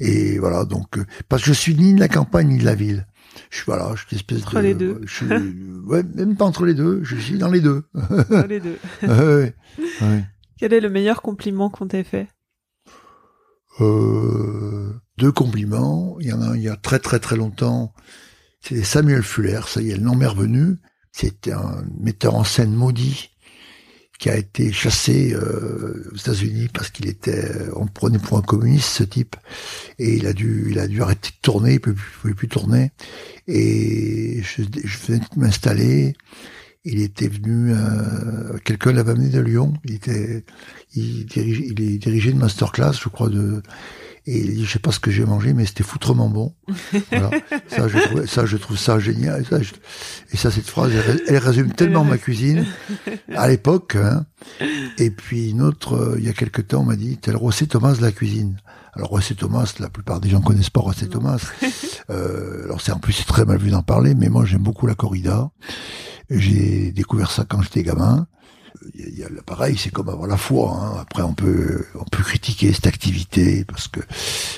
et 0.00 0.38
voilà 0.38 0.64
donc 0.64 0.98
euh, 0.98 1.04
parce 1.28 1.42
que 1.42 1.48
je 1.48 1.58
suis 1.58 1.74
ni 1.74 1.94
de 1.94 2.00
la 2.00 2.08
campagne 2.08 2.48
ni 2.48 2.58
de 2.58 2.64
la 2.64 2.74
ville. 2.74 3.06
Je 3.50 3.56
suis 3.56 3.64
voilà, 3.66 3.92
je 3.94 4.00
suis 4.00 4.08
une 4.12 4.18
espèce 4.18 4.42
Entre 4.42 4.56
de, 4.56 4.60
les 4.60 4.74
deux. 4.74 5.00
Je 5.04 5.14
suis, 5.14 5.26
ouais, 5.86 6.02
même 6.02 6.36
pas 6.36 6.44
entre 6.44 6.64
les 6.64 6.74
deux, 6.74 7.00
je 7.04 7.16
suis 7.16 7.38
dans 7.38 7.50
les 7.50 7.60
deux. 7.60 7.84
les 8.48 8.60
deux 8.60 8.78
Ouais, 9.02 9.54
ouais. 10.02 10.24
Quel 10.58 10.72
est 10.72 10.80
le 10.80 10.90
meilleur 10.90 11.22
compliment 11.22 11.70
qu'on 11.70 11.86
t'ait 11.86 12.04
fait? 12.04 12.26
Euh, 13.80 14.92
deux 15.18 15.30
compliments. 15.30 16.16
Il 16.20 16.26
y 16.26 16.32
en 16.32 16.42
a 16.42 16.46
un 16.46 16.56
il 16.56 16.62
y 16.62 16.68
a 16.68 16.76
très 16.76 16.98
très 16.98 17.20
très 17.20 17.36
longtemps. 17.36 17.92
C'est 18.60 18.82
Samuel 18.82 19.22
Fuller, 19.22 19.60
ça 19.66 19.80
y 19.80 19.90
est, 19.90 19.96
le 19.96 20.02
nom 20.02 20.16
m'est 20.16 20.26
revenu. 20.26 20.78
C'était 21.12 21.52
un 21.52 21.84
metteur 22.00 22.34
en 22.34 22.44
scène 22.44 22.72
maudit 22.74 23.30
qui 24.18 24.30
a 24.30 24.36
été 24.36 24.72
chassé 24.72 25.32
euh, 25.32 26.10
aux 26.12 26.16
États-Unis 26.16 26.68
parce 26.74 26.90
qu'il 26.90 27.06
était, 27.08 27.52
on 27.76 27.84
le 27.84 27.90
prenait 27.90 28.18
pour 28.18 28.36
un 28.36 28.42
communiste 28.42 28.88
ce 28.88 29.04
type, 29.04 29.36
et 30.00 30.16
il 30.16 30.26
a 30.26 30.32
dû, 30.32 30.66
il 30.70 30.78
a 30.80 30.88
dû 30.88 31.00
arrêter 31.02 31.30
de 31.30 31.40
tourner, 31.40 31.74
il 31.74 31.80
pouvait, 31.80 31.94
plus- 31.94 32.10
pouvait 32.20 32.34
plus 32.34 32.48
tourner. 32.48 32.90
Et 33.46 34.42
je, 34.42 34.62
je 34.84 34.98
venais 35.06 35.20
de 35.20 35.40
m'installer. 35.40 36.14
Il 36.84 37.00
était 37.00 37.28
venu, 37.28 37.72
euh, 37.72 38.58
quelqu'un 38.64 38.92
l'avait 38.92 39.12
amené 39.12 39.28
de 39.28 39.40
Lyon. 39.40 39.74
Il 39.84 39.94
était, 39.94 40.44
il 40.94 41.26
dirige, 41.26 41.60
il 41.60 42.28
une 42.28 42.38
masterclass, 42.38 42.94
je 43.00 43.08
crois, 43.08 43.28
de, 43.28 43.62
et 44.26 44.38
il 44.38 44.54
dit, 44.54 44.64
je 44.64 44.72
sais 44.72 44.78
pas 44.78 44.92
ce 44.92 45.00
que 45.00 45.10
j'ai 45.10 45.24
mangé, 45.24 45.52
mais 45.54 45.64
c'était 45.66 45.84
foutrement 45.84 46.28
bon. 46.28 46.54
Voilà. 47.10 47.30
ça, 47.68 47.88
je 47.88 47.98
trouve, 47.98 48.26
ça, 48.26 48.46
je 48.46 48.56
trouve 48.56 48.76
ça 48.78 48.98
génial. 48.98 49.40
Et 49.42 49.44
ça, 49.44 49.62
je- 49.62 49.72
et 50.32 50.36
ça, 50.36 50.50
cette 50.50 50.66
phrase, 50.68 50.92
elle, 50.92 51.22
elle 51.26 51.38
résume 51.38 51.72
tellement 51.72 52.04
ma 52.04 52.18
cuisine 52.18 52.66
à 53.34 53.48
l'époque. 53.48 53.96
hein. 53.96 54.26
Et 54.98 55.10
puis 55.10 55.50
une 55.50 55.62
autre, 55.62 55.94
euh, 55.94 56.16
il 56.18 56.24
y 56.24 56.28
a 56.28 56.32
quelque 56.32 56.60
temps, 56.62 56.80
on 56.80 56.84
m'a 56.84 56.96
dit, 56.96 57.16
t'es 57.18 57.30
le 57.30 57.36
Rosset 57.38 57.66
Thomas 57.66 57.94
de 57.94 58.02
la 58.02 58.12
cuisine. 58.12 58.56
Alors 58.94 59.10
Rosset 59.10 59.34
Thomas, 59.36 59.72
la 59.78 59.88
plupart 59.88 60.20
des 60.20 60.28
gens 60.28 60.40
connaissent 60.40 60.70
pas 60.70 60.80
Rosset 60.80 61.06
Thomas. 61.06 61.40
Euh, 62.10 62.64
alors 62.64 62.80
c'est 62.80 62.90
en 62.90 62.98
plus 62.98 63.12
c'est 63.12 63.26
très 63.26 63.44
mal 63.44 63.58
vu 63.58 63.68
d'en 63.68 63.82
parler, 63.82 64.14
mais 64.14 64.30
moi 64.30 64.46
j'aime 64.46 64.62
beaucoup 64.62 64.86
la 64.86 64.94
corrida. 64.94 65.50
J'ai 66.30 66.90
découvert 66.92 67.30
ça 67.30 67.44
quand 67.46 67.60
j'étais 67.60 67.82
gamin. 67.82 68.26
Il 68.94 69.00
y 69.00 69.04
a, 69.04 69.08
il 69.08 69.18
y 69.18 69.24
a- 69.38 69.42
pareil, 69.42 69.76
c'est 69.78 69.90
comme 69.90 70.08
avoir 70.08 70.26
la 70.28 70.36
foi. 70.36 70.70
hein. 70.72 70.98
Après, 71.00 71.22
on 71.22 71.34
peut, 71.34 71.84
on 71.94 72.04
peut 72.04 72.22
critiquer 72.22 72.72
cette 72.72 72.86
activité 72.86 73.64
parce 73.64 73.88
que 73.88 74.00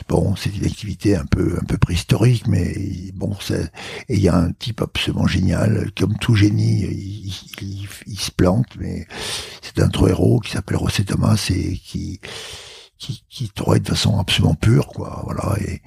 bon, 0.09 0.35
c'est 0.37 0.55
une 0.57 0.65
activité 0.65 1.17
un 1.17 1.25
peu, 1.27 1.57
un 1.61 1.65
peu 1.65 1.77
préhistorique, 1.79 2.47
mais 2.47 2.75
bon, 3.15 3.37
c'est. 3.41 3.71
Et 4.09 4.15
il 4.17 4.21
y 4.21 4.29
a 4.29 4.37
un 4.37 4.53
type 4.53 4.83
absolument 4.83 5.27
génial, 5.27 5.91
comme 5.99 6.17
tout 6.19 6.35
génie, 6.35 6.83
il, 6.83 7.33
il- 7.63 7.89
il 8.07 8.21
se 8.21 8.31
plante, 8.31 8.67
mais 8.79 9.07
c'est 9.63 9.81
un 9.81 9.89
trop 9.89 10.09
héros 10.09 10.41
qui 10.41 10.51
s'appelle 10.53 10.77
Rosset 10.77 11.05
Thomas 11.05 11.45
et 11.51 11.77
qui, 11.79 12.21
qui, 12.99 13.23
qui 13.29 13.49
travaille 13.49 13.81
de 13.81 13.89
façon 13.89 14.19
absolument 14.19 14.55
pure, 14.55 14.89
quoi. 14.89 15.23
Voilà 15.25 15.57
et 15.61 15.81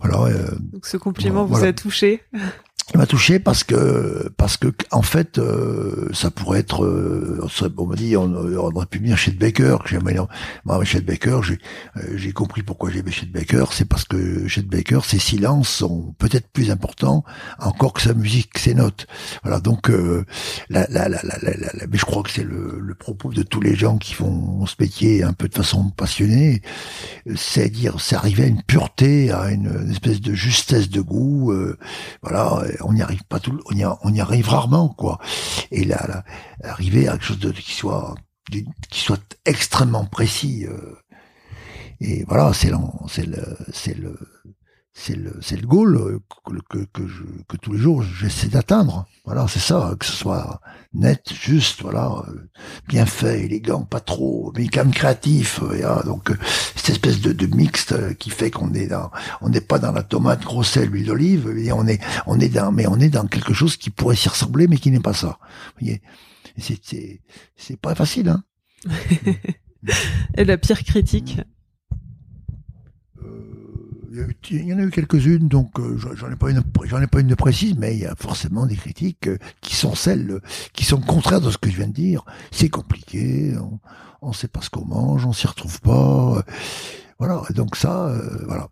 voilà. 0.00 0.22
euh, 0.34 0.50
Donc 0.72 0.86
ce 0.86 0.96
compliment 0.96 1.44
Voilà. 1.44 1.64
vous 1.64 1.68
a 1.68 1.72
touché 1.72 2.22
il 2.92 2.98
m'a 2.98 3.06
touché 3.06 3.38
parce 3.38 3.64
que 3.64 4.30
parce 4.36 4.58
que 4.58 4.68
en 4.90 5.00
fait 5.00 5.38
euh, 5.38 6.10
ça 6.12 6.30
pourrait 6.30 6.60
être 6.60 6.84
euh, 6.84 7.40
on, 7.78 7.86
m'a 7.86 7.96
dit 7.96 8.16
on, 8.16 8.34
aurait 8.34 8.86
pu 8.86 8.98
venir 8.98 9.16
chez 9.16 9.30
Baker. 9.30 9.78
J'aimais 9.86 10.16
moi 10.64 10.84
chez 10.84 11.00
Baker 11.00 11.40
j'ai 11.42 11.58
euh, 11.96 12.12
j'ai 12.16 12.32
compris 12.32 12.62
pourquoi 12.62 12.90
j'aimais 12.90 13.10
chez 13.10 13.26
Baker. 13.26 13.64
C'est 13.70 13.86
parce 13.86 14.04
que 14.04 14.46
chez 14.48 14.60
Baker 14.62 15.00
ses 15.02 15.18
silences 15.18 15.70
sont 15.70 16.14
peut-être 16.18 16.48
plus 16.52 16.70
importants 16.70 17.24
encore 17.58 17.94
que 17.94 18.02
sa 18.02 18.12
musique 18.12 18.58
ses 18.58 18.74
notes. 18.74 19.06
Voilà 19.42 19.60
donc 19.60 19.88
euh, 19.88 20.24
la, 20.68 20.86
la, 20.90 21.08
la, 21.08 21.22
mais 21.90 21.96
je 21.96 22.04
crois 22.04 22.22
que 22.22 22.30
c'est 22.30 22.44
le, 22.44 22.78
le 22.80 22.94
propos 22.94 23.32
de 23.32 23.42
tous 23.42 23.62
les 23.62 23.74
gens 23.74 23.96
qui 23.96 24.12
font 24.12 24.66
ce 24.66 24.74
métier 24.78 25.22
un 25.22 25.32
peu 25.32 25.48
de 25.48 25.54
façon 25.54 25.88
passionnée. 25.90 26.60
C'est 27.34 27.70
dire 27.70 27.98
c'est 27.98 28.16
arriver 28.16 28.44
à 28.44 28.46
une 28.46 28.62
pureté 28.62 29.32
à 29.32 29.50
une, 29.50 29.72
une 29.84 29.90
espèce 29.90 30.20
de 30.20 30.34
justesse 30.34 30.90
de 30.90 31.00
goût 31.00 31.50
euh, 31.50 31.78
voilà 32.22 32.62
on 32.82 32.92
n'y 32.92 33.02
arrive 33.02 33.24
pas 33.24 33.40
tout 33.40 33.58
on 33.70 33.74
y, 33.76 33.82
a- 33.84 33.98
on 34.02 34.12
y 34.12 34.20
arrive 34.20 34.48
rarement 34.48 34.88
quoi. 34.88 35.18
Et 35.70 35.84
là, 35.84 36.04
là 36.08 36.24
arriver 36.62 37.08
à 37.08 37.12
quelque 37.12 37.24
chose 37.24 37.38
de 37.38 37.50
qui 37.52 37.72
soit 37.72 38.14
d'une- 38.50 38.72
qui 38.90 39.00
soit 39.00 39.36
extrêmement 39.44 40.04
précis 40.06 40.66
euh, 40.66 40.94
et 42.00 42.24
voilà 42.28 42.52
c'est 42.52 42.70
c'est 43.08 43.26
le 43.26 43.56
c'est 43.72 43.96
le 43.96 44.18
c'est 44.96 45.16
le 45.16 45.36
c'est 45.42 45.60
le 45.60 45.66
goal 45.66 45.96
euh, 45.96 46.20
que, 46.70 46.78
que, 46.92 47.06
je, 47.06 47.24
que 47.48 47.56
tous 47.56 47.72
les 47.72 47.78
jours 47.78 48.02
j'essaie 48.02 48.46
d'atteindre. 48.46 49.06
Voilà 49.24 49.46
c'est 49.48 49.58
ça 49.58 49.94
que 49.98 50.06
ce 50.06 50.12
soit 50.12 50.60
net 50.94 51.32
juste 51.34 51.82
voilà 51.82 52.22
euh, 52.28 52.48
bien 52.86 53.04
fait 53.04 53.42
élégant 53.44 53.82
pas 53.82 53.98
trop 53.98 54.52
mais 54.56 54.68
quand 54.68 54.84
même 54.84 54.94
créatif 54.94 55.60
euh, 55.62 55.80
ah, 55.84 56.02
donc 56.04 56.30
cette 56.76 56.90
espèce 56.90 57.20
de, 57.20 57.32
de 57.32 57.46
mixte 57.46 58.16
qui 58.18 58.30
fait 58.30 58.52
qu'on 58.52 58.72
est 58.72 58.86
dans 58.86 59.10
on 59.40 59.48
n'est 59.48 59.60
pas 59.60 59.80
dans 59.80 59.90
la 59.90 60.04
tomate 60.04 60.44
gros 60.44 60.62
sel 60.62 60.88
l'huile 60.88 61.06
d'olive 61.06 61.52
on 61.74 61.88
est 61.88 62.00
on 62.26 62.38
est 62.38 62.48
dans 62.48 62.70
mais 62.70 62.86
on 62.86 63.00
est 63.00 63.10
dans 63.10 63.26
quelque 63.26 63.52
chose 63.52 63.76
qui 63.76 63.90
pourrait 63.90 64.16
s'y 64.16 64.28
ressembler 64.28 64.68
mais 64.68 64.76
qui 64.78 64.92
n'est 64.92 65.00
pas 65.00 65.12
ça. 65.14 65.38
Vous 65.76 65.86
voyez 65.86 66.02
c'est 66.56 67.20
c'est 67.56 67.80
pas 67.80 67.96
facile 67.96 68.28
hein. 68.28 68.44
Et 70.36 70.44
la 70.44 70.56
pire 70.56 70.82
critique? 70.82 71.40
Il 74.50 74.66
y 74.66 74.72
en 74.72 74.78
a 74.78 74.82
eu 74.82 74.90
quelques-unes, 74.90 75.48
donc 75.48 75.78
euh, 75.78 75.96
j'en 75.96 76.30
ai 76.30 76.36
pas 76.36 76.50
une, 76.50 76.62
j'en 76.84 77.00
ai 77.00 77.06
pas 77.06 77.20
une 77.20 77.28
de 77.28 77.34
précise, 77.34 77.74
mais 77.78 77.94
il 77.94 78.00
y 78.00 78.06
a 78.06 78.14
forcément 78.16 78.66
des 78.66 78.76
critiques 78.76 79.28
euh, 79.28 79.38
qui 79.60 79.76
sont 79.76 79.94
celles 79.94 80.40
qui 80.72 80.84
sont 80.84 81.00
contraires 81.00 81.40
de 81.40 81.50
ce 81.50 81.58
que 81.58 81.70
je 81.70 81.76
viens 81.76 81.88
de 81.88 81.92
dire. 81.92 82.24
C'est 82.50 82.68
compliqué, 82.68 83.54
on, 83.58 83.80
on 84.22 84.32
sait 84.32 84.48
pas 84.48 84.60
ce 84.60 84.70
qu'on 84.70 84.84
mange, 84.84 85.26
on 85.26 85.32
s'y 85.32 85.46
retrouve 85.46 85.80
pas, 85.80 86.36
euh, 86.38 86.42
voilà. 87.18 87.42
Donc 87.54 87.76
ça, 87.76 88.12
voilà. 88.46 88.68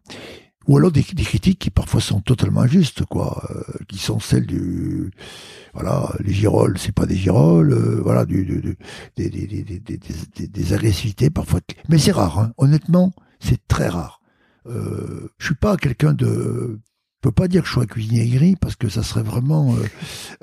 Ou 0.68 0.76
alors 0.78 0.92
des, 0.92 1.02
critiques 1.02 1.58
qui 1.58 1.70
parfois 1.70 2.00
sont 2.00 2.20
totalement 2.20 2.60
injustes, 2.60 3.04
quoi, 3.04 3.48
qui 3.88 3.98
sont 3.98 4.20
celles 4.20 4.46
du, 4.46 5.10
voilà, 5.74 6.12
les 6.20 6.32
girolles, 6.32 6.78
c'est 6.78 6.94
pas 6.94 7.04
des 7.04 7.16
girolles, 7.16 7.74
voilà, 8.00 8.24
des 8.24 8.76
agressivités 10.72 11.30
parfois. 11.30 11.58
Mais 11.88 11.98
c'est 11.98 12.12
rare, 12.12 12.38
hein. 12.38 12.52
honnêtement, 12.58 13.12
c'est 13.40 13.66
très 13.66 13.88
rare. 13.88 14.21
Euh, 14.66 15.28
je 15.38 15.46
suis 15.46 15.54
pas 15.54 15.76
quelqu'un 15.76 16.12
de 16.14 16.78
je 17.24 17.28
peux 17.28 17.32
pas 17.32 17.46
dire 17.48 17.62
que 17.62 17.68
je 17.68 17.72
sois 17.74 17.86
cuisinier 17.86 18.22
aigri 18.22 18.56
parce 18.56 18.74
que 18.74 18.88
ça 18.88 19.02
serait 19.04 19.22
vraiment 19.22 19.74
euh, 19.74 19.84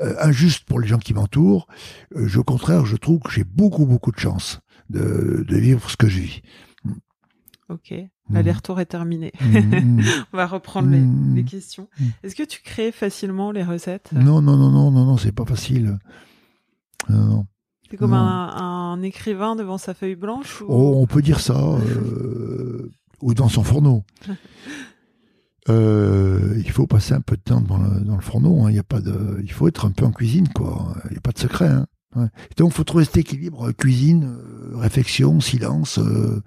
euh, 0.02 0.16
injuste 0.22 0.64
pour 0.66 0.80
les 0.80 0.88
gens 0.88 0.98
qui 0.98 1.14
m'entourent. 1.14 1.68
Euh, 2.16 2.26
je- 2.28 2.40
au 2.40 2.44
contraire, 2.44 2.86
je 2.86 2.96
trouve 2.96 3.20
que 3.20 3.32
j'ai 3.32 3.44
beaucoup 3.44 3.86
beaucoup 3.86 4.12
de 4.12 4.20
chance 4.20 4.62
de, 4.90 5.44
de 5.48 5.58
vivre 5.58 5.90
ce 5.90 5.98
que 5.98 6.08
je 6.08 6.20
vis. 6.22 6.42
Ok, 7.70 7.92
Mhm. 7.92 8.08
l'aller-retour 8.36 8.80
est 8.80 8.86
terminé. 8.88 9.32
Mhm. 9.42 10.02
On 10.34 10.38
va 10.38 10.48
reprendre 10.48 10.90
les, 10.90 11.04
les 11.36 11.44
questions. 11.44 11.88
Est-ce 12.24 12.36
que 12.36 12.44
tu 12.44 12.62
crées 12.64 12.92
facilement 12.92 13.52
les 13.52 13.64
recettes? 13.64 14.12
Non 14.14 14.42
non 14.42 14.58
non 14.58 14.72
non 14.72 14.90
non 14.92 15.06
non, 15.06 15.18
c'est 15.18 15.32
pas 15.32 15.46
facile. 15.46 16.00
Non, 17.10 17.26
non. 17.26 17.48
C'est 17.92 17.98
comme 17.98 18.14
un, 18.14 18.50
un 18.94 19.02
écrivain 19.02 19.56
devant 19.56 19.78
sa 19.80 19.94
feuille 19.96 20.16
blanche 20.16 20.62
ou... 20.62 20.66
Oh, 20.70 20.94
on 21.02 21.08
peut 21.08 21.22
dire 21.24 21.40
ça, 21.40 21.58
euh, 21.60 22.90
ou 23.22 23.34
dans 23.34 23.50
son 23.50 23.64
fourneau. 23.64 24.04
Euh, 25.68 26.56
il 26.58 26.72
faut 26.72 26.88
passer 26.88 27.14
un 27.14 27.22
peu 27.22 27.36
de 27.36 27.42
temps 27.42 27.62
dans 27.62 27.78
le, 27.78 28.00
dans 28.00 28.16
le 28.16 28.22
fourneau. 28.22 28.64
hein. 28.64 28.72
Il 28.72 28.76
y 28.76 28.80
a 28.80 28.84
pas 28.84 29.02
de, 29.02 29.40
il 29.44 29.52
faut 29.52 29.68
être 29.68 29.86
un 29.86 29.92
peu 29.92 30.04
en 30.06 30.12
cuisine, 30.12 30.48
quoi. 30.50 30.96
Il 31.06 31.12
n'y 31.12 31.18
a 31.18 31.22
pas 31.22 31.32
de 31.32 31.38
secret. 31.38 31.68
Hein. 31.68 31.86
Ouais. 32.16 32.26
Et 32.50 32.56
donc, 32.58 32.74
faut 32.74 32.84
trouver 32.84 33.06
cet 33.06 33.18
équilibre 33.18 33.70
euh, 33.70 33.72
cuisine, 33.72 34.24
euh, 34.26 34.78
réflexion, 34.78 35.40
silence. 35.40 36.00
euh. 36.00 36.42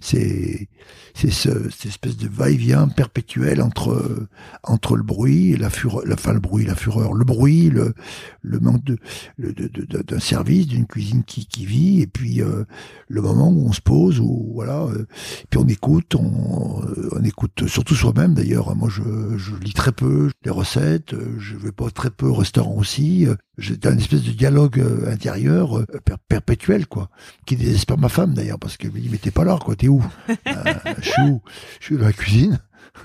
C'est, 0.00 0.68
c'est 1.14 1.30
ce, 1.30 1.70
cette 1.70 1.86
espèce 1.86 2.16
de 2.16 2.26
va-et-vient 2.28 2.88
perpétuel 2.88 3.62
entre 3.62 3.92
euh, 3.92 4.28
entre 4.64 4.96
le 4.96 5.04
bruit 5.04 5.52
et 5.52 5.56
la 5.56 5.70
fureur, 5.70 6.02
enfin 6.12 6.32
le 6.32 6.40
bruit, 6.40 6.64
la 6.64 6.74
fureur, 6.74 7.12
le 7.12 7.24
bruit, 7.24 7.70
le 7.70 7.94
le 8.42 8.58
manque 8.58 8.82
de 8.84 8.98
d'un 9.38 10.18
service, 10.18 10.66
d'une 10.66 10.86
cuisine 10.86 11.22
qui 11.22 11.46
qui 11.46 11.66
vit, 11.66 12.00
et 12.00 12.08
puis 12.08 12.42
euh, 12.42 12.64
le 13.08 13.22
moment 13.22 13.50
où 13.50 13.66
on 13.68 13.72
se 13.72 13.80
pose, 13.80 14.18
où 14.18 14.50
voilà, 14.54 14.82
euh, 14.86 15.06
puis 15.50 15.60
on 15.62 15.68
écoute, 15.68 16.16
on, 16.16 16.80
on 17.12 17.22
écoute 17.22 17.68
surtout 17.68 17.94
soi-même 17.94 18.34
d'ailleurs. 18.34 18.74
Moi, 18.74 18.88
je, 18.90 19.02
je 19.36 19.54
lis 19.56 19.72
très 19.72 19.92
peu 19.92 20.30
les 20.44 20.50
recettes, 20.50 21.14
je 21.38 21.56
vais 21.56 21.72
pas 21.72 21.90
très 21.90 22.10
peu 22.10 22.26
au 22.26 22.34
restaurant 22.34 22.74
aussi. 22.76 23.26
J'étais 23.56 23.88
un 23.88 23.96
espèce 23.96 24.22
de 24.24 24.32
dialogue 24.32 24.80
euh, 24.80 25.10
intérieur 25.12 25.78
euh, 25.78 25.86
per- 26.04 26.16
perpétuel, 26.28 26.86
quoi, 26.86 27.08
qui 27.46 27.54
désespère 27.56 27.98
ma 27.98 28.08
femme 28.08 28.34
d'ailleurs, 28.34 28.58
parce 28.58 28.76
qu'elle 28.76 28.90
me 28.92 28.98
dit 28.98 29.08
mais 29.10 29.18
t'es 29.18 29.30
pas 29.30 29.44
là, 29.44 29.58
quoi, 29.62 29.76
t'es 29.76 29.88
où? 29.88 30.04
Euh, 30.48 30.74
Je 31.00 31.08
suis 31.10 31.22
où? 31.22 31.42
Je 31.80 31.84
suis 31.86 31.96
dans 31.96 32.06
la 32.06 32.12
cuisine. 32.12 32.60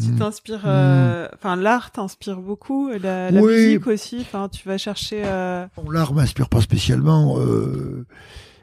Tu 0.00 0.14
t'inspires, 0.16 0.62
euh, 0.64 1.28
enfin 1.34 1.56
l'art 1.56 1.90
t'inspire 1.90 2.38
beaucoup, 2.40 2.88
la, 2.90 3.30
la 3.30 3.40
Oui. 3.42 3.52
musique 3.52 3.86
aussi. 3.86 4.18
Enfin, 4.20 4.48
tu 4.48 4.66
vas 4.66 4.78
chercher. 4.78 5.22
euh, 5.24 5.66
Bon, 5.76 5.90
l'art 5.90 6.14
m'inspire 6.14 6.48
pas 6.48 6.60
spécialement. 6.62 7.38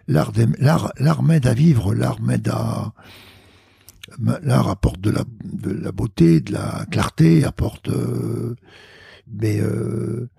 l'art, 0.07 0.31
l'art, 0.99 1.23
m'aide 1.23 1.45
à 1.47 1.53
vivre. 1.53 1.93
L'art 1.93 2.19
m'aide 2.21 2.47
à. 2.49 2.91
L'art 4.41 4.67
apporte 4.69 4.99
de 4.99 5.11
la, 5.11 5.23
de 5.43 5.71
la 5.71 5.91
beauté, 5.91 6.39
de 6.41 6.53
la 6.53 6.85
clarté, 6.89 7.43
apporte. 7.43 7.89
euh, 7.89 8.55
mais 9.31 9.59
euh, 9.59 10.29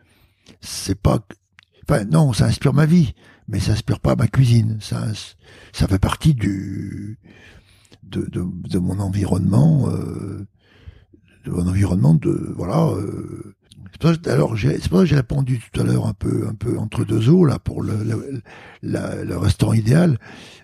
c'est 0.60 1.00
pas. 1.00 1.20
Enfin 1.88 2.04
non, 2.04 2.32
ça 2.32 2.46
inspire 2.46 2.74
ma 2.74 2.86
vie, 2.86 3.14
mais 3.48 3.60
ça 3.60 3.72
inspire 3.72 4.00
pas 4.00 4.16
ma 4.16 4.28
cuisine. 4.28 4.78
Ça, 4.80 5.06
ça 5.72 5.86
fait 5.88 5.98
partie 5.98 6.34
du 6.34 7.18
de, 8.02 8.22
de, 8.26 8.44
de 8.68 8.78
mon 8.78 8.98
environnement, 9.00 9.88
euh, 9.90 10.46
de 11.44 11.50
mon 11.50 11.66
environnement 11.66 12.14
de 12.14 12.52
voilà. 12.56 12.88
euh, 12.88 13.54
alors 14.26 14.56
j'ai- 14.56 14.78
c'est 14.80 14.88
pour 14.88 14.98
ça 14.98 15.04
que 15.04 15.10
j'ai 15.10 15.16
répondu 15.16 15.60
tout 15.72 15.80
à 15.80 15.84
l'heure 15.84 16.06
un 16.06 16.12
peu 16.14 16.46
un 16.48 16.54
peu 16.54 16.78
entre 16.78 17.04
deux 17.04 17.28
eaux 17.28 17.44
là 17.44 17.58
pour 17.58 17.82
le 17.82 18.42
la- 18.82 19.24
le 19.24 19.36
restaurant 19.36 19.72
idéal. 19.72 20.18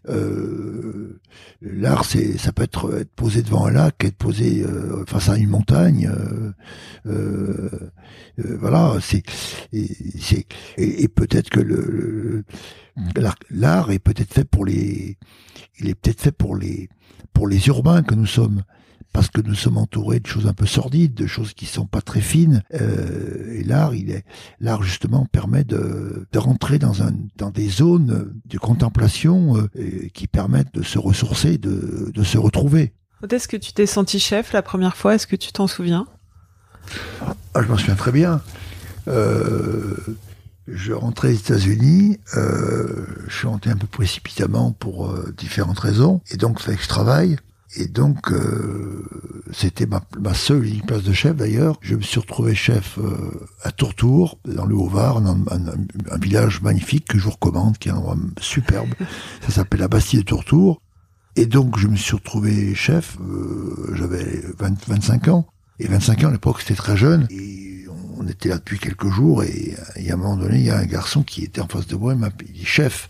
Euh, 0.09 1.21
L'art 1.63 2.05
c'est 2.05 2.37
ça 2.39 2.53
peut 2.53 2.63
être 2.63 2.95
être 3.01 3.11
posé 3.15 3.43
devant 3.43 3.67
un 3.67 3.71
lac, 3.71 4.05
être 4.05 4.17
posé 4.17 4.63
euh, 4.65 5.05
face 5.07 5.29
à 5.29 5.37
une 5.37 5.49
montagne. 5.49 6.11
euh, 7.07 7.71
voilà, 8.39 8.97
c'est 9.01 9.23
et, 9.73 9.89
c'est 10.21 10.47
et, 10.77 11.03
et 11.05 11.09
peut-être 11.09 11.51
que 11.51 11.61
le, 11.61 12.45
l'art 13.51 13.91
est 13.91 13.99
peut-être 13.99 14.33
fait 14.33 14.45
pour 14.45 14.65
les 14.65 15.17
il 15.79 15.89
est 15.89 15.95
peut-être 15.95 16.21
fait 16.21 16.33
pour 16.33 16.57
les 16.57 16.89
pour 17.33 17.49
les 17.49 17.67
urbains 17.69 18.03
que 18.03 18.15
nous 18.15 18.27
sommes 18.27 18.63
parce 19.15 19.29
que 19.29 19.41
nous 19.41 19.55
sommes 19.55 19.79
entourés 19.79 20.19
de 20.19 20.27
choses 20.27 20.47
un 20.49 20.53
peu 20.53 20.67
sordides, 20.67 21.15
de 21.15 21.27
choses 21.27 21.55
qui 21.55 21.67
sont 21.67 21.87
pas 21.87 22.03
très 22.03 22.21
fines. 22.21 22.63
Euh, 22.75 23.55
et 23.55 23.63
l'art, 23.63 23.95
il 23.95 24.11
est 24.11 24.25
l'art 24.61 24.83
justement 24.83 25.25
permet 25.25 25.63
de, 25.63 26.27
de 26.31 26.39
rentrer 26.39 26.79
dans 26.79 27.03
un 27.03 27.13
dans 27.37 27.51
des 27.51 27.69
zones 27.69 28.35
de 28.45 28.59
contemplation 28.59 29.57
euh, 29.57 29.69
qui 30.13 30.27
permettent 30.27 30.75
de 30.75 30.83
se 30.83 30.99
ressourcer, 30.99 31.59
de, 31.59 32.11
de 32.13 32.23
se 32.25 32.37
retrouver. 32.37 32.93
Quand 33.21 33.33
est-ce 33.33 33.47
que 33.47 33.57
tu 33.57 33.73
t'es 33.73 33.87
senti 33.87 34.19
chef 34.19 34.53
la 34.53 34.63
première 34.63 34.97
fois? 34.97 35.15
Est-ce 35.15 35.29
que 35.29 35.37
tu 35.37 35.53
t'en 35.53 35.69
souviens? 35.69 36.07
Ah, 37.55 37.63
je 37.63 37.69
m'en 37.69 37.79
souviens 37.79 37.95
très 37.95 38.13
bien. 38.13 38.43
Euh, 39.07 39.97
je 40.67 40.93
rentrais 40.93 41.29
aux 41.29 41.37
États-Unis, 41.37 42.19
euh, 42.37 43.07
je 43.29 43.37
suis 43.37 43.47
rentré 43.47 43.71
un 43.71 43.77
peu 43.77 43.87
précipitamment 43.87 44.73
pour 44.73 45.11
euh, 45.11 45.33
différentes 45.37 45.79
raisons, 45.79 46.21
et 46.31 46.37
donc 46.37 46.57
il 46.59 46.65
fallait 46.65 46.77
que 46.79 46.83
je 46.83 46.89
travaille. 46.89 47.37
Et 47.77 47.89
donc, 47.89 48.31
euh, 48.31 49.05
c'était 49.53 49.87
ma, 49.87 50.01
ma 50.21 50.33
seule 50.35 50.65
place 50.87 51.03
de 51.03 51.13
chef 51.13 51.35
d'ailleurs. 51.37 51.77
Je 51.81 51.97
me 51.97 52.03
suis 52.03 52.21
retrouvé 52.21 52.55
chef 52.55 52.99
euh, 52.99 53.47
à 53.65 53.73
Tourtour, 53.73 54.39
dans 54.45 54.65
le 54.65 54.77
Haut-Var, 54.77 55.17
un, 55.19 55.41
un- 55.51 56.13
un 56.13 56.19
village 56.19 56.63
magnifique 56.63 57.07
que 57.09 57.19
je 57.19 57.25
vous 57.25 57.31
recommande, 57.33 57.77
qui 57.79 57.89
est 57.89 57.93
un 57.93 57.97
endroit 57.97 58.17
superbe. 58.41 58.91
Ça 59.47 59.51
s'appelle 59.53 59.81
la 59.81 59.89
Bastille 59.89 60.21
de 60.21 60.25
Tourtour. 60.25 60.81
Et 61.37 61.47
donc, 61.47 61.77
je 61.79 61.89
me 61.89 61.97
suis 61.97 62.15
retrouvé 62.15 62.75
chef, 62.77 63.17
euh, 63.21 63.93
j'avais 63.95 64.43
20 64.59 64.87
25 64.87 65.29
ans. 65.29 65.47
Et 65.81 65.89
25 65.89 66.23
ans, 66.25 66.29
à 66.29 66.33
l'époque, 66.33 66.61
c'était 66.61 66.75
très 66.77 66.97
jeune. 66.97 67.27
Et 67.31 67.87
on 68.17 68.29
était 68.29 68.51
là 68.51 68.59
depuis 68.59 68.79
quelques 68.79 69.09
jours. 69.11 69.43
Et, 69.43 69.75
et 69.97 70.11
à 70.13 70.15
un 70.15 70.17
moment 70.17 70.37
donné, 70.37 70.59
il 70.59 70.65
y 70.67 70.71
a 70.71 70.79
un 70.79 70.87
garçon 70.87 71.25
qui 71.25 71.43
était 71.43 71.61
en 71.61 71.67
face 71.67 71.89
de 71.89 71.97
moi. 71.97 72.13
Il 72.13 72.21
m'a 72.21 72.31
dit 72.31 72.65
chef. 72.65 73.09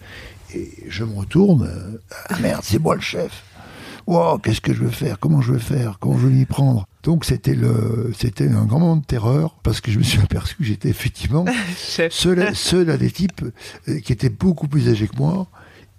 Et 0.54 0.70
je 0.88 1.04
me 1.04 1.14
retourne. 1.14 1.64
euh, 1.70 1.98
Ah 2.30 2.38
merde, 2.40 2.62
c'est 2.64 2.78
moi 2.78 2.94
le 2.94 3.02
chef. 3.02 3.42
Wow, 4.06 4.38
qu'est-ce 4.38 4.60
que 4.60 4.74
je 4.74 4.84
vais 4.84 4.92
faire? 4.92 5.18
Comment 5.18 5.40
je 5.40 5.52
vais 5.52 5.58
faire? 5.58 5.98
Comment 5.98 6.18
je 6.18 6.26
vais 6.26 6.34
m'y 6.34 6.44
prendre? 6.44 6.86
Donc 7.02 7.24
c'était 7.24 7.54
le, 7.54 8.12
c'était 8.16 8.48
un 8.48 8.64
grand 8.64 8.80
moment 8.80 8.96
de 8.96 9.04
terreur 9.04 9.56
parce 9.62 9.80
que 9.80 9.90
je 9.90 9.98
me 9.98 10.02
suis 10.04 10.20
aperçu 10.22 10.56
que 10.56 10.64
j'étais 10.64 10.88
effectivement 10.88 11.44
seul, 11.76 12.54
seul 12.54 12.90
à 12.90 12.96
des 12.96 13.10
types 13.10 13.44
euh, 13.88 14.00
qui 14.00 14.12
étaient 14.12 14.30
beaucoup 14.30 14.68
plus 14.68 14.88
âgés 14.88 15.08
que 15.08 15.16
moi 15.16 15.48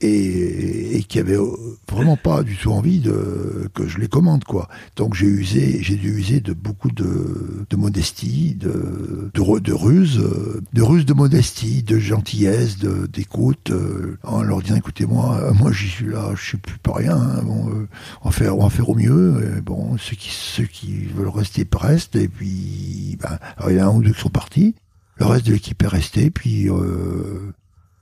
et, 0.01 0.97
et 0.97 1.03
qui 1.03 1.19
avaient 1.19 1.37
euh, 1.37 1.77
vraiment 1.89 2.17
pas 2.17 2.43
du 2.43 2.57
tout 2.57 2.71
envie 2.71 2.99
de 2.99 3.69
que 3.73 3.87
je 3.87 3.97
les 3.99 4.07
commande 4.07 4.43
quoi. 4.43 4.67
Donc 4.95 5.13
j'ai 5.13 5.27
usé, 5.27 5.81
j'ai 5.81 5.95
dû 5.95 6.17
user 6.17 6.39
de 6.41 6.53
beaucoup 6.53 6.91
de, 6.91 7.65
de 7.69 7.75
modestie, 7.75 8.55
de 8.55 9.31
de, 9.33 9.73
ruse, 9.73 10.19
euh, 10.19 10.61
de 10.73 10.81
ruse 10.81 11.05
de 11.05 11.13
modestie, 11.13 11.83
de 11.83 11.97
gentillesse, 11.99 12.77
d'écoute, 12.77 13.71
euh, 13.71 14.17
en 14.23 14.41
leur 14.41 14.61
disant 14.61 14.75
écoutez 14.75 15.05
moi, 15.05 15.53
j'y 15.71 15.87
suis 15.87 16.07
là, 16.07 16.31
je 16.35 16.43
suis 16.43 16.57
plus 16.57 16.77
pas 16.77 16.93
rien. 16.93 17.15
hein, 17.17 17.41
bon, 17.43 17.69
euh, 17.69 17.87
on 18.21 18.29
va 18.29 18.31
faire, 18.31 18.57
on 18.57 18.63
va 18.63 18.69
faire 18.69 18.89
au 18.89 18.95
mieux. 18.95 19.61
Bon, 19.63 19.97
ceux 19.97 20.15
qui 20.15 20.29
ceux 20.31 20.65
qui 20.65 21.05
veulent 21.05 21.29
rester 21.29 21.65
restent 21.75 22.15
et 22.15 22.27
puis 22.27 23.17
ben, 23.21 23.37
alors, 23.57 23.71
il 23.71 23.77
y 23.77 23.81
en 23.81 23.87
a 23.87 23.91
un 23.91 23.95
ou 23.95 24.01
deux 24.03 24.11
qui 24.11 24.21
sont 24.21 24.29
partis. 24.29 24.75
Le 25.17 25.25
reste 25.25 25.45
de 25.47 25.53
l'équipe 25.53 25.81
est 25.81 25.87
resté, 25.87 26.29
puis 26.29 26.69
euh, 26.69 27.53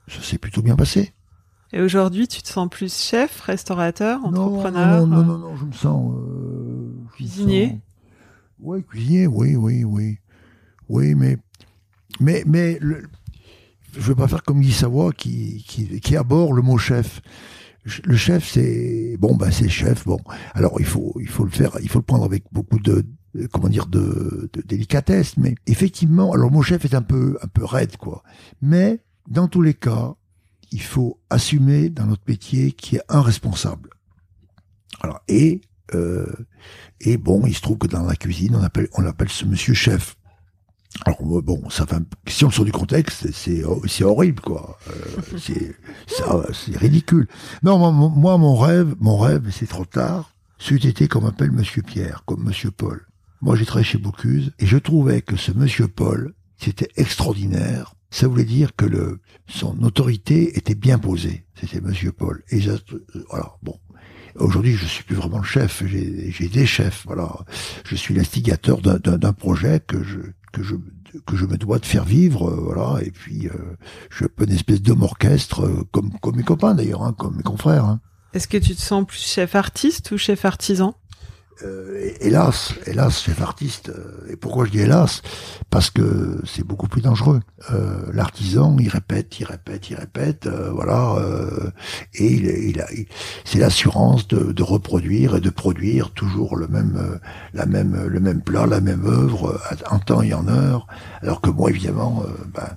ça 0.08 0.20
s'est 0.22 0.38
plutôt 0.38 0.62
bien 0.62 0.76
passé. 0.76 1.12
Et 1.76 1.80
aujourd'hui, 1.80 2.28
tu 2.28 2.40
te 2.40 2.46
sens 2.48 2.68
plus 2.70 2.94
chef, 2.96 3.40
restaurateur, 3.40 4.20
Non, 4.20 4.28
entrepreneur 4.28 5.06
Non, 5.06 5.16
non, 5.16 5.20
euh, 5.20 5.24
non, 5.24 5.38
non, 5.38 5.56
je 5.56 5.64
me 5.64 5.72
sens... 5.72 6.14
euh, 6.16 6.92
Cuisinier 7.14 7.66
sens- 7.66 7.78
Oui, 8.60 8.84
cuisinier, 8.84 9.26
oui, 9.26 9.56
oui, 9.56 9.82
oui. 9.82 10.18
Oui, 10.88 11.14
mais... 11.16 11.36
Mais, 12.20 12.44
mais 12.46 12.78
le, 12.80 13.02
je 13.92 14.00
veux 14.00 14.14
pas 14.14 14.28
faire 14.28 14.44
comme 14.44 14.60
Guy 14.60 14.70
Savoie 14.72 15.12
qui, 15.12 15.64
qui, 15.66 15.98
qui 16.00 16.16
aborde 16.16 16.54
le 16.54 16.62
mot 16.62 16.78
chef. 16.78 17.20
Le 18.04 18.14
chef, 18.16 18.48
c'est... 18.48 19.16
Bon, 19.18 19.34
ben 19.34 19.50
c'est 19.50 19.68
chef, 19.68 20.04
bon. 20.04 20.20
Alors, 20.54 20.76
il 20.78 20.86
faut, 20.86 21.12
il 21.20 21.28
faut 21.28 21.42
le 21.44 21.50
faire, 21.50 21.76
il 21.82 21.88
faut 21.88 21.98
le 21.98 22.04
prendre 22.04 22.24
avec 22.24 22.44
beaucoup 22.52 22.78
de 22.78 23.04
de- 23.34 23.48
comment 23.48 23.68
dire 23.68 23.86
de, 23.88 24.48
de 24.52 24.62
délicatesse 24.62 25.36
mais 25.38 25.56
effectivement 25.66 26.32
alors 26.32 26.46
le 26.46 26.52
mot 26.54 26.62
chef 26.62 26.84
est 26.84 26.94
un 26.94 27.02
peu 27.02 27.36
un 27.42 27.48
peu 27.48 27.64
raide 27.64 27.96
quoi 27.96 28.22
mais 28.62 29.00
dans 29.28 29.48
tous 29.48 29.60
les 29.60 29.74
cas 29.74 30.14
il 30.74 30.82
faut 30.82 31.20
assumer 31.30 31.88
dans 31.88 32.06
notre 32.06 32.24
métier 32.26 32.72
qu'il 32.72 32.96
y 32.96 33.00
a 33.00 33.04
un 33.08 33.22
responsable. 33.22 33.90
Alors, 35.00 35.20
et, 35.28 35.60
euh, 35.94 36.26
et 37.00 37.16
bon, 37.16 37.46
il 37.46 37.54
se 37.54 37.60
trouve 37.60 37.78
que 37.78 37.86
dans 37.86 38.02
la 38.02 38.16
cuisine, 38.16 38.56
on 38.56 38.62
appelle, 38.62 38.88
on 38.94 39.06
appelle 39.06 39.28
ce 39.28 39.44
monsieur 39.44 39.72
chef. 39.74 40.16
Alors 41.06 41.22
bon, 41.22 41.70
ça 41.70 41.86
si 42.28 42.44
on 42.44 42.50
sort 42.50 42.64
du 42.64 42.72
contexte, 42.72 43.30
c'est 43.32 43.62
c'est 43.88 44.04
horrible 44.04 44.40
quoi. 44.40 44.78
Euh, 44.88 45.38
c'est 45.38 45.74
c'est 46.52 46.76
ridicule. 46.76 47.26
Non, 47.62 47.78
moi, 47.78 47.90
mon- 47.92 48.10
moi, 48.10 48.38
mon 48.38 48.56
rêve, 48.56 48.94
mon 49.00 49.16
rêve, 49.18 49.50
c'est 49.50 49.66
trop 49.68 49.84
tard. 49.84 50.34
C'eût 50.58 50.84
été 50.86 51.08
qu'on 51.08 51.20
m'appelle 51.20 51.50
Monsieur 51.52 51.82
Pierre, 51.82 52.22
comme 52.26 52.44
Monsieur 52.44 52.70
Paul. 52.70 53.06
Moi, 53.42 53.54
j'ai 53.56 53.64
travaillé 53.64 53.84
chez 53.86 53.98
Bocuse 53.98 54.52
et 54.60 54.66
je 54.66 54.78
trouvais 54.78 55.20
que 55.22 55.36
ce 55.36 55.50
Monsieur 55.52 55.88
Paul, 55.88 56.32
c'était 56.58 56.88
extraordinaire. 56.96 57.94
Ça 58.14 58.28
voulait 58.28 58.44
dire 58.44 58.76
que 58.76 58.84
le 58.84 59.18
son 59.48 59.82
autorité 59.82 60.56
était 60.56 60.76
bien 60.76 61.00
posée. 61.00 61.46
C'était 61.60 61.80
Monsieur 61.80 62.12
Paul. 62.12 62.44
Et 62.50 62.60
voilà, 63.28 63.56
bon. 63.64 63.76
Aujourd'hui, 64.36 64.76
je 64.76 64.86
suis 64.86 65.02
plus 65.02 65.16
vraiment 65.16 65.38
le 65.38 65.44
chef. 65.44 65.82
J'ai 65.84 66.48
des 66.48 66.64
chefs. 66.64 67.02
Voilà, 67.06 67.34
je 67.84 67.96
suis 67.96 68.14
l'instigateur 68.14 68.80
d'un 68.80 69.32
projet 69.32 69.80
que 69.80 70.04
je 70.04 70.20
que 70.52 70.62
je 70.62 70.76
que 71.26 71.36
je 71.36 71.44
me 71.44 71.56
dois 71.56 71.80
de 71.80 71.86
faire 71.86 72.04
vivre. 72.04 72.50
euh, 72.50 72.60
voilà, 72.60 73.02
et 73.02 73.10
puis 73.10 73.48
euh, 73.48 73.76
je 74.10 74.16
suis 74.16 74.24
un 74.26 74.28
peu 74.36 74.44
une 74.44 74.52
espèce 74.52 74.80
d'homme 74.80 75.02
orchestre, 75.02 75.64
euh, 75.64 75.82
comme 75.90 76.16
comme 76.20 76.36
mes 76.36 76.44
copains 76.44 76.76
d'ailleurs, 76.76 77.02
hein, 77.02 77.14
comme 77.18 77.36
mes 77.36 77.42
confrères. 77.42 77.84
Hein. 77.84 78.00
Est-ce 78.32 78.46
que 78.46 78.58
tu 78.58 78.76
te 78.76 78.80
sens 78.80 79.04
plus 79.06 79.18
chef 79.18 79.56
artiste 79.56 80.12
ou 80.12 80.18
chef 80.18 80.44
artisan? 80.44 80.94
Euh, 81.62 82.10
hélas, 82.20 82.74
hélas, 82.86 83.22
chef 83.22 83.40
artiste. 83.40 83.88
euh, 83.90 84.32
Et 84.32 84.36
pourquoi 84.36 84.64
je 84.64 84.70
dis 84.72 84.80
hélas? 84.80 85.22
Parce 85.70 85.88
que 85.88 86.40
c'est 86.44 86.64
beaucoup 86.64 86.88
plus 86.88 87.00
dangereux. 87.00 87.40
Euh, 87.70 88.10
L'artisan, 88.12 88.76
il 88.80 88.88
répète, 88.88 89.38
il 89.38 89.44
répète, 89.44 89.88
il 89.90 89.96
répète, 89.96 90.48
voilà, 90.48 91.16
et 92.14 92.26
il, 92.32 92.46
il 92.46 92.80
a, 92.80 92.86
c'est 93.44 93.58
l'assurance 93.58 94.26
de, 94.28 94.62
reproduire 94.62 95.36
et 95.36 95.40
de 95.40 95.50
produire 95.50 96.10
toujours 96.10 96.56
le 96.56 96.68
même, 96.68 97.18
la 97.52 97.66
même, 97.66 98.06
le 98.06 98.20
même 98.20 98.40
plat, 98.42 98.66
la 98.66 98.80
même 98.80 99.04
œuvre, 99.06 99.60
en 99.90 99.98
temps 99.98 100.22
et 100.22 100.34
en 100.34 100.48
heure. 100.48 100.86
Alors 101.22 101.40
que 101.40 101.50
moi, 101.50 101.70
évidemment, 101.70 102.22
ben, 102.52 102.68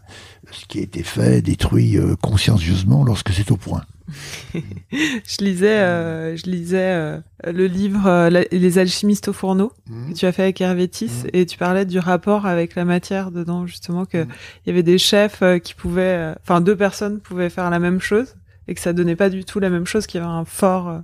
ce 0.51 0.65
qui 0.65 0.80
a 0.80 0.82
été 0.82 1.03
fait 1.03 1.41
détruit 1.41 1.97
consciencieusement 2.21 3.03
lorsque 3.03 3.32
c'est 3.32 3.51
au 3.51 3.57
point. 3.57 3.84
Je 4.91 5.43
lisais, 5.43 5.80
euh, 5.80 6.36
je 6.38 6.43
lisais 6.49 6.78
euh, 6.80 7.20
le 7.45 7.68
livre 7.68 8.08
euh, 8.08 8.30
Les 8.51 8.78
alchimistes 8.78 9.28
au 9.28 9.34
fourneau 9.34 9.72
que 10.10 10.14
tu 10.14 10.26
as 10.26 10.32
fait 10.32 10.43
avec 10.43 10.62
Hervétis 10.62 11.24
Mhm. 11.24 11.30
et 11.34 11.45
tu 11.45 11.58
parlais 11.58 11.86
du 11.86 11.99
rapport 11.99 12.45
avec 12.45 12.76
la 12.76 12.86
matière 12.86 13.32
dedans 13.32 13.66
justement 13.66 14.05
que 14.05 14.20
Mhm. 14.24 14.28
il 14.66 14.70
y 14.70 14.72
avait 14.72 14.84
des 14.84 14.97
chefs 14.97 15.41
euh, 15.41 15.60
qui 15.60 15.74
pouvaient, 15.74 16.01
euh, 16.32 16.36
enfin 16.41 16.62
deux 16.62 16.76
personnes 16.76 17.20
pouvaient 17.20 17.49
faire 17.49 17.70
la 17.70 17.80
même 17.80 17.99
chose 17.99 18.36
et 18.68 18.76
que 18.76 18.82
ça 18.82 18.93
donnait 18.93 19.16
pas 19.16 19.30
du 19.30 19.45
tout 19.45 19.60
la 19.60 19.70
même 19.70 19.86
chose, 19.86 20.08
qu'il 20.08 20.20
y 20.20 20.24
avait 20.24 20.32
un 20.32 20.45
fort, 20.45 20.89
euh, 20.89 20.99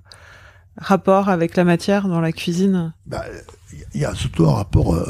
rapport 0.77 1.29
avec 1.29 1.55
la 1.55 1.63
matière 1.63 2.07
dans 2.07 2.19
la 2.21 2.31
cuisine 2.31 2.93
bah, 3.05 3.23
il 3.93 4.01
y 4.01 4.05
a 4.05 4.13
surtout 4.15 4.45
un 4.47 4.53
rapport 4.53 4.95
euh, 4.95 5.03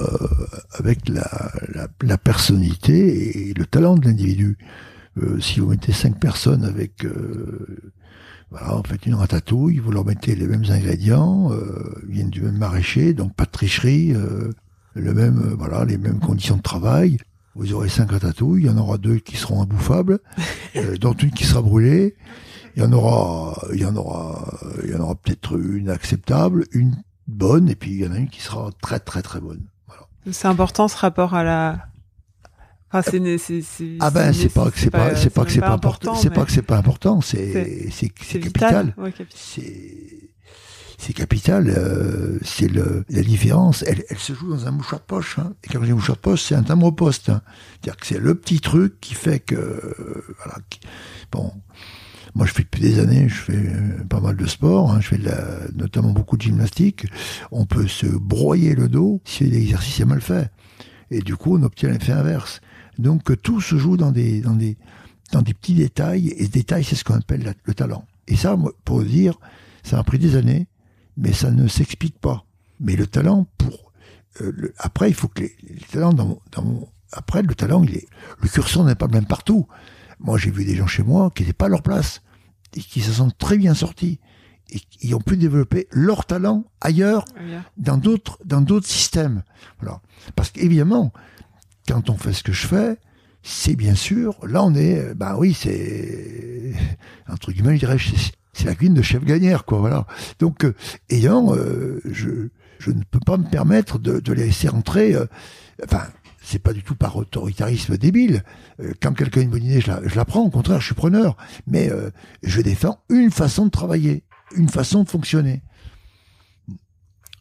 avec 0.79 1.07
la, 1.09 1.29
la, 1.73 1.87
la, 2.01 2.17
personnalité 2.17 3.49
et 3.49 3.53
le 3.53 3.65
talent 3.65 3.95
de 3.95 4.05
l'individu. 4.05 4.57
Euh, 5.17 5.39
si 5.39 5.59
vous 5.59 5.67
mettez 5.67 5.91
cinq 5.91 6.19
personnes 6.19 6.63
avec, 6.63 7.05
euh, 7.05 7.93
voilà, 8.49 8.75
en 8.77 8.83
fait 8.83 9.05
une 9.05 9.15
ratatouille, 9.15 9.79
vous 9.79 9.91
leur 9.91 10.05
mettez 10.05 10.35
les 10.35 10.47
mêmes 10.47 10.65
ingrédients, 10.69 11.51
euh, 11.51 12.01
viennent 12.07 12.29
du 12.29 12.41
même 12.41 12.57
maraîcher, 12.57 13.13
donc 13.13 13.35
pas 13.35 13.45
de 13.45 13.51
tricherie, 13.51 14.13
euh, 14.13 14.49
le 14.95 15.13
même, 15.13 15.55
voilà, 15.57 15.85
les 15.85 15.97
mêmes 15.97 16.19
conditions 16.19 16.57
de 16.57 16.61
travail. 16.61 17.17
Vous 17.55 17.73
aurez 17.73 17.89
cinq 17.89 18.11
ratatouilles, 18.11 18.63
il 18.63 18.65
y 18.67 18.69
en 18.69 18.77
aura 18.77 18.97
deux 18.97 19.17
qui 19.17 19.37
seront 19.37 19.61
imbouffables, 19.61 20.19
dont 20.99 21.13
une 21.13 21.31
qui 21.31 21.43
sera 21.45 21.61
brûlée. 21.61 22.15
Il 22.75 22.81
y 22.81 22.85
en 22.85 22.91
aura, 22.91 23.67
il 23.71 23.79
y 23.79 23.85
en 23.85 23.95
aura, 23.95 24.59
il 24.83 24.89
y 24.89 24.95
en 24.95 24.99
aura 25.01 25.13
peut-être 25.13 25.59
une 25.59 25.89
acceptable, 25.89 26.65
une 26.71 26.95
bonne, 27.27 27.69
et 27.69 27.75
puis 27.75 27.91
il 27.91 27.97
y 27.97 28.07
en 28.07 28.11
a 28.11 28.17
une 28.17 28.29
qui 28.29 28.41
sera 28.41 28.71
très 28.81 28.99
très 28.99 29.21
très 29.21 29.39
bonne. 29.39 29.61
Voilà. 29.87 30.07
C'est 30.31 30.47
important 30.47 30.87
ce 30.87 30.97
rapport 30.97 31.35
à 31.35 31.43
la. 31.43 31.87
Enfin, 32.93 33.09
c'est, 33.09 33.37
c'est, 33.39 33.61
c'est, 33.63 33.97
ah 34.01 34.11
ben 34.11 34.31
c'est 34.33 34.53
pas 34.53 34.69
que 34.69 34.77
c'est 34.77 34.91
pas 34.91 35.15
c'est 35.15 35.31
pas 35.31 35.45
que 35.45 35.51
c'est 35.51 35.61
pas 35.61 35.71
important, 35.71 36.13
c'est 36.13 36.29
pas 36.29 36.45
que 36.45 36.51
c'est 36.51 36.61
pas 36.61 36.77
important, 36.77 37.21
c'est 37.21 37.89
c'est 37.89 38.09
capital. 38.09 38.95
C'est 39.33 40.29
c'est 40.99 41.13
capital. 41.13 41.69
Euh, 41.69 42.37
c'est 42.43 42.67
le 42.67 43.03
la 43.09 43.23
différence. 43.23 43.83
Elle, 43.87 44.03
elle 44.09 44.19
se 44.19 44.33
joue 44.33 44.49
dans 44.49 44.67
un 44.67 44.71
mouchoir 44.71 45.01
de 45.01 45.05
poche. 45.05 45.39
Hein. 45.39 45.53
Et 45.63 45.67
quand 45.69 45.81
je 45.81 45.87
dis 45.87 45.91
mouchoir 45.93 46.17
de 46.17 46.21
poche, 46.21 46.43
c'est 46.43 46.55
un 46.55 46.61
timbre 46.61 46.91
poste. 46.91 47.29
Hein. 47.29 47.41
C'est-à-dire 47.71 47.97
que 47.99 48.05
c'est 48.05 48.19
le 48.19 48.35
petit 48.35 48.59
truc 48.59 49.01
qui 49.01 49.15
fait 49.15 49.39
que 49.39 49.55
euh, 49.55 50.23
voilà. 50.37 50.59
Qui, 50.69 50.79
bon. 51.31 51.51
Moi, 52.35 52.47
je 52.47 52.53
fais 52.53 52.63
depuis 52.63 52.81
des 52.81 52.99
années, 52.99 53.29
je 53.29 53.35
fais 53.35 53.69
pas 54.09 54.19
mal 54.19 54.35
de 54.35 54.47
sport, 54.47 54.91
hein, 54.91 54.99
je 55.01 55.09
fais 55.09 55.17
de 55.19 55.25
la, 55.25 55.67
notamment 55.75 56.09
beaucoup 56.09 56.35
de 56.35 56.41
gymnastique. 56.41 57.05
On 57.51 57.65
peut 57.65 57.87
se 57.87 58.07
broyer 58.07 58.73
le 58.73 58.87
dos 58.87 59.21
si 59.23 59.43
l'exercice 59.43 59.99
est 59.99 60.05
mal 60.05 60.19
fait. 60.19 60.51
Et 61.11 61.19
du 61.19 61.35
coup, 61.35 61.57
on 61.57 61.61
obtient 61.61 61.91
l'effet 61.91 62.11
inverse. 62.11 62.59
Donc, 62.99 63.41
tout 63.41 63.61
se 63.61 63.77
joue 63.77 63.97
dans 63.97 64.11
des, 64.11 64.41
dans 64.41 64.55
des, 64.55 64.77
dans 65.31 65.41
des 65.41 65.53
petits 65.53 65.73
détails. 65.75 66.29
Et 66.29 66.45
ce 66.45 66.51
détail, 66.51 66.83
c'est 66.83 66.95
ce 66.95 67.03
qu'on 67.03 67.15
appelle 67.15 67.43
la, 67.43 67.53
le 67.63 67.73
talent. 67.73 68.05
Et 68.27 68.35
ça, 68.35 68.57
pour 68.85 68.97
vous 68.97 69.03
dire, 69.03 69.39
ça 69.83 69.99
a 69.99 70.03
pris 70.03 70.19
des 70.19 70.35
années, 70.35 70.67
mais 71.17 71.33
ça 71.33 71.51
ne 71.51 71.67
s'explique 71.67 72.19
pas. 72.19 72.45
Mais 72.79 72.95
le 72.95 73.07
talent, 73.07 73.47
pour 73.57 73.91
euh, 74.41 74.51
le, 74.55 74.73
après, 74.77 75.09
il 75.09 75.13
faut 75.13 75.27
que 75.27 75.41
les, 75.41 75.55
les 75.63 75.79
talents 75.91 76.13
dans, 76.13 76.39
dans 76.51 76.89
après, 77.11 77.41
le 77.43 77.53
talent, 77.55 77.83
il 77.83 77.95
est, 77.95 78.07
le 78.41 78.49
curseur 78.49 78.83
n'est 78.83 78.95
pas 78.95 79.07
le 79.07 79.13
même 79.13 79.25
partout. 79.27 79.67
Moi, 80.19 80.37
j'ai 80.37 80.51
vu 80.51 80.65
des 80.65 80.75
gens 80.75 80.87
chez 80.87 81.03
moi 81.03 81.31
qui 81.35 81.43
n'étaient 81.43 81.53
pas 81.53 81.65
à 81.65 81.69
leur 81.69 81.83
place 81.83 82.21
et 82.75 82.79
qui 82.79 83.01
se 83.01 83.11
sont 83.11 83.29
très 83.29 83.57
bien 83.57 83.73
sortis 83.73 84.19
et 84.71 84.79
qui 84.79 85.13
ont 85.13 85.19
pu 85.19 85.37
développer 85.37 85.87
leur 85.91 86.25
talent 86.25 86.65
ailleurs, 86.81 87.25
Ailleurs. 87.37 87.63
dans 87.77 87.97
d'autres 87.97 88.39
dans 88.45 88.61
d'autres 88.61 88.87
systèmes. 88.87 89.43
Voilà. 89.79 90.01
Parce 90.35 90.49
qu'évidemment, 90.49 91.13
quand 91.87 92.09
on 92.09 92.17
fait 92.17 92.33
ce 92.33 92.43
que 92.43 92.53
je 92.53 92.67
fais, 92.67 92.97
c'est 93.41 93.75
bien 93.75 93.95
sûr, 93.95 94.37
là 94.45 94.63
on 94.63 94.73
est, 94.73 95.13
ben 95.15 95.35
oui, 95.37 95.53
c'est 95.53 96.73
entre 97.29 97.51
guillemets, 97.51 97.75
je 97.75 97.85
dirais, 97.85 97.97
c'est 98.53 98.65
la 98.65 98.75
cuisine 98.75 98.93
de 98.93 99.01
chef 99.01 99.23
gagnère, 99.25 99.65
quoi. 99.65 99.79
Voilà. 99.79 100.05
Donc, 100.39 100.63
euh, 100.63 100.75
ayant, 101.09 101.55
euh, 101.55 101.99
je 102.05 102.49
je 102.79 102.91
ne 102.91 103.01
peux 103.09 103.19
pas 103.19 103.37
me 103.37 103.45
permettre 103.45 103.97
de, 103.97 104.33
laisser 104.33 104.67
rentrer. 104.67 105.15
euh, 105.15 105.25
enfin, 105.85 106.03
c'est 106.41 106.59
pas 106.59 106.73
du 106.73 106.83
tout 106.83 106.95
par 106.95 107.15
autoritarisme 107.15 107.97
débile. 107.97 108.43
Quand 109.01 109.13
quelqu'un 109.13 109.39
a 109.39 109.43
une 109.43 109.51
bonne 109.51 109.63
idée, 109.63 109.79
je 109.79 109.87
la, 109.87 110.01
je 110.05 110.15
la 110.17 110.25
prends. 110.25 110.41
Au 110.41 110.49
contraire, 110.49 110.81
je 110.81 110.87
suis 110.87 110.95
preneur. 110.95 111.37
Mais 111.65 111.89
je 112.43 112.59
défends 112.59 112.99
une 113.07 113.31
façon 113.31 113.67
de 113.67 113.71
travailler, 113.71 114.25
une 114.57 114.67
façon 114.67 115.03
de 115.03 115.09
fonctionner. 115.09 115.61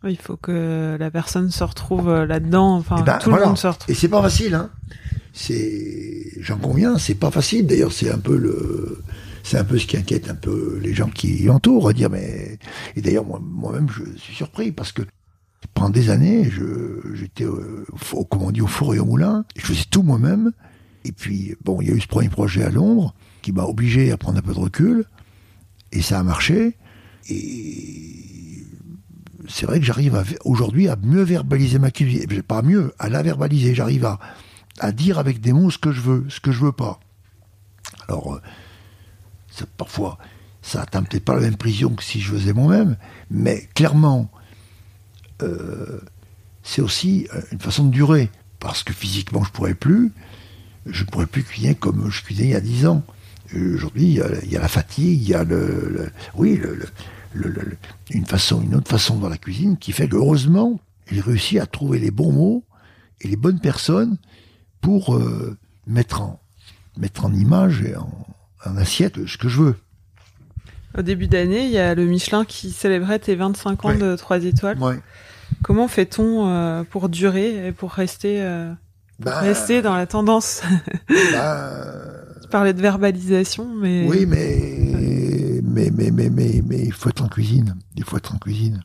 Il 0.09 0.18
faut 0.18 0.36
que 0.36 0.96
la 0.98 1.11
personne 1.11 1.50
se 1.50 1.62
retrouve 1.64 2.09
euh, 2.09 2.26
là-dedans. 2.26 2.76
Enfin, 2.76 2.96
Eh 3.00 3.03
ben, 3.03 3.18
tout 3.18 3.30
voilà. 3.30 3.44
le 3.44 3.48
monde 3.50 3.59
se 3.59 3.66
retrouve. 3.68 3.90
Et 3.90 3.94
c'est 3.94 4.09
pas 4.09 4.22
facile, 4.22 4.55
hein. 4.55 4.70
C'est, 5.32 6.26
j'en 6.40 6.59
conviens, 6.59 6.98
c'est 6.98 7.14
pas 7.14 7.30
facile. 7.30 7.66
D'ailleurs, 7.66 7.92
c'est 7.92 8.11
un 8.11 8.18
peu 8.18 8.36
le, 8.36 9.03
c'est 9.42 9.57
un 9.59 9.64
peu 9.64 9.78
ce 9.78 9.86
qui 9.86 9.96
inquiète 9.96 10.28
un 10.28 10.34
peu 10.34 10.78
les 10.82 10.92
gens 10.92 11.09
qui 11.09 11.44
l'entourent, 11.44 11.88
à 11.88 11.92
dire 11.92 12.11
mais. 12.11 12.59
Et 12.96 13.00
d'ailleurs, 13.00 13.24
moi, 13.24 13.40
moi-même, 13.42 13.88
je 13.88 14.18
suis 14.18 14.34
surpris 14.34 14.72
parce 14.72 14.92
que 14.92 15.03
pendant 15.74 15.90
des 15.90 16.11
années, 16.11 16.50
je, 16.50 17.14
j'étais, 17.14 17.44
euh, 17.44 17.86
au, 18.12 18.24
comme 18.24 18.42
on 18.42 18.50
dit, 18.50 18.61
au 18.61 18.66
four 18.66 18.94
et 18.94 18.98
au 18.98 19.05
moulin. 19.07 19.44
Je 19.57 19.62
faisais 19.64 19.84
tout 19.90 20.03
moi-même. 20.03 20.53
Et 21.05 21.12
puis, 21.12 21.57
bon, 21.64 21.80
il 21.80 21.88
y 21.88 21.90
a 21.90 21.94
eu 21.94 22.00
ce 22.00 22.07
premier 22.09 22.28
projet 22.28 22.62
à 22.62 22.70
Londres 22.70 23.14
qui 23.40 23.53
m'a 23.53 23.64
obligé 23.64 24.12
à 24.12 24.16
prendre 24.16 24.38
un 24.38 24.42
peu 24.42 24.53
de 24.53 24.59
recul. 24.59 25.05
Et 25.92 26.03
ça 26.03 26.18
a 26.18 26.22
marché. 26.22 26.76
Et 27.28 28.24
c'est 29.53 29.66
vrai 29.66 29.78
que 29.80 29.84
j'arrive 29.86 30.22
aujourd'hui 30.44 30.88
à 30.88 30.96
mieux 30.96 31.22
verbaliser 31.22 31.78
ma 31.78 31.90
cuisine. 31.90 32.42
Pas 32.42 32.62
mieux, 32.62 32.94
à 32.98 33.09
la 33.09 33.22
verbaliser. 33.22 33.74
J'arrive 33.74 34.05
à, 34.07 34.18
à 34.78 34.92
dire 34.92 35.18
avec 35.18 35.40
des 35.40 35.53
mots 35.53 35.70
ce 35.70 35.78
que 35.78 35.92
je 35.92 36.00
veux, 36.00 36.24
ce 36.28 36.40
que 36.40 36.53
je 36.53 36.61
veux 36.64 36.72
pas. 36.72 37.00
Alors, 38.09 38.34
euh, 38.34 39.64
parfois, 39.76 40.18
ça 40.62 40.82
atteint 40.82 41.03
peut-être 41.03 41.24
pas 41.24 41.34
la 41.34 41.40
même 41.42 41.57
prison 41.57 41.90
que 41.90 42.03
si 42.03 42.20
je 42.20 42.32
faisais 42.32 42.53
moi-même, 42.53 42.96
mais 43.30 43.68
clairement, 43.74 44.30
euh, 45.42 46.00
c'est 46.62 46.82
aussi 46.82 47.28
euh, 47.34 47.40
une 47.53 47.61
façon 47.61 47.84
de 47.84 47.90
durer. 47.90 48.30
Parce 48.61 48.84
que 48.84 48.92
physiquement, 48.92 49.42
je 49.42 49.50
pourrais 49.50 49.74
plus. 49.74 50.12
Je 50.86 51.05
pourrais 51.05 51.26
plus 51.26 51.42
cuisiner 51.42 51.74
comme 51.74 52.11
je 52.11 52.22
cuisinais 52.22 52.48
il 52.48 52.53
y 52.53 52.57
a 52.57 52.61
10 52.61 52.86
ans. 52.86 53.03
Aujourd'hui, 53.55 54.05
il 54.44 54.50
y, 54.50 54.57
a- 54.57 54.61
la 54.61 54.68
fatigue, 54.68 55.20
il 55.20 55.28
y 55.28 55.34
a 55.34 55.44
le, 55.44 56.11
oui, 56.34 56.57
le- 56.57 56.86
le- 57.34 57.48
le- 57.50 57.62
le- 57.62 57.76
une 58.10 58.26
façon, 58.26 58.62
une 58.62 58.74
autre 58.74 58.88
façon 58.90 59.16
dans 59.16 59.28
la 59.28 59.38
cuisine 59.38 59.76
qui 59.76 59.92
fait 59.92 60.08
que 60.08 60.16
heureusement, 60.16 60.80
j'ai 61.10 61.20
réussi 61.20 61.58
à 61.58 61.66
trouver 61.66 61.98
les 61.98 62.10
bons 62.10 62.32
mots 62.32 62.64
et 63.20 63.28
les 63.28 63.36
bonnes 63.36 63.60
personnes 63.60 64.16
pour 64.80 65.14
euh, 65.14 65.56
mettre 65.86 66.20
en 66.22 66.40
mettre 66.96 67.24
en 67.24 67.32
image 67.32 67.82
et 67.82 67.96
en, 67.96 68.26
en 68.66 68.76
assiette 68.76 69.26
ce 69.26 69.38
que 69.38 69.48
je 69.48 69.62
veux. 69.62 69.76
Au 70.98 71.00
début 71.02 71.26
d'année, 71.26 71.64
il 71.64 71.70
y 71.70 71.78
a 71.78 71.94
le 71.94 72.04
Michelin 72.04 72.44
qui 72.44 72.70
célébrait 72.70 73.18
tes 73.18 73.34
25 73.34 73.84
ans 73.84 73.88
Ouais. 73.88 73.96
de 73.98 74.14
3 74.14 74.44
étoiles. 74.44 74.78
Ouais. 74.78 75.00
Comment 75.62 75.88
fait-on 75.88 76.48
euh, 76.48 76.82
pour 76.84 77.08
durer 77.08 77.68
et 77.68 77.72
pour 77.72 77.92
rester, 77.92 78.42
euh, 78.42 78.70
Bah, 79.20 79.40
rester 79.40 79.80
dans 79.80 79.94
la 79.96 80.06
tendance? 80.06 80.60
bah, 81.32 81.70
Tu 82.42 82.48
parlais 82.50 82.74
de 82.74 82.82
verbalisation, 82.82 83.66
mais 83.74 84.06
oui, 84.06 84.26
mais 84.26 84.91
mais 85.72 85.90
mais 85.90 86.30
mais 86.30 86.62
mais 86.64 86.84
il 86.84 86.92
faut 86.92 87.08
être 87.08 87.22
en 87.22 87.28
cuisine. 87.28 87.76
Faut 88.04 88.18
en 88.32 88.38
cuisine. 88.38 88.82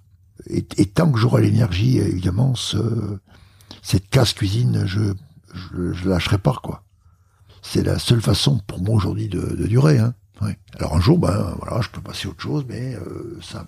Et, 0.49 0.63
tant 0.85 1.11
que 1.11 1.19
j'aurai 1.19 1.41
l'énergie, 1.41 1.97
évidemment, 1.97 2.55
ce, 2.55 2.77
cette 3.81 4.09
casse 4.09 4.33
cuisine, 4.33 4.83
je 4.85 5.13
je, 5.53 6.07
lâcherai 6.07 6.37
pas 6.37 6.55
quoi. 6.61 6.83
C'est 7.61 7.83
la 7.83 7.99
seule 7.99 8.21
façon 8.21 8.59
pour 8.67 8.81
moi 8.81 8.95
aujourd'hui 8.95 9.27
de, 9.27 9.67
durer. 9.67 9.97
Hein. 9.97 10.13
Alors 10.79 10.95
un 10.95 10.99
jour, 10.99 11.17
ben 11.17 11.55
voilà, 11.59 11.81
je 11.81 11.89
peux 11.89 12.01
passer 12.01 12.27
à 12.27 12.31
autre 12.31 12.41
chose, 12.41 12.65
mais 12.69 12.95
euh, 12.95 13.39
ça, 13.41 13.67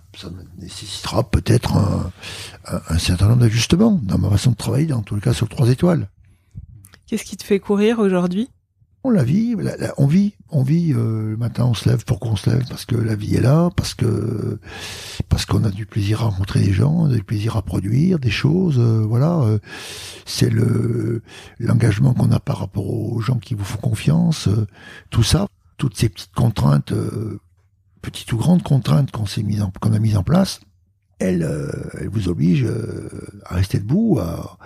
nécessitera 0.60 1.24
peut-être 1.24 1.76
un, 1.76 2.98
certain 3.00 3.28
nombre 3.28 3.42
d'ajustements 3.42 4.00
dans 4.04 4.20
ma 4.20 4.30
façon 4.30 4.52
de 4.52 4.56
travailler, 4.56 4.86
dans 4.86 5.02
tous 5.02 5.20
cas 5.20 5.34
sur 5.34 5.50
trois 5.50 5.70
étoiles. 5.70 6.08
qu'est-ce 7.08 7.26
qui 7.26 7.38
te 7.38 7.44
fait 7.44 7.60
courir 7.60 8.00
aujourd'hui? 8.00 8.50
On 9.06 9.12
la 9.12 9.24
vit, 9.24 9.56
on 9.98 10.08
vit, 10.08 10.34
on 10.50 10.62
vit. 10.62 10.92
euh, 10.94 11.32
le 11.32 11.38
matin, 11.38 11.66
on 11.66 11.74
se 11.74 11.88
lève. 11.88 12.04
Pourquoi 12.04 12.32
on 12.32 12.36
se 12.36 12.50
lève 12.50 12.66
Parce 12.68 12.86
que 12.86 12.98
la 12.98 13.16
vie 13.16 13.36
est 13.36 13.42
là, 13.42 13.70
parce 13.76 13.94
que 13.94 14.60
parce 15.30 15.46
qu'on 15.46 15.64
a 15.64 15.70
du 15.72 15.86
plaisir 15.86 16.22
à 16.22 16.26
rencontrer 16.26 16.60
des 16.60 16.74
gens, 16.74 17.08
du 17.08 17.24
plaisir 17.24 17.56
à 17.56 17.62
produire 17.62 18.20
des 18.20 18.30
choses. 18.30 18.78
euh, 18.78 19.06
voilà, 19.08 19.40
euh, 19.40 19.60
c'est 20.26 20.50
le 20.50 21.22
l'engagement 21.60 22.14
qu'on 22.14 22.32
a 22.32 22.40
par 22.42 22.58
rapport 22.60 22.90
aux 22.90 23.22
gens 23.22 23.38
qui 23.40 23.54
vous 23.56 23.64
font 23.64 23.78
confiance. 23.80 24.50
tout 25.10 25.24
ça, 25.24 25.48
toutes 25.78 25.96
ces 25.96 26.10
petites 26.10 26.34
contraintes, 26.36 26.94
petites 28.02 28.34
ou 28.34 28.38
grandes 28.38 28.64
contraintes 28.64 29.12
qu'on 29.12 29.26
s'est 29.26 29.46
qu'on 29.80 29.94
a 29.94 30.00
mises 30.00 30.18
en 30.18 30.24
place. 30.24 30.60
Elles, 31.20 31.44
euh, 31.44 31.70
elles 32.00 32.08
vous 32.10 32.30
obligent 32.30 32.66
euh, 32.66 33.10
à 33.46 33.56
rester 33.56 33.78
debout, 33.80 34.20
à, 34.20 34.58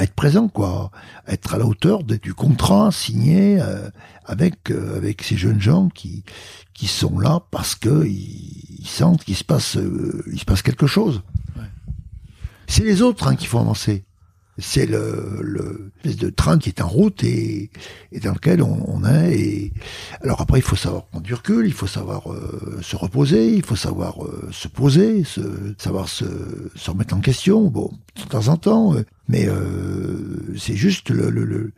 être 0.00 0.14
présent, 0.14 0.48
quoi, 0.48 0.90
à 1.26 1.32
être 1.32 1.54
à 1.54 1.58
la 1.58 1.66
hauteur 1.66 2.04
de- 2.04 2.16
du 2.16 2.34
contrat 2.34 2.90
signé 2.92 3.60
euh, 3.60 3.90
avec 4.24 4.70
euh, 4.70 4.96
avec 4.96 5.22
ces 5.22 5.36
jeunes 5.36 5.60
gens 5.60 5.88
qui 5.88 6.22
qui 6.72 6.86
sont 6.86 7.18
là 7.18 7.40
parce 7.50 7.74
que 7.74 8.06
ils, 8.06 8.76
ils 8.78 8.86
sentent 8.88 9.24
qu'il 9.24 9.34
se 9.36 9.42
passe 9.44 9.76
euh, 9.76 10.22
il 10.32 10.38
se 10.38 10.44
passe 10.44 10.62
quelque 10.62 10.86
chose. 10.86 11.22
C'est 12.68 12.84
les 12.84 13.02
autres 13.02 13.26
hein, 13.26 13.34
qu'il 13.34 13.48
faut 13.48 13.58
avancer. 13.58 14.04
C'est 14.60 14.86
le, 14.86 15.38
le 15.40 15.92
espèce 15.98 16.16
de 16.16 16.30
train 16.30 16.58
qui 16.58 16.68
est 16.68 16.80
en 16.80 16.88
route 16.88 17.22
et, 17.22 17.70
et 18.10 18.20
dans 18.20 18.32
lequel 18.32 18.60
on, 18.62 18.84
on 18.88 19.04
est. 19.04 19.38
Et 19.38 19.72
alors 20.22 20.40
après, 20.40 20.58
il 20.58 20.62
faut 20.62 20.74
savoir 20.76 21.06
prendre 21.06 21.24
du 21.24 21.34
il 21.66 21.72
faut 21.72 21.86
savoir 21.86 22.32
euh, 22.32 22.78
se 22.82 22.96
reposer, 22.96 23.54
il 23.54 23.64
faut 23.64 23.76
savoir 23.76 24.24
euh, 24.24 24.48
se 24.50 24.66
poser, 24.66 25.22
se, 25.24 25.40
savoir 25.78 26.08
se, 26.08 26.24
se 26.74 26.90
remettre 26.90 27.14
en 27.14 27.20
question. 27.20 27.68
Bon, 27.70 27.90
de 28.16 28.22
temps 28.28 28.48
en 28.48 28.56
temps, 28.56 28.94
euh, 28.94 29.04
mais 29.28 29.46
euh, 29.48 30.54
c'est 30.56 30.76
juste 30.76 31.10
le, 31.10 31.30
le, 31.30 31.44
le, 31.44 31.72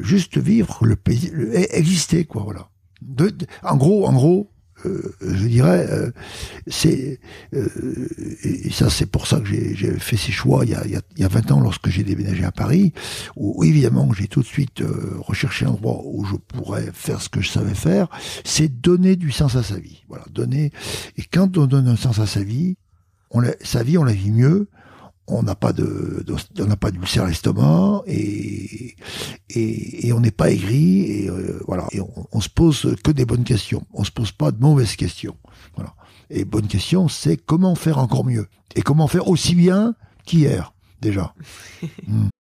juste 0.00 0.36
vivre, 0.38 0.78
le 0.84 0.96
le- 1.32 1.76
exister 1.76 2.24
quoi. 2.24 2.42
Voilà. 2.42 2.68
De- 3.02 3.30
de- 3.30 3.46
en 3.62 3.76
gros, 3.76 4.06
en 4.06 4.12
gros, 4.12 4.50
je 5.20 5.46
dirais, 5.46 5.86
euh, 5.90 6.10
c'est 6.66 7.20
euh, 7.54 7.66
ça 8.70 8.90
c'est 8.90 9.06
pour 9.06 9.26
ça 9.26 9.40
que 9.40 9.46
j'ai 9.46 9.74
fait 9.98 10.16
ces 10.16 10.32
choix 10.32 10.64
il 10.64 10.70
y 10.70 10.74
a, 10.74 10.84
il 10.84 10.92
y 10.92 10.96
a, 10.96 11.00
il 11.16 11.22
y 11.22 11.24
a 11.24 11.28
20 11.28 11.52
ans 11.52 11.60
lorsque 11.60 11.88
j'ai 11.88 12.02
déménagé 12.04 12.44
à 12.44 12.52
Paris, 12.52 12.92
où 13.36 13.64
évidemment 13.64 14.12
j'ai 14.12 14.28
tout 14.28 14.40
de 14.42 14.46
suite 14.46 14.80
euh, 14.80 15.14
recherché 15.18 15.64
un 15.66 15.70
endroit 15.70 16.00
où 16.04 16.24
je 16.24 16.36
pourrais 16.36 16.90
faire 16.92 17.20
ce 17.20 17.28
que 17.28 17.40
je 17.40 17.48
savais 17.48 17.74
faire, 17.74 18.08
c'est 18.44 18.68
donner 18.68 19.16
du 19.16 19.30
sens 19.30 19.56
à 19.56 19.62
sa 19.62 19.78
vie. 19.78 20.04
Voilà, 20.08 20.24
donner. 20.30 20.72
Et 21.16 21.22
quand 21.22 21.56
on 21.58 21.66
donne 21.66 21.88
un 21.88 21.96
sens 21.96 22.18
à 22.18 22.26
sa 22.26 22.42
vie, 22.42 22.76
on 23.30 23.40
la- 23.40 23.54
sa 23.62 23.82
vie 23.82 23.98
on 23.98 24.04
la 24.04 24.12
vit 24.12 24.30
mieux. 24.30 24.68
On 25.26 25.42
n'a 25.42 25.54
pas 25.54 25.72
de, 25.72 26.24
on 26.58 26.66
n'a 26.66 26.76
pas 26.76 26.90
d'ulcère 26.90 27.24
à 27.24 27.28
l'estomac 27.28 28.02
et, 28.06 28.96
et, 29.48 30.06
et 30.06 30.12
on 30.12 30.20
n'est 30.20 30.30
pas 30.30 30.50
aigri 30.50 31.02
et 31.02 31.30
euh, 31.30 31.62
voilà. 31.66 31.86
Et 31.92 32.00
on, 32.32 32.40
se 32.40 32.48
pose 32.50 32.94
que 33.02 33.10
des 33.10 33.24
bonnes 33.24 33.44
questions. 33.44 33.86
On 33.94 34.04
se 34.04 34.10
pose 34.10 34.32
pas 34.32 34.52
de 34.52 34.60
mauvaises 34.60 34.96
questions. 34.96 35.36
Voilà. 35.76 35.94
Et 36.30 36.44
bonne 36.44 36.66
question, 36.66 37.08
c'est 37.08 37.36
comment 37.36 37.74
faire 37.74 37.98
encore 37.98 38.24
mieux? 38.24 38.46
Et 38.76 38.82
comment 38.82 39.08
faire 39.08 39.28
aussi 39.28 39.54
bien 39.54 39.94
qu'hier 40.26 40.74
déjà? 41.00 41.34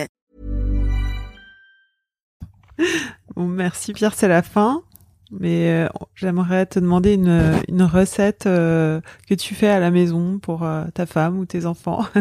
Bon, 3.35 3.47
merci 3.47 3.93
Pierre, 3.93 4.13
c'est 4.13 4.27
la 4.27 4.41
fin. 4.41 4.83
Mais 5.31 5.69
euh, 5.69 5.87
j'aimerais 6.13 6.65
te 6.65 6.77
demander 6.77 7.13
une, 7.13 7.53
une 7.69 7.83
recette 7.83 8.47
euh, 8.47 8.99
que 9.29 9.33
tu 9.33 9.55
fais 9.55 9.69
à 9.69 9.79
la 9.79 9.89
maison 9.89 10.39
pour 10.39 10.63
euh, 10.63 10.85
ta 10.93 11.05
femme 11.05 11.37
ou 11.37 11.45
tes 11.45 11.65
enfants. 11.65 12.05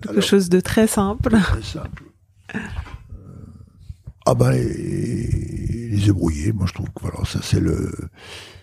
Quelque 0.00 0.10
Alors, 0.10 0.22
chose 0.22 0.48
de 0.48 0.58
très 0.58 0.88
simple. 0.88 1.30
Très 1.30 1.62
simple. 1.62 2.02
Ah 4.26 4.34
ben 4.34 4.50
les, 4.50 5.88
les 5.88 6.08
œufs 6.08 6.16
brouillés, 6.16 6.52
moi 6.52 6.66
je 6.66 6.72
trouve 6.72 6.86
que 6.86 7.02
voilà, 7.02 7.24
ça 7.26 7.40
c'est 7.42 7.60
le 7.60 7.92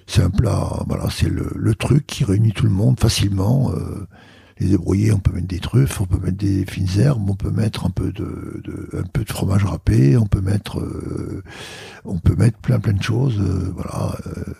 c'est 0.07 0.23
un 0.23 0.29
plat, 0.29 0.83
voilà, 0.87 1.09
c'est 1.09 1.29
le, 1.29 1.49
le 1.55 1.75
truc 1.75 2.05
qui 2.05 2.25
réunit 2.25 2.51
tout 2.51 2.65
le 2.65 2.71
monde 2.71 2.99
facilement. 2.99 3.71
Les 4.61 4.73
œufs 4.73 4.79
brouillés, 4.79 5.11
on 5.11 5.19
peut 5.19 5.31
mettre 5.33 5.47
des 5.47 5.59
truffes, 5.59 5.99
on 6.01 6.05
peut 6.05 6.19
mettre 6.19 6.37
des 6.37 6.65
fines 6.65 6.87
herbes, 6.99 7.29
on 7.29 7.35
peut 7.35 7.49
mettre 7.51 7.85
un 7.85 7.89
peu 7.89 8.11
de, 8.11 8.61
de- 8.63 8.89
un 8.97 9.03
peu 9.03 9.23
de 9.23 9.31
fromage 9.31 9.65
râpé, 9.65 10.17
on 10.17 10.25
peut 10.27 10.41
mettre 10.41 10.79
euh, 10.79 11.43
on 12.05 12.17
peut 12.19 12.35
mettre 12.35 12.57
plein 12.59 12.79
plein 12.79 12.93
de 12.93 13.01
choses, 13.03 13.39
euh, 13.39 13.71
voilà. 13.75 14.15
euh, 14.27 14.53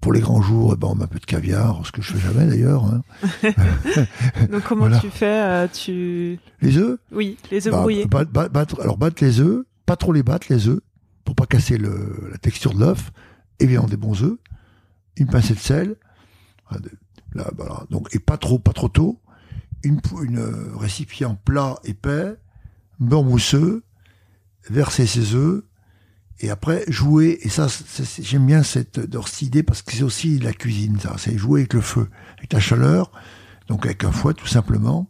pour 0.00 0.12
les 0.12 0.20
grands 0.20 0.42
jours, 0.42 0.72
eh 0.74 0.76
ben, 0.76 0.88
on 0.88 0.94
met 0.94 1.04
un 1.04 1.08
peu 1.08 1.18
de 1.18 1.24
caviar, 1.24 1.80
ce 1.86 1.90
que 1.92 2.02
je 2.02 2.12
fais 2.12 2.18
jamais 2.20 2.46
d'ailleurs. 2.46 2.84
hein. 2.84 3.02
Donc 4.52 4.62
comment 4.64 4.82
Voilà. 4.82 4.98
tu 5.00 5.10
fais 5.10 5.68
Tu 5.70 6.38
Les 6.60 6.76
œufs, 6.76 6.98
oui, 7.12 7.38
les 7.50 7.66
œufs 7.66 7.72
Bah, 7.72 7.80
brouillés. 7.80 8.06
bat- 8.06 8.24
bat- 8.24 8.48
battre- 8.48 8.80
alors 8.80 8.98
battre 8.98 9.22
les 9.24 9.40
œufs, 9.40 9.64
pas 9.86 9.96
trop 9.96 10.12
les 10.12 10.22
battre 10.22 10.46
les 10.50 10.68
œufs, 10.68 10.80
pour 11.24 11.34
pas 11.34 11.46
casser 11.46 11.78
le, 11.78 12.28
la 12.30 12.38
texture 12.38 12.74
de 12.74 12.80
l'œuf. 12.80 13.10
Évidemment 13.58 13.86
des 13.88 13.96
bons 13.96 14.22
œufs, 14.22 14.36
une 15.16 15.26
pincée 15.28 15.54
de 15.54 15.58
sel, 15.58 15.96
de- 16.72 16.90
là, 17.34 17.50
voilà. 17.56 17.84
Donc 17.90 18.14
et 18.14 18.18
pas 18.18 18.36
trop, 18.36 18.58
pas 18.58 18.72
trop 18.72 18.88
tôt. 18.88 19.18
Une, 19.86 20.00
une 20.22 20.38
euh, 20.38 20.76
récipient 20.76 21.36
plat 21.44 21.76
épais, 21.84 22.34
beurre 22.98 23.24
mousseux, 23.24 23.82
verser 24.68 25.06
ses 25.06 25.34
œufs. 25.34 25.62
Et 26.40 26.50
après, 26.50 26.84
jouer, 26.88 27.38
et 27.42 27.48
ça, 27.48 27.66
j'aime 28.20 28.46
bien 28.46 28.62
cette, 28.62 29.00
cette 29.00 29.42
idée 29.42 29.62
parce 29.62 29.80
que 29.82 29.92
c'est 29.92 30.02
aussi 30.02 30.38
la 30.38 30.52
cuisine, 30.52 30.98
ça. 31.00 31.14
C'est 31.18 31.38
jouer 31.38 31.60
avec 31.60 31.72
le 31.72 31.80
feu, 31.80 32.08
avec 32.36 32.52
la 32.52 32.60
chaleur, 32.60 33.10
donc 33.68 33.86
avec 33.86 34.04
un 34.04 34.12
fouet, 34.12 34.34
tout 34.34 34.46
simplement. 34.46 35.08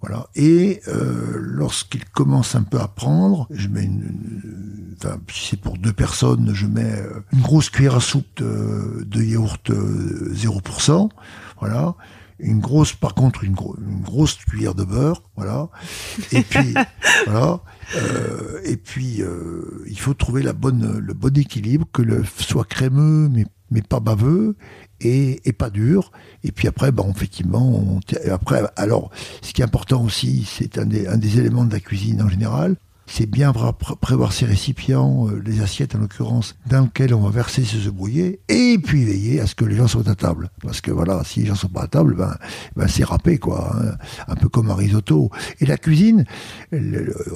Voilà. 0.00 0.28
Et 0.34 0.80
euh, 0.88 1.36
lorsqu'il 1.36 2.04
commence 2.06 2.54
un 2.54 2.62
peu 2.62 2.80
à 2.80 2.88
prendre, 2.88 3.46
je 3.50 3.68
mets 3.68 3.84
une, 3.84 4.96
enfin, 4.96 5.18
si 5.30 5.50
c'est 5.50 5.60
pour 5.60 5.76
deux 5.76 5.92
personnes, 5.92 6.52
je 6.54 6.66
mets 6.66 6.94
euh, 7.00 7.20
une 7.32 7.42
grosse 7.42 7.68
cuillère 7.68 7.96
à 7.96 8.00
soupe 8.00 8.26
de, 8.36 9.04
de 9.04 9.22
yaourt 9.22 9.70
euh, 9.70 10.32
0%. 10.34 11.10
Voilà. 11.60 11.94
Une 12.42 12.60
grosse, 12.60 12.92
par 12.94 13.14
contre, 13.14 13.44
une, 13.44 13.52
gro- 13.54 13.76
une 13.80 14.00
grosse 14.00 14.36
cuillère 14.36 14.74
de 14.74 14.84
beurre. 14.84 15.22
Voilà. 15.36 15.68
Et 16.32 16.42
puis, 16.42 16.74
voilà. 17.26 17.60
Euh, 17.96 18.60
et 18.64 18.76
puis, 18.76 19.22
euh, 19.22 19.84
il 19.88 19.98
faut 19.98 20.14
trouver 20.14 20.42
la 20.42 20.52
bonne, 20.52 20.98
le 20.98 21.14
bon 21.14 21.36
équilibre, 21.36 21.86
que 21.92 22.02
le 22.02 22.24
soit 22.38 22.64
crémeux, 22.64 23.28
mais, 23.28 23.46
mais 23.70 23.82
pas 23.82 24.00
baveux, 24.00 24.56
et, 25.00 25.40
et 25.48 25.52
pas 25.52 25.70
dur. 25.70 26.12
Et 26.44 26.52
puis 26.52 26.68
après, 26.68 26.92
ben, 26.92 27.04
effectivement, 27.08 27.68
on, 27.68 28.00
après, 28.30 28.62
alors, 28.76 29.10
ce 29.42 29.52
qui 29.52 29.60
est 29.60 29.64
important 29.64 30.02
aussi, 30.04 30.46
c'est 30.48 30.78
un 30.78 30.86
des, 30.86 31.06
un 31.06 31.16
des 31.18 31.38
éléments 31.38 31.64
de 31.64 31.72
la 31.72 31.80
cuisine 31.80 32.22
en 32.22 32.28
général, 32.28 32.76
c'est 33.10 33.26
bien 33.26 33.52
prévoir 33.52 34.32
ses 34.32 34.46
récipients, 34.46 35.26
euh, 35.28 35.42
les 35.44 35.62
assiettes 35.62 35.96
en 35.96 35.98
l'occurrence, 35.98 36.56
dans 36.66 36.82
lesquelles 36.82 37.12
on 37.12 37.20
va 37.20 37.30
verser 37.30 37.64
ces 37.64 37.88
œufs 37.88 37.92
et 38.48 38.78
puis 38.78 39.04
veiller 39.04 39.40
à 39.40 39.48
ce 39.48 39.56
que 39.56 39.64
les 39.64 39.74
gens 39.74 39.88
soient 39.88 40.08
à 40.08 40.14
table. 40.14 40.50
Parce 40.62 40.80
que 40.80 40.92
voilà, 40.92 41.22
si 41.24 41.40
les 41.40 41.46
gens 41.46 41.56
sont 41.56 41.68
pas 41.68 41.82
à 41.82 41.88
table, 41.88 42.14
ben, 42.14 42.36
ben 42.76 42.86
c'est 42.86 43.02
râpé, 43.02 43.38
quoi. 43.38 43.76
hein. 43.76 43.96
un 44.28 44.36
peu 44.36 44.48
comme 44.48 44.70
un 44.70 44.76
risotto. 44.76 45.30
Et 45.58 45.66
la 45.66 45.76
cuisine, 45.76 46.24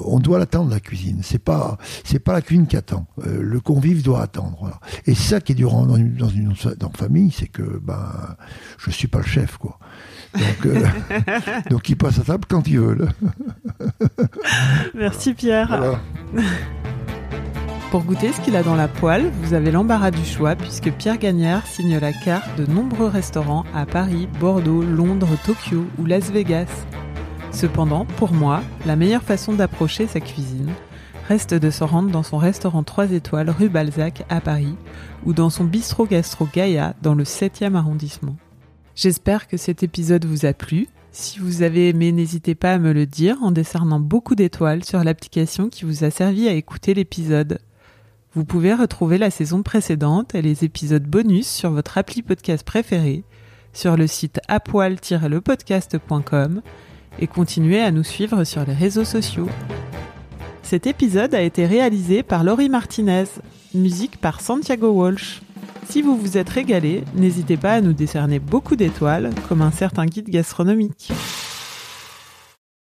on 0.05 0.19
doit 0.19 0.39
l'attendre, 0.39 0.71
la 0.71 0.79
cuisine. 0.79 1.19
C'est 1.23 1.43
pas, 1.43 1.77
c'est 2.05 2.19
pas 2.19 2.31
la 2.31 2.41
cuisine 2.41 2.67
qui 2.67 2.77
attend. 2.77 3.05
Euh, 3.25 3.41
le 3.41 3.59
convive 3.59 4.01
doit 4.01 4.21
attendre. 4.21 4.79
Et 5.05 5.13
ça 5.13 5.41
qui 5.41 5.51
est 5.51 5.55
dur 5.55 5.73
dans 5.73 5.97
une, 5.97 6.15
dans 6.15 6.29
une, 6.29 6.55
dans 6.79 6.91
famille, 6.91 7.31
c'est 7.31 7.47
que, 7.47 7.81
ben, 7.83 8.37
je 8.77 8.91
suis 8.91 9.09
pas 9.09 9.19
le 9.19 9.25
chef, 9.25 9.57
quoi. 9.57 9.77
Donc, 10.35 10.65
euh, 10.65 10.85
donc 11.69 11.89
ils 11.89 11.95
passent 11.95 12.19
à 12.19 12.23
table 12.23 12.45
quand 12.47 12.67
ils 12.67 12.79
veulent. 12.79 13.09
Merci 14.93 15.33
Pierre. 15.33 15.67
Voilà. 15.67 15.99
Pour 17.91 18.03
goûter 18.03 18.33
ce 18.33 18.41
qu'il 18.41 18.55
a 18.57 18.63
dans 18.63 18.75
la 18.75 18.87
poêle, 18.87 19.31
vous 19.41 19.53
avez 19.53 19.71
l'embarras 19.71 20.11
du 20.11 20.25
choix 20.25 20.55
puisque 20.55 20.91
Pierre 20.91 21.17
Gagnère 21.17 21.65
signe 21.65 21.97
la 21.97 22.11
carte 22.11 22.57
de 22.57 22.65
nombreux 22.65 23.07
restaurants 23.07 23.63
à 23.73 23.85
Paris, 23.85 24.27
Bordeaux, 24.39 24.81
Londres, 24.81 25.37
Tokyo 25.45 25.85
ou 25.97 26.05
Las 26.05 26.29
Vegas. 26.29 26.67
Cependant, 27.51 28.05
pour 28.17 28.33
moi, 28.33 28.61
la 28.85 28.97
meilleure 28.97 29.23
façon 29.23 29.53
d'approcher 29.53 30.07
sa 30.07 30.19
cuisine 30.19 30.73
reste 31.29 31.53
de 31.53 31.69
se 31.69 31.83
rendre 31.83 32.11
dans 32.11 32.23
son 32.23 32.37
restaurant 32.37 32.83
3 32.83 33.11
étoiles 33.11 33.49
rue 33.49 33.69
Balzac 33.69 34.25
à 34.29 34.41
Paris 34.41 34.75
ou 35.25 35.33
dans 35.33 35.49
son 35.49 35.63
bistrot 35.63 36.05
gastro 36.05 36.47
Gaïa 36.53 36.95
dans 37.01 37.15
le 37.15 37.23
7e 37.23 37.75
arrondissement. 37.75 38.35
J'espère 38.95 39.47
que 39.47 39.57
cet 39.57 39.83
épisode 39.83 40.23
vous 40.23 40.45
a 40.45 40.53
plu. 40.53 40.87
Si 41.11 41.39
vous 41.39 41.63
avez 41.63 41.89
aimé, 41.89 42.13
n'hésitez 42.13 42.55
pas 42.55 42.71
à 42.73 42.77
me 42.77 42.93
le 42.93 43.05
dire 43.05 43.35
en 43.41 43.51
décernant 43.51 43.99
beaucoup 43.99 44.35
d'étoiles 44.35 44.85
sur 44.85 45.03
l'application 45.03 45.67
qui 45.67 45.83
vous 45.83 46.05
a 46.05 46.11
servi 46.11 46.47
à 46.47 46.53
écouter 46.53 46.93
l'épisode. 46.93 47.59
Vous 48.33 48.45
pouvez 48.45 48.73
retrouver 48.73 49.17
la 49.17 49.31
saison 49.31 49.63
précédente 49.63 50.33
et 50.33 50.41
les 50.41 50.63
épisodes 50.63 51.03
bonus 51.03 51.47
sur 51.47 51.71
votre 51.71 51.97
appli 51.97 52.21
podcast 52.21 52.65
préféré, 52.65 53.25
sur 53.73 53.97
le 53.97 54.07
site 54.07 54.39
apoil-lepodcast.com 54.47 56.61
et 57.19 57.27
continuer 57.27 57.81
à 57.81 57.91
nous 57.91 58.03
suivre 58.03 58.45
sur 58.45 58.65
les 58.65 58.73
réseaux 58.73 59.03
sociaux. 59.03 59.49
Cet 60.63 60.87
épisode 60.87 61.35
a 61.35 61.41
été 61.41 61.65
réalisé 61.65 62.23
par 62.23 62.45
Laurie 62.45 62.69
Martinez, 62.69 63.25
musique 63.73 64.21
par 64.21 64.39
Santiago 64.39 64.89
Walsh. 64.89 65.41
Si 65.89 66.01
vous 66.01 66.17
vous 66.17 66.37
êtes 66.37 66.49
régalé, 66.49 67.03
n'hésitez 67.15 67.57
pas 67.57 67.73
à 67.73 67.81
nous 67.81 67.93
décerner 67.93 68.39
beaucoup 68.39 68.75
d'étoiles, 68.75 69.29
comme 69.47 69.61
un 69.61 69.71
certain 69.71 70.05
guide 70.05 70.29
gastronomique. 70.29 71.11